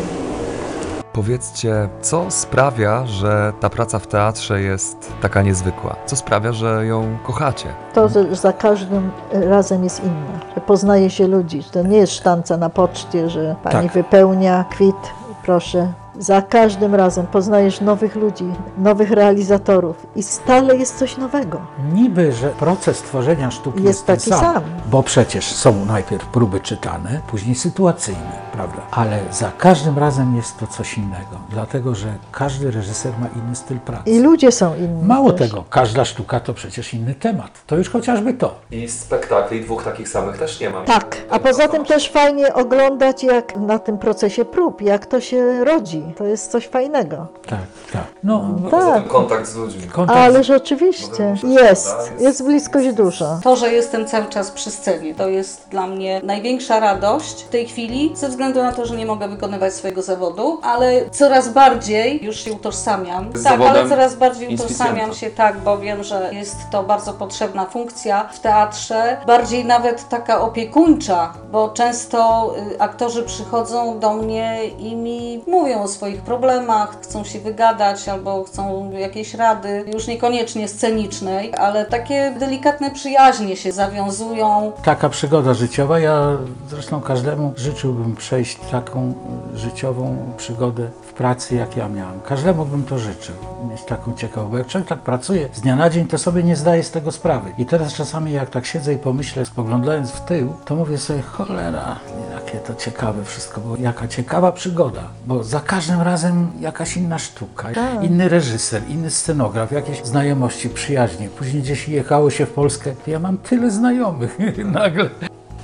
Powiedzcie, 1.12 1.88
co 2.02 2.24
sprawia, 2.28 3.06
że 3.06 3.52
ta 3.60 3.70
praca 3.70 3.98
w 3.98 4.06
teatrze 4.06 4.60
jest 4.62 5.12
taka 5.22 5.42
niezwykła? 5.42 5.96
Co 6.06 6.16
sprawia, 6.16 6.52
że 6.52 6.86
ją 6.86 7.16
kochacie? 7.22 7.68
To, 7.94 8.08
że 8.08 8.36
za 8.36 8.52
każdym 8.52 9.10
razem 9.32 9.84
jest 9.84 10.00
inne, 10.04 10.40
że 10.54 10.60
poznaje 10.60 11.10
się 11.10 11.28
ludzi, 11.28 11.64
to 11.72 11.82
nie 11.82 11.96
jest 11.96 12.12
sztanca 12.12 12.56
na 12.56 12.70
poczcie, 12.70 13.30
że 13.30 13.56
pani 13.62 13.88
Tak. 13.88 13.92
wypełnia 13.92 14.64
kwit, 14.70 14.96
proszę. 15.44 15.92
Za 16.18 16.42
każdym 16.42 16.94
razem 16.94 17.26
poznajesz 17.26 17.80
nowych 17.80 18.16
ludzi, 18.16 18.44
nowych 18.78 19.10
realizatorów 19.10 20.06
i 20.16 20.22
stale 20.22 20.76
jest 20.76 20.98
coś 20.98 21.16
nowego. 21.16 21.60
Niby, 21.94 22.32
że 22.32 22.48
proces 22.48 22.98
tworzenia 22.98 23.50
sztuki 23.50 23.76
Jest 23.82 23.86
jest, 23.86 24.06
taki 24.06 24.30
sam, 24.30 24.40
sam. 24.54 24.62
bo 24.90 25.02
przecież 25.02 25.46
są 25.52 25.84
najpierw 25.84 26.26
próby 26.26 26.60
czytane, 26.60 27.20
później 27.26 27.54
sytuacyjne, 27.54 28.32
prawda? 28.52 28.82
Ale 28.90 29.18
za 29.30 29.52
każdym 29.58 29.98
razem 29.98 30.36
jest 30.36 30.58
to 30.58 30.66
coś 30.66 30.98
innego, 30.98 31.36
dlatego 31.50 31.94
że 31.94 32.14
każdy 32.32 32.70
reżyser 32.70 33.12
ma 33.20 33.26
inny 33.42 33.56
styl 33.56 33.78
pracy. 33.78 34.10
I 34.10 34.20
ludzie 34.20 34.52
są 34.52 34.74
inni. 34.76 35.02
Mało 35.04 35.32
też. 35.32 35.50
tego, 35.50 35.64
każda 35.70 36.04
sztuka 36.04 36.40
to 36.40 36.54
przecież 36.54 36.94
inny 36.94 37.14
temat. 37.14 37.50
To 37.66 37.76
już 37.76 37.90
chociażby 37.90 38.34
to. 38.34 38.54
I 38.70 38.88
spektakli 38.88 39.60
dwóch 39.60 39.84
takich 39.84 40.08
samych 40.08 40.38
też 40.38 40.60
nie 40.60 40.70
mam. 40.70 40.84
Tak, 40.84 41.16
a 41.30 41.38
poza 41.38 41.68
tym 41.68 41.84
też 41.84 42.10
fajnie 42.10 42.54
oglądać, 42.54 43.24
jak 43.24 43.56
na 43.56 43.78
tym 43.78 43.98
procesie 43.98 44.44
prób, 44.44 44.82
jak 44.82 45.06
to 45.06 45.20
się 45.20 45.64
rodzi. 45.64 46.01
To 46.16 46.24
jest 46.24 46.50
coś 46.50 46.68
fajnego. 46.68 47.26
Tak, 47.46 47.58
tak. 47.92 48.02
No, 48.24 48.44
Tak, 48.70 49.08
Kontakt 49.08 49.46
z 49.48 49.56
ludźmi. 49.56 49.82
kontakt 49.82 50.18
ależ 50.18 50.50
oczywiście. 50.50 51.34
Jest, 51.44 51.96
jest 52.18 52.44
bliskość 52.44 52.92
duża. 52.92 53.40
To, 53.44 53.56
że 53.56 53.72
jestem 53.72 54.06
cały 54.06 54.26
czas 54.26 54.50
przy 54.50 54.70
scenie, 54.70 55.14
to 55.14 55.28
jest 55.28 55.68
dla 55.68 55.86
mnie 55.86 56.20
największa 56.24 56.80
radość 56.80 57.42
w 57.42 57.48
tej 57.48 57.66
chwili, 57.66 58.12
ze 58.14 58.28
względu 58.28 58.62
na 58.62 58.72
to, 58.72 58.86
że 58.86 58.96
nie 58.96 59.06
mogę 59.06 59.28
wykonywać 59.28 59.74
swojego 59.74 60.02
zawodu, 60.02 60.58
ale 60.62 61.10
coraz 61.10 61.48
bardziej 61.48 62.24
już 62.24 62.36
się 62.36 62.52
utożsamiam. 62.52 63.30
Z 63.34 63.42
tak, 63.44 63.60
ale 63.60 63.88
coraz 63.88 64.14
bardziej 64.14 64.54
utożsamiam 64.54 65.14
się 65.14 65.30
tak, 65.30 65.58
bo 65.58 65.78
wiem, 65.78 66.04
że 66.04 66.30
jest 66.34 66.56
to 66.70 66.82
bardzo 66.82 67.12
potrzebna 67.12 67.66
funkcja 67.66 68.28
w 68.32 68.40
teatrze, 68.40 69.16
bardziej 69.26 69.64
nawet 69.64 70.08
taka 70.08 70.40
opiekuńcza, 70.40 71.32
bo 71.52 71.68
często 71.68 72.52
y, 72.72 72.80
aktorzy 72.80 73.22
przychodzą 73.22 73.98
do 73.98 74.12
mnie 74.14 74.64
i 74.78 74.96
mi 74.96 75.44
mówią 75.46 75.88
swoich 75.92 76.22
problemach, 76.22 77.00
chcą 77.02 77.24
się 77.24 77.40
wygadać 77.40 78.08
albo 78.08 78.44
chcą 78.44 78.90
jakiejś 78.90 79.34
rady, 79.34 79.84
już 79.94 80.06
niekoniecznie 80.06 80.68
scenicznej, 80.68 81.54
ale 81.54 81.86
takie 81.86 82.34
delikatne 82.38 82.90
przyjaźnie 82.90 83.56
się 83.56 83.72
zawiązują. 83.72 84.72
taka 84.84 85.08
przygoda 85.08 85.54
życiowa. 85.54 85.98
Ja 85.98 86.36
zresztą 86.70 87.00
każdemu 87.00 87.52
życzyłbym 87.56 88.16
przejść 88.16 88.58
taką 88.70 89.14
e, 89.54 89.58
życiową 89.58 90.16
przygodę 90.36 90.88
w 91.02 91.11
pracy, 91.22 91.54
jak 91.54 91.76
ja 91.76 91.88
miałem. 91.88 92.20
Każdemu 92.20 92.64
bym 92.64 92.84
to 92.84 92.98
życzył, 92.98 93.34
mieć 93.70 93.82
taką 93.84 94.14
ciekawą. 94.14 94.50
Bo 94.50 94.58
jak 94.58 94.66
człowiek 94.66 94.88
tak 94.88 94.98
pracuje 94.98 95.48
z 95.52 95.60
dnia 95.60 95.76
na 95.76 95.90
dzień, 95.90 96.06
to 96.06 96.18
sobie 96.18 96.42
nie 96.42 96.56
zdaje 96.56 96.82
z 96.82 96.90
tego 96.90 97.12
sprawy. 97.12 97.52
I 97.58 97.66
teraz 97.66 97.94
czasami 97.94 98.32
jak 98.32 98.50
tak 98.50 98.66
siedzę 98.66 98.94
i 98.94 98.98
pomyślę, 98.98 99.46
spoglądając 99.46 100.10
w 100.10 100.20
tył, 100.20 100.54
to 100.64 100.76
mówię 100.76 100.98
sobie, 100.98 101.22
cholera, 101.22 101.98
jakie 102.34 102.58
to 102.58 102.74
ciekawe 102.74 103.24
wszystko, 103.24 103.60
bo 103.60 103.76
jaka 103.76 104.08
ciekawa 104.08 104.52
przygoda. 104.52 105.02
Bo 105.26 105.44
za 105.44 105.60
każdym 105.60 106.00
razem 106.00 106.50
jakaś 106.60 106.96
inna 106.96 107.18
sztuka, 107.18 107.68
inny 108.02 108.28
reżyser, 108.28 108.82
inny 108.88 109.10
scenograf, 109.10 109.72
jakieś 109.72 110.04
znajomości, 110.04 110.68
przyjaźnie. 110.68 111.28
Później 111.28 111.62
gdzieś 111.62 111.88
jechało 111.88 112.30
się 112.30 112.46
w 112.46 112.50
Polskę, 112.50 112.94
to 113.04 113.10
ja 113.10 113.18
mam 113.18 113.38
tyle 113.38 113.70
znajomych 113.70 114.38
nagle. 114.80 115.10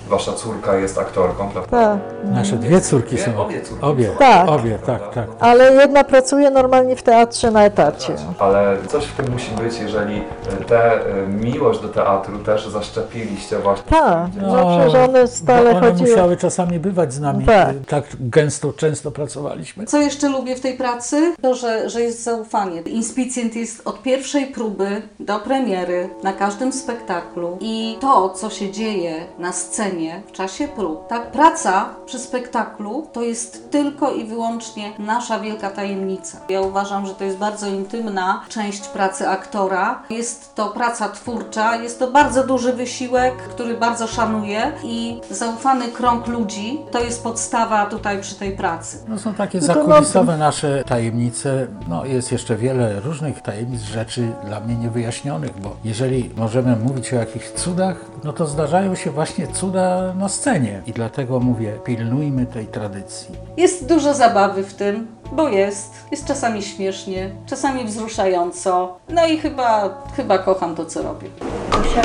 Wasza 0.09 0.33
córka 0.33 0.77
jest 0.77 0.99
aktorką, 0.99 1.49
prawda? 1.49 1.71
Tak. 1.71 1.99
Nasze 2.35 2.57
dwie 2.57 2.81
córki 2.81 3.19
są. 3.19 3.37
Obie 3.43 3.63
córki. 3.63 3.85
Obie, 3.85 4.09
Tak. 4.19 4.49
obie, 4.49 4.79
tak, 4.87 5.15
tak. 5.15 5.27
Ale 5.41 5.73
jedna 5.75 6.05
pracuje 6.05 6.51
normalnie 6.51 6.97
w 6.97 7.03
teatrze 7.03 7.51
na 7.51 7.65
etacie. 7.65 8.15
Ale 8.39 8.77
coś 8.89 9.05
w 9.05 9.17
tym 9.17 9.33
musi 9.33 9.51
być, 9.51 9.79
jeżeli 9.81 10.23
tę 10.69 10.99
miłość 11.29 11.81
do 11.81 11.89
teatru 11.89 12.39
też 12.39 12.69
zaszczepiliście 12.69 13.59
właśnie. 13.59 13.91
Tak, 13.91 14.27
No, 14.43 14.53
no, 14.57 14.79
przecież 14.79 15.09
one 15.09 15.29
stale 15.29 15.71
bo 15.73 15.79
one 15.79 15.91
chodziły. 15.91 16.11
musiały 16.11 16.37
czasami 16.37 16.79
bywać 16.79 17.13
z 17.13 17.21
nami. 17.21 17.45
Tak. 17.45 17.77
tak 17.89 18.05
gęsto, 18.21 18.73
często 18.73 19.11
pracowaliśmy. 19.11 19.87
Co 19.87 20.01
jeszcze 20.01 20.29
lubię 20.29 20.57
w 20.57 20.61
tej 20.61 20.75
pracy? 20.77 21.35
To, 21.43 21.55
że, 21.55 21.91
że 21.91 22.01
jest 22.03 22.23
zaufanie. 22.25 22.81
Inspicjent 22.81 23.57
jest 23.57 23.83
od 23.89 24.03
pierwszej 24.03 24.47
próby 24.47 25.03
do 25.21 25.39
premiery 25.39 26.11
na 26.23 26.33
każdym 26.33 26.73
spektaklu 26.73 27.57
i 27.61 27.97
to, 28.01 28.29
co 28.31 28.51
się 28.51 28.71
dzieje 28.73 29.15
na 29.39 29.53
scenie 29.53 29.98
w 30.27 30.33
czasie 30.33 30.69
prób, 30.69 31.09
ta 31.09 31.21
praca 31.21 31.89
przy 32.07 32.19
spektaklu 32.19 33.07
to 33.13 33.23
jest 33.23 33.71
tylko 33.71 34.13
i 34.13 34.25
wyłącznie 34.25 34.93
nasza 34.99 35.41
wielka 35.41 35.71
tajemnica. 35.71 36.39
Ja 36.49 36.61
uważam, 36.61 37.07
że 37.07 37.15
to 37.15 37.25
jest 37.25 37.37
bardzo 37.39 37.67
intymna 37.67 38.45
część 38.49 38.89
pracy 38.89 39.29
aktora. 39.29 40.03
Jest 40.11 40.55
to 40.55 40.69
praca 40.69 41.09
twórcza, 41.09 41.77
jest 41.77 41.99
to 41.99 42.11
bardzo 42.11 42.47
duży 42.47 42.73
wysiłek, 42.73 43.35
który 43.37 43.77
bardzo 43.77 44.07
szanuję 44.07 44.73
i 44.85 45.21
zaufany 45.31 45.89
krąg 45.89 46.27
ludzi 46.27 46.81
to 46.91 47.01
jest 47.01 47.23
podstawa 47.23 47.87
tutaj 47.87 48.21
przy 48.21 48.35
tej 48.35 48.57
pracy. 48.57 48.99
No 49.09 49.19
są 49.19 49.35
takie 49.35 49.59
No 49.59 49.67
zakulisowe 49.67 50.37
nasze 50.37 50.85
tajemnice. 50.85 51.67
No 51.89 52.05
jest 52.05 52.33
jeszcze 52.33 52.57
wiele 52.57 53.01
różnych 53.01 53.43
tajemnic, 53.43 53.83
rzeczy 53.83 54.33
dla 54.45 54.61
mnie 54.61 54.77
niewyjaśnionych, 54.77 55.61
bo 55.61 55.77
jeżeli 55.85 56.31
możemy 56.37 56.77
mówić 56.77 57.13
o 57.13 57.17
jakichś 57.17 57.51
cudach, 57.51 58.05
no 58.25 58.33
to 58.33 58.47
zdarzają 58.47 58.95
się 58.95 59.11
właśnie 59.11 59.47
cuda 59.47 59.88
na 60.17 60.29
scenie. 60.29 60.83
I 60.87 60.93
dlatego 60.93 61.41
mówię, 61.41 61.79
pilnujmy 61.85 62.47
tej 62.47 62.67
tradycji. 62.67 63.35
Jest 63.57 63.89
dużo 63.89 64.15
zabawy 64.15 64.63
w 64.63 64.75
tym, 64.75 65.07
bo 65.33 65.49
jest. 65.49 65.95
Jest 66.11 66.27
czasami 66.27 66.63
śmiesznie, 66.63 67.31
czasami 67.47 67.85
wzruszająco. 67.85 68.99
No 69.09 69.27
i 69.27 69.39
chyba, 69.39 70.03
chyba 70.17 70.39
kocham 70.39 70.75
to, 70.75 70.87
co 70.87 71.03
robię. 71.03 71.29
Tosia, 71.71 72.03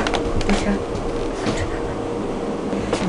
Tosia. 0.48 0.72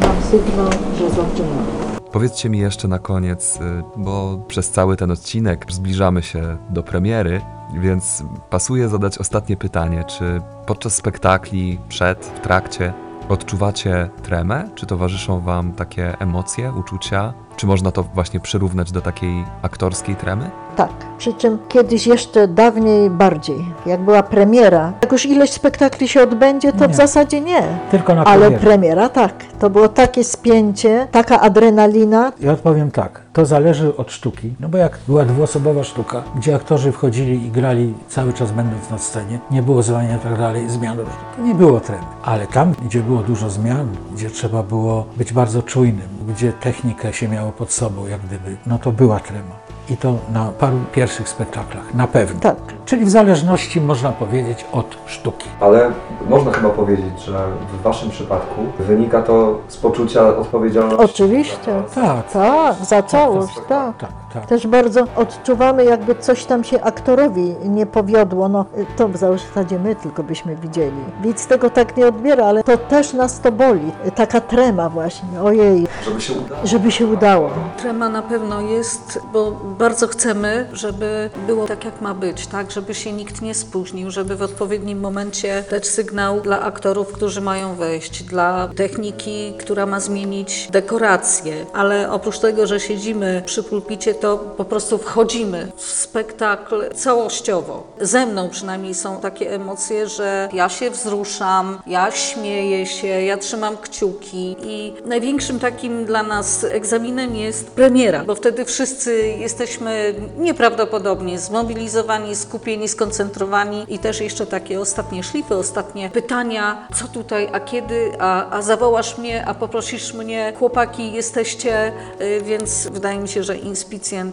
Mam 0.01 0.23
sygnał, 0.23 0.71
że 0.99 1.11
zaczynamy. 1.11 1.85
Powiedzcie 2.13 2.51
mi 2.51 2.59
jeszcze 2.59 2.89
na 2.89 2.99
koniec, 2.99 3.57
y, 3.57 3.61
bo 3.97 4.39
przez 4.49 4.71
cały 4.71 4.97
ten 4.97 5.11
odcinek 5.11 5.67
zbliżamy 5.69 6.23
się 6.23 6.57
do 6.71 6.83
premiery, 6.83 7.41
więc 7.75 8.23
pasuje 8.51 8.89
zadać 8.89 9.19
ostatnie 9.19 9.57
pytanie. 9.57 10.05
Czy 10.05 10.41
podczas 10.67 10.95
spektakli, 10.95 11.79
przed, 11.89 12.25
w 12.25 12.41
trakcie 12.41 12.93
odczuwacie 13.29 14.11
tremę? 14.23 14.69
Czy 14.75 14.87
towarzyszą 14.87 15.41
Wam 15.41 15.73
takie 15.73 16.19
emocje, 16.19 16.73
uczucia? 16.73 17.35
Czy 17.57 17.67
można 17.67 17.91
to 17.93 18.03
właśnie 18.03 18.41
przyrównać 18.41 18.93
do 18.93 19.01
takiej 19.01 19.45
aktorskiej 19.63 20.17
tremy? 20.17 20.51
Tak, 20.77 20.91
przy 21.19 21.33
czym 21.33 21.59
kiedyś 21.69 22.07
jeszcze 22.07 22.49
dawniej 22.49 23.11
bardziej, 23.11 23.65
jak 23.87 24.01
była 24.01 24.23
premiera. 24.23 24.93
Jak 25.03 25.13
już 25.13 25.27
ileś 25.27 25.51
spektakli 25.53 26.09
się 26.09 26.23
odbędzie, 26.23 26.73
to 26.73 26.85
w 26.85 26.89
Nie. 26.89 26.95
zasadzie 26.95 27.41
nie. 27.41 27.63
Tylko 27.91 28.15
na 28.15 28.25
Ale 28.25 28.41
premierę. 28.41 28.63
premiera 28.65 29.09
tak. 29.09 29.33
To 29.61 29.71
było 29.71 29.89
takie 29.89 30.25
spięcie, 30.25 31.07
taka 31.13 31.41
adrenalina. 31.41 32.33
Ja 32.41 32.53
odpowiem 32.53 32.91
tak, 32.91 33.21
to 33.33 33.47
zależy 33.47 33.97
od 33.97 34.13
sztuki, 34.13 34.55
no 34.61 34.69
bo 34.69 34.79
jak 34.79 34.99
była 35.09 35.25
dwuosobowa 35.25 35.85
sztuka, 35.85 36.23
gdzie 36.37 36.55
aktorzy 36.55 36.93
wchodzili 36.93 37.47
i 37.47 37.51
grali 37.51 37.95
cały 38.09 38.33
czas 38.33 38.53
będąc 38.53 38.91
na 38.91 38.99
scenie, 38.99 39.39
nie 39.51 39.63
było 39.63 39.83
zwalniania 39.83 40.17
i 40.17 40.21
tak 40.21 40.39
dalej, 40.39 40.69
zmian, 40.71 40.97
to 41.37 41.43
nie 41.43 41.55
było 41.55 41.81
tremy. 41.81 42.03
Ale 42.25 42.47
tam, 42.47 42.73
gdzie 42.85 43.01
było 43.01 43.21
dużo 43.23 43.51
zmian, 43.51 43.89
gdzie 44.15 44.31
trzeba 44.31 44.63
było 44.63 45.05
być 45.17 45.33
bardzo 45.33 45.63
czujnym, 45.63 46.09
gdzie 46.29 46.53
technikę 46.53 47.13
się 47.13 47.29
miało 47.29 47.44
pod 47.53 47.73
sobą, 47.73 48.07
jak 48.07 48.21
gdyby, 48.21 48.57
no 48.67 48.79
to 48.79 48.93
była 48.93 49.21
trema. 49.21 49.55
I 49.91 49.97
to 49.97 50.15
na 50.33 50.45
paru 50.45 50.77
pierwszych 50.93 51.29
spektaklach, 51.29 51.95
na 51.95 52.07
pewno. 52.07 52.41
Tak. 52.41 52.57
Czyli 52.85 53.05
w 53.05 53.11
zależności, 53.11 53.81
można 53.81 54.13
powiedzieć, 54.13 54.65
od 54.73 54.97
sztuki. 55.07 55.49
Ale 55.61 55.91
można 56.29 56.53
chyba 56.53 56.71
powiedzieć, 56.71 57.21
że 57.21 57.47
w 57.79 57.83
Waszym 57.83 58.11
przypadku 58.11 58.61
wynika 58.79 59.23
to 59.23 59.59
z 59.69 59.77
poczucia 59.77 60.37
odpowiedzialności. 60.37 61.05
Oczywiście. 61.05 61.83
Tak, 61.95 62.31
Tak, 62.33 62.75
za 62.77 63.03
całość, 63.03 63.55
tak. 63.69 63.97
tak, 63.97 64.11
tak. 64.35 64.47
Też 64.47 64.67
bardzo 64.67 65.07
odczuwamy, 65.17 65.85
jakby 65.85 66.15
coś 66.15 66.45
tam 66.45 66.65
się 66.65 66.81
aktorowi 66.81 67.55
nie 67.65 67.87
powiodło. 67.87 68.49
No, 68.49 68.65
to 68.97 69.09
w 69.09 69.17
zasadzie 69.17 69.79
my 69.79 69.97
tylko 69.97 70.23
byśmy 70.23 70.57
widzieli. 70.57 70.97
Widz 71.23 71.47
tego 71.47 71.71
tak 71.71 71.97
nie 71.97 72.07
odbiera, 72.07 72.47
ale 72.47 72.65
to 72.65 72.79
też 72.79 73.13
nas 73.13 73.41
to 73.41 73.53
boli. 73.53 73.93
Taka 74.15 74.41
trema 74.41 74.89
właśnie, 74.89 75.43
ojej, 75.43 75.87
Żeby 76.05 76.21
się 76.21 76.33
udało. 76.33 76.61
żeby 76.65 76.91
się 76.93 77.07
udało. 77.07 77.51
Trema 77.79 78.09
na 78.09 78.23
pewno 78.23 78.61
jest, 78.61 79.19
bo 79.33 79.51
bardzo 79.79 80.09
chcemy, 80.09 80.69
żeby 80.73 81.31
było 81.47 81.67
tak, 81.67 81.85
jak 81.85 82.01
ma 82.01 82.15
być, 82.15 82.47
tak? 82.47 82.71
Żeby 82.71 82.95
się 82.95 83.13
nikt 83.13 83.43
nie 83.43 83.55
spóźnił, 83.55 84.11
żeby 84.11 84.37
w 84.37 84.43
odpowiednim 84.43 85.01
momencie 85.01 85.65
dać 85.71 85.87
sygnał 85.87 86.41
dla 86.41 86.61
aktorów, 86.61 87.13
którzy 87.13 87.41
mają 87.41 87.75
wejść, 87.75 88.23
dla 88.23 88.69
techniki, 88.77 89.55
która 89.61 89.87
ma 89.87 90.01
zmienić 90.01 90.69
dekoracje. 90.71 91.67
Ale 91.73 92.13
oprócz 92.13 92.39
tego, 92.39 92.67
że 92.67 92.81
siedzimy 92.81 93.43
przy 93.47 93.63
pulpicie, 93.63 94.15
to 94.25 94.39
po 94.39 94.65
prostu 94.65 94.99
wchodzimy 94.99 95.73
w 95.77 95.83
spektakl 95.83 96.95
całościowo. 96.95 97.83
Ze 98.01 98.27
mną 98.27 98.51
przynajmniej 98.51 98.95
są 98.95 99.21
takie 99.21 99.53
emocje, 99.55 100.09
że 100.09 100.49
ja 100.53 100.69
się 100.69 100.91
wzruszam, 100.91 101.79
ja 101.87 102.11
śmieję 102.11 102.87
się, 102.87 103.07
ja 103.07 103.37
trzymam 103.37 103.77
kciuki 103.77 104.57
i 104.63 104.95
największym 105.05 105.61
takim 105.61 106.05
dla 106.05 106.23
nas 106.23 106.65
egzaminem 106.65 107.37
jest 107.37 107.71
premiera, 107.71 108.25
bo 108.25 108.35
wtedy 108.35 108.65
wszyscy 108.65 109.29
jesteśmy 109.39 110.15
nieprawdopodobnie 110.39 111.39
zmobilizowani, 111.39 112.37
skupieni, 112.37 112.89
skoncentrowani 112.89 113.85
i 113.89 113.99
też 113.99 114.21
jeszcze 114.21 114.47
takie 114.47 114.81
ostatnie 114.81 115.23
szlify, 115.23 115.55
ostatnie 115.55 116.11
pytania, 116.11 116.89
co 116.95 117.09
tutaj, 117.09 117.49
a 117.53 117.61
kiedy, 117.61 118.13
a, 118.19 118.51
a 118.51 118.63
zawołasz 118.63 119.19
mnie, 119.19 119.47
a 119.47 119.55
poprosisz 119.55 120.15
mnie, 120.15 120.53
chłopaki 120.59 121.13
jesteście, 121.13 121.93
y, 122.21 122.43
więc 122.43 122.87
wydaje 122.87 123.19
mi 123.19 123.29
się, 123.29 123.43
że 123.43 123.57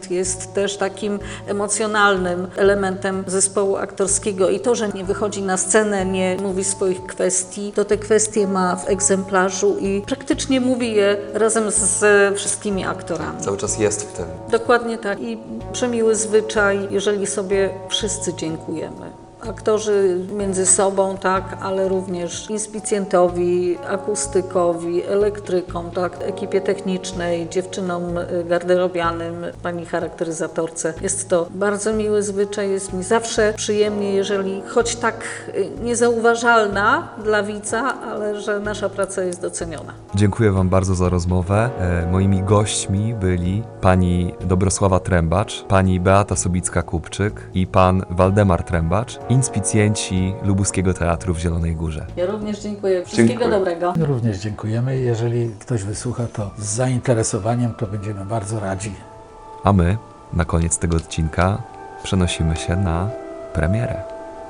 jest 0.10 0.54
też 0.54 0.78
takim 0.78 1.20
emocjonalnym 1.48 2.48
elementem 2.58 3.24
zespołu 3.28 3.78
aktorskiego 3.78 4.50
i 4.50 4.60
to, 4.60 4.76
że 4.76 4.90
nie 4.90 5.04
wychodzi 5.04 5.42
na 5.42 5.58
scenę, 5.58 6.06
nie 6.06 6.38
mówi 6.42 6.64
swoich 6.64 7.06
kwestii, 7.06 7.72
to 7.76 7.86
te 7.86 7.98
kwestie 7.98 8.48
ma 8.48 8.76
w 8.76 8.90
egzemplarzu 8.90 9.78
i 9.80 10.02
praktycznie 10.06 10.62
mówi 10.62 10.96
je 10.96 11.18
razem 11.34 11.72
z 11.72 12.04
wszystkimi 12.38 12.86
aktorami. 12.86 13.42
Cały 13.42 13.58
czas 13.58 13.80
jest 13.80 14.10
w 14.10 14.14
tym. 14.14 14.26
Dokładnie 14.52 14.98
tak. 14.98 15.22
I 15.22 15.38
przemiły 15.74 16.16
zwyczaj, 16.16 16.88
jeżeli 16.92 17.28
sobie 17.28 17.70
wszyscy 17.90 18.34
dziękujemy. 18.34 19.11
Aktorzy 19.50 20.26
między 20.38 20.66
sobą, 20.66 21.18
tak, 21.18 21.58
ale 21.62 21.88
również 21.88 22.50
inspicjentowi, 22.50 23.78
akustykowi, 23.90 25.04
elektrykom, 25.06 25.92
tak, 25.92 26.18
ekipie 26.22 26.62
technicznej, 26.62 27.50
dziewczynom 27.50 28.18
y, 28.18 28.44
garderobianym, 28.50 29.46
pani 29.64 29.86
charakteryzatorce. 29.86 30.94
Jest 31.02 31.30
to 31.30 31.48
bardzo 31.50 31.94
miły 31.94 32.24
zwyczaj, 32.24 32.70
jest 32.70 32.94
mi 32.94 33.04
zawsze 33.04 33.54
przyjemnie, 33.58 34.14
jeżeli 34.14 34.62
choć 34.68 34.96
tak 34.96 35.24
y, 35.56 35.70
niezauważalna 35.84 37.08
dla 37.24 37.44
widza, 37.44 38.02
ale 38.02 38.42
że 38.42 38.60
nasza 38.60 38.90
praca 38.90 39.24
jest 39.24 39.42
doceniona. 39.42 39.94
Dziękuję 40.16 40.52
Wam 40.52 40.70
bardzo 40.70 40.96
za 40.96 41.10
rozmowę. 41.10 41.70
E, 41.80 42.12
moimi 42.12 42.44
gośćmi 42.44 43.14
byli 43.14 43.64
pani 43.82 44.34
Dobrosława 44.42 45.00
Trębacz, 45.00 45.64
pani 45.64 46.00
Beata 46.00 46.36
Sobicka-Kupczyk 46.36 47.32
i 47.54 47.68
pan 47.68 48.06
Waldemar 48.10 48.64
Trębacz, 48.64 49.20
inspicjenci 49.32 50.34
Lubuskiego 50.44 50.94
Teatru 50.94 51.34
w 51.34 51.40
Zielonej 51.40 51.76
Górze. 51.76 52.06
Ja 52.16 52.26
również 52.26 52.60
dziękuję. 52.60 53.06
Wszystkiego 53.06 53.30
Dziękuję. 53.30 53.50
dobrego. 53.50 53.94
Również 54.00 54.38
dziękujemy. 54.38 54.98
Jeżeli 54.98 55.50
ktoś 55.60 55.84
wysłucha 55.84 56.28
to 56.34 56.52
z 56.58 56.64
zainteresowaniem, 56.66 57.74
to 57.74 57.88
będziemy 57.88 58.26
bardzo 58.26 58.60
radzi. 58.60 58.94
A 59.64 59.74
my, 59.74 59.98
na 60.34 60.46
koniec 60.46 60.78
tego 60.78 60.98
odcinka, 60.98 61.62
przenosimy 62.04 62.56
się 62.58 62.76
na 62.76 63.10
premierę. 63.54 64.04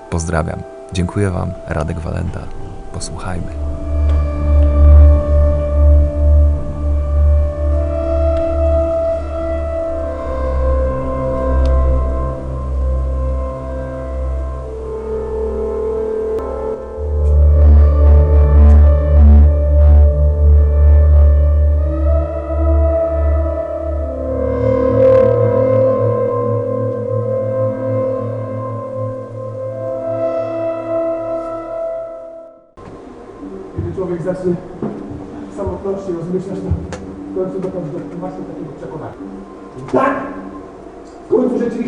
Pozdrawiam. 0.10 0.60
Dziękuję 0.94 1.30
Wam, 1.30 1.52
Radek 1.68 2.00
Walenda. 2.00 2.40
Posłuchajmy. 2.94 3.71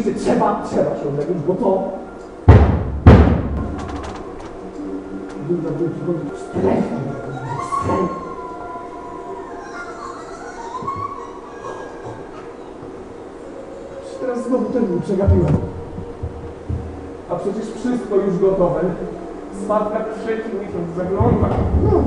oczywiście 0.03 0.25
trzeba, 0.25 0.63
trzeba 0.65 0.95
się 0.95 1.07
odlegać, 1.09 1.37
bo 1.47 1.53
to 1.53 1.91
stref, 6.37 6.83
stref. 7.83 8.09
Teraz 14.21 14.47
znowu 14.47 14.65
ten 14.65 14.85
był 14.85 15.01
przegapiłem. 15.01 15.57
A 17.29 17.35
przecież 17.35 17.65
wszystko 17.75 18.15
już 18.15 18.39
gotowe. 18.39 18.79
Spadka 19.65 19.99
trzeci 19.99 20.49
miesiąc 20.55 20.95
zagląda. 20.97 21.47
No. 21.83 22.03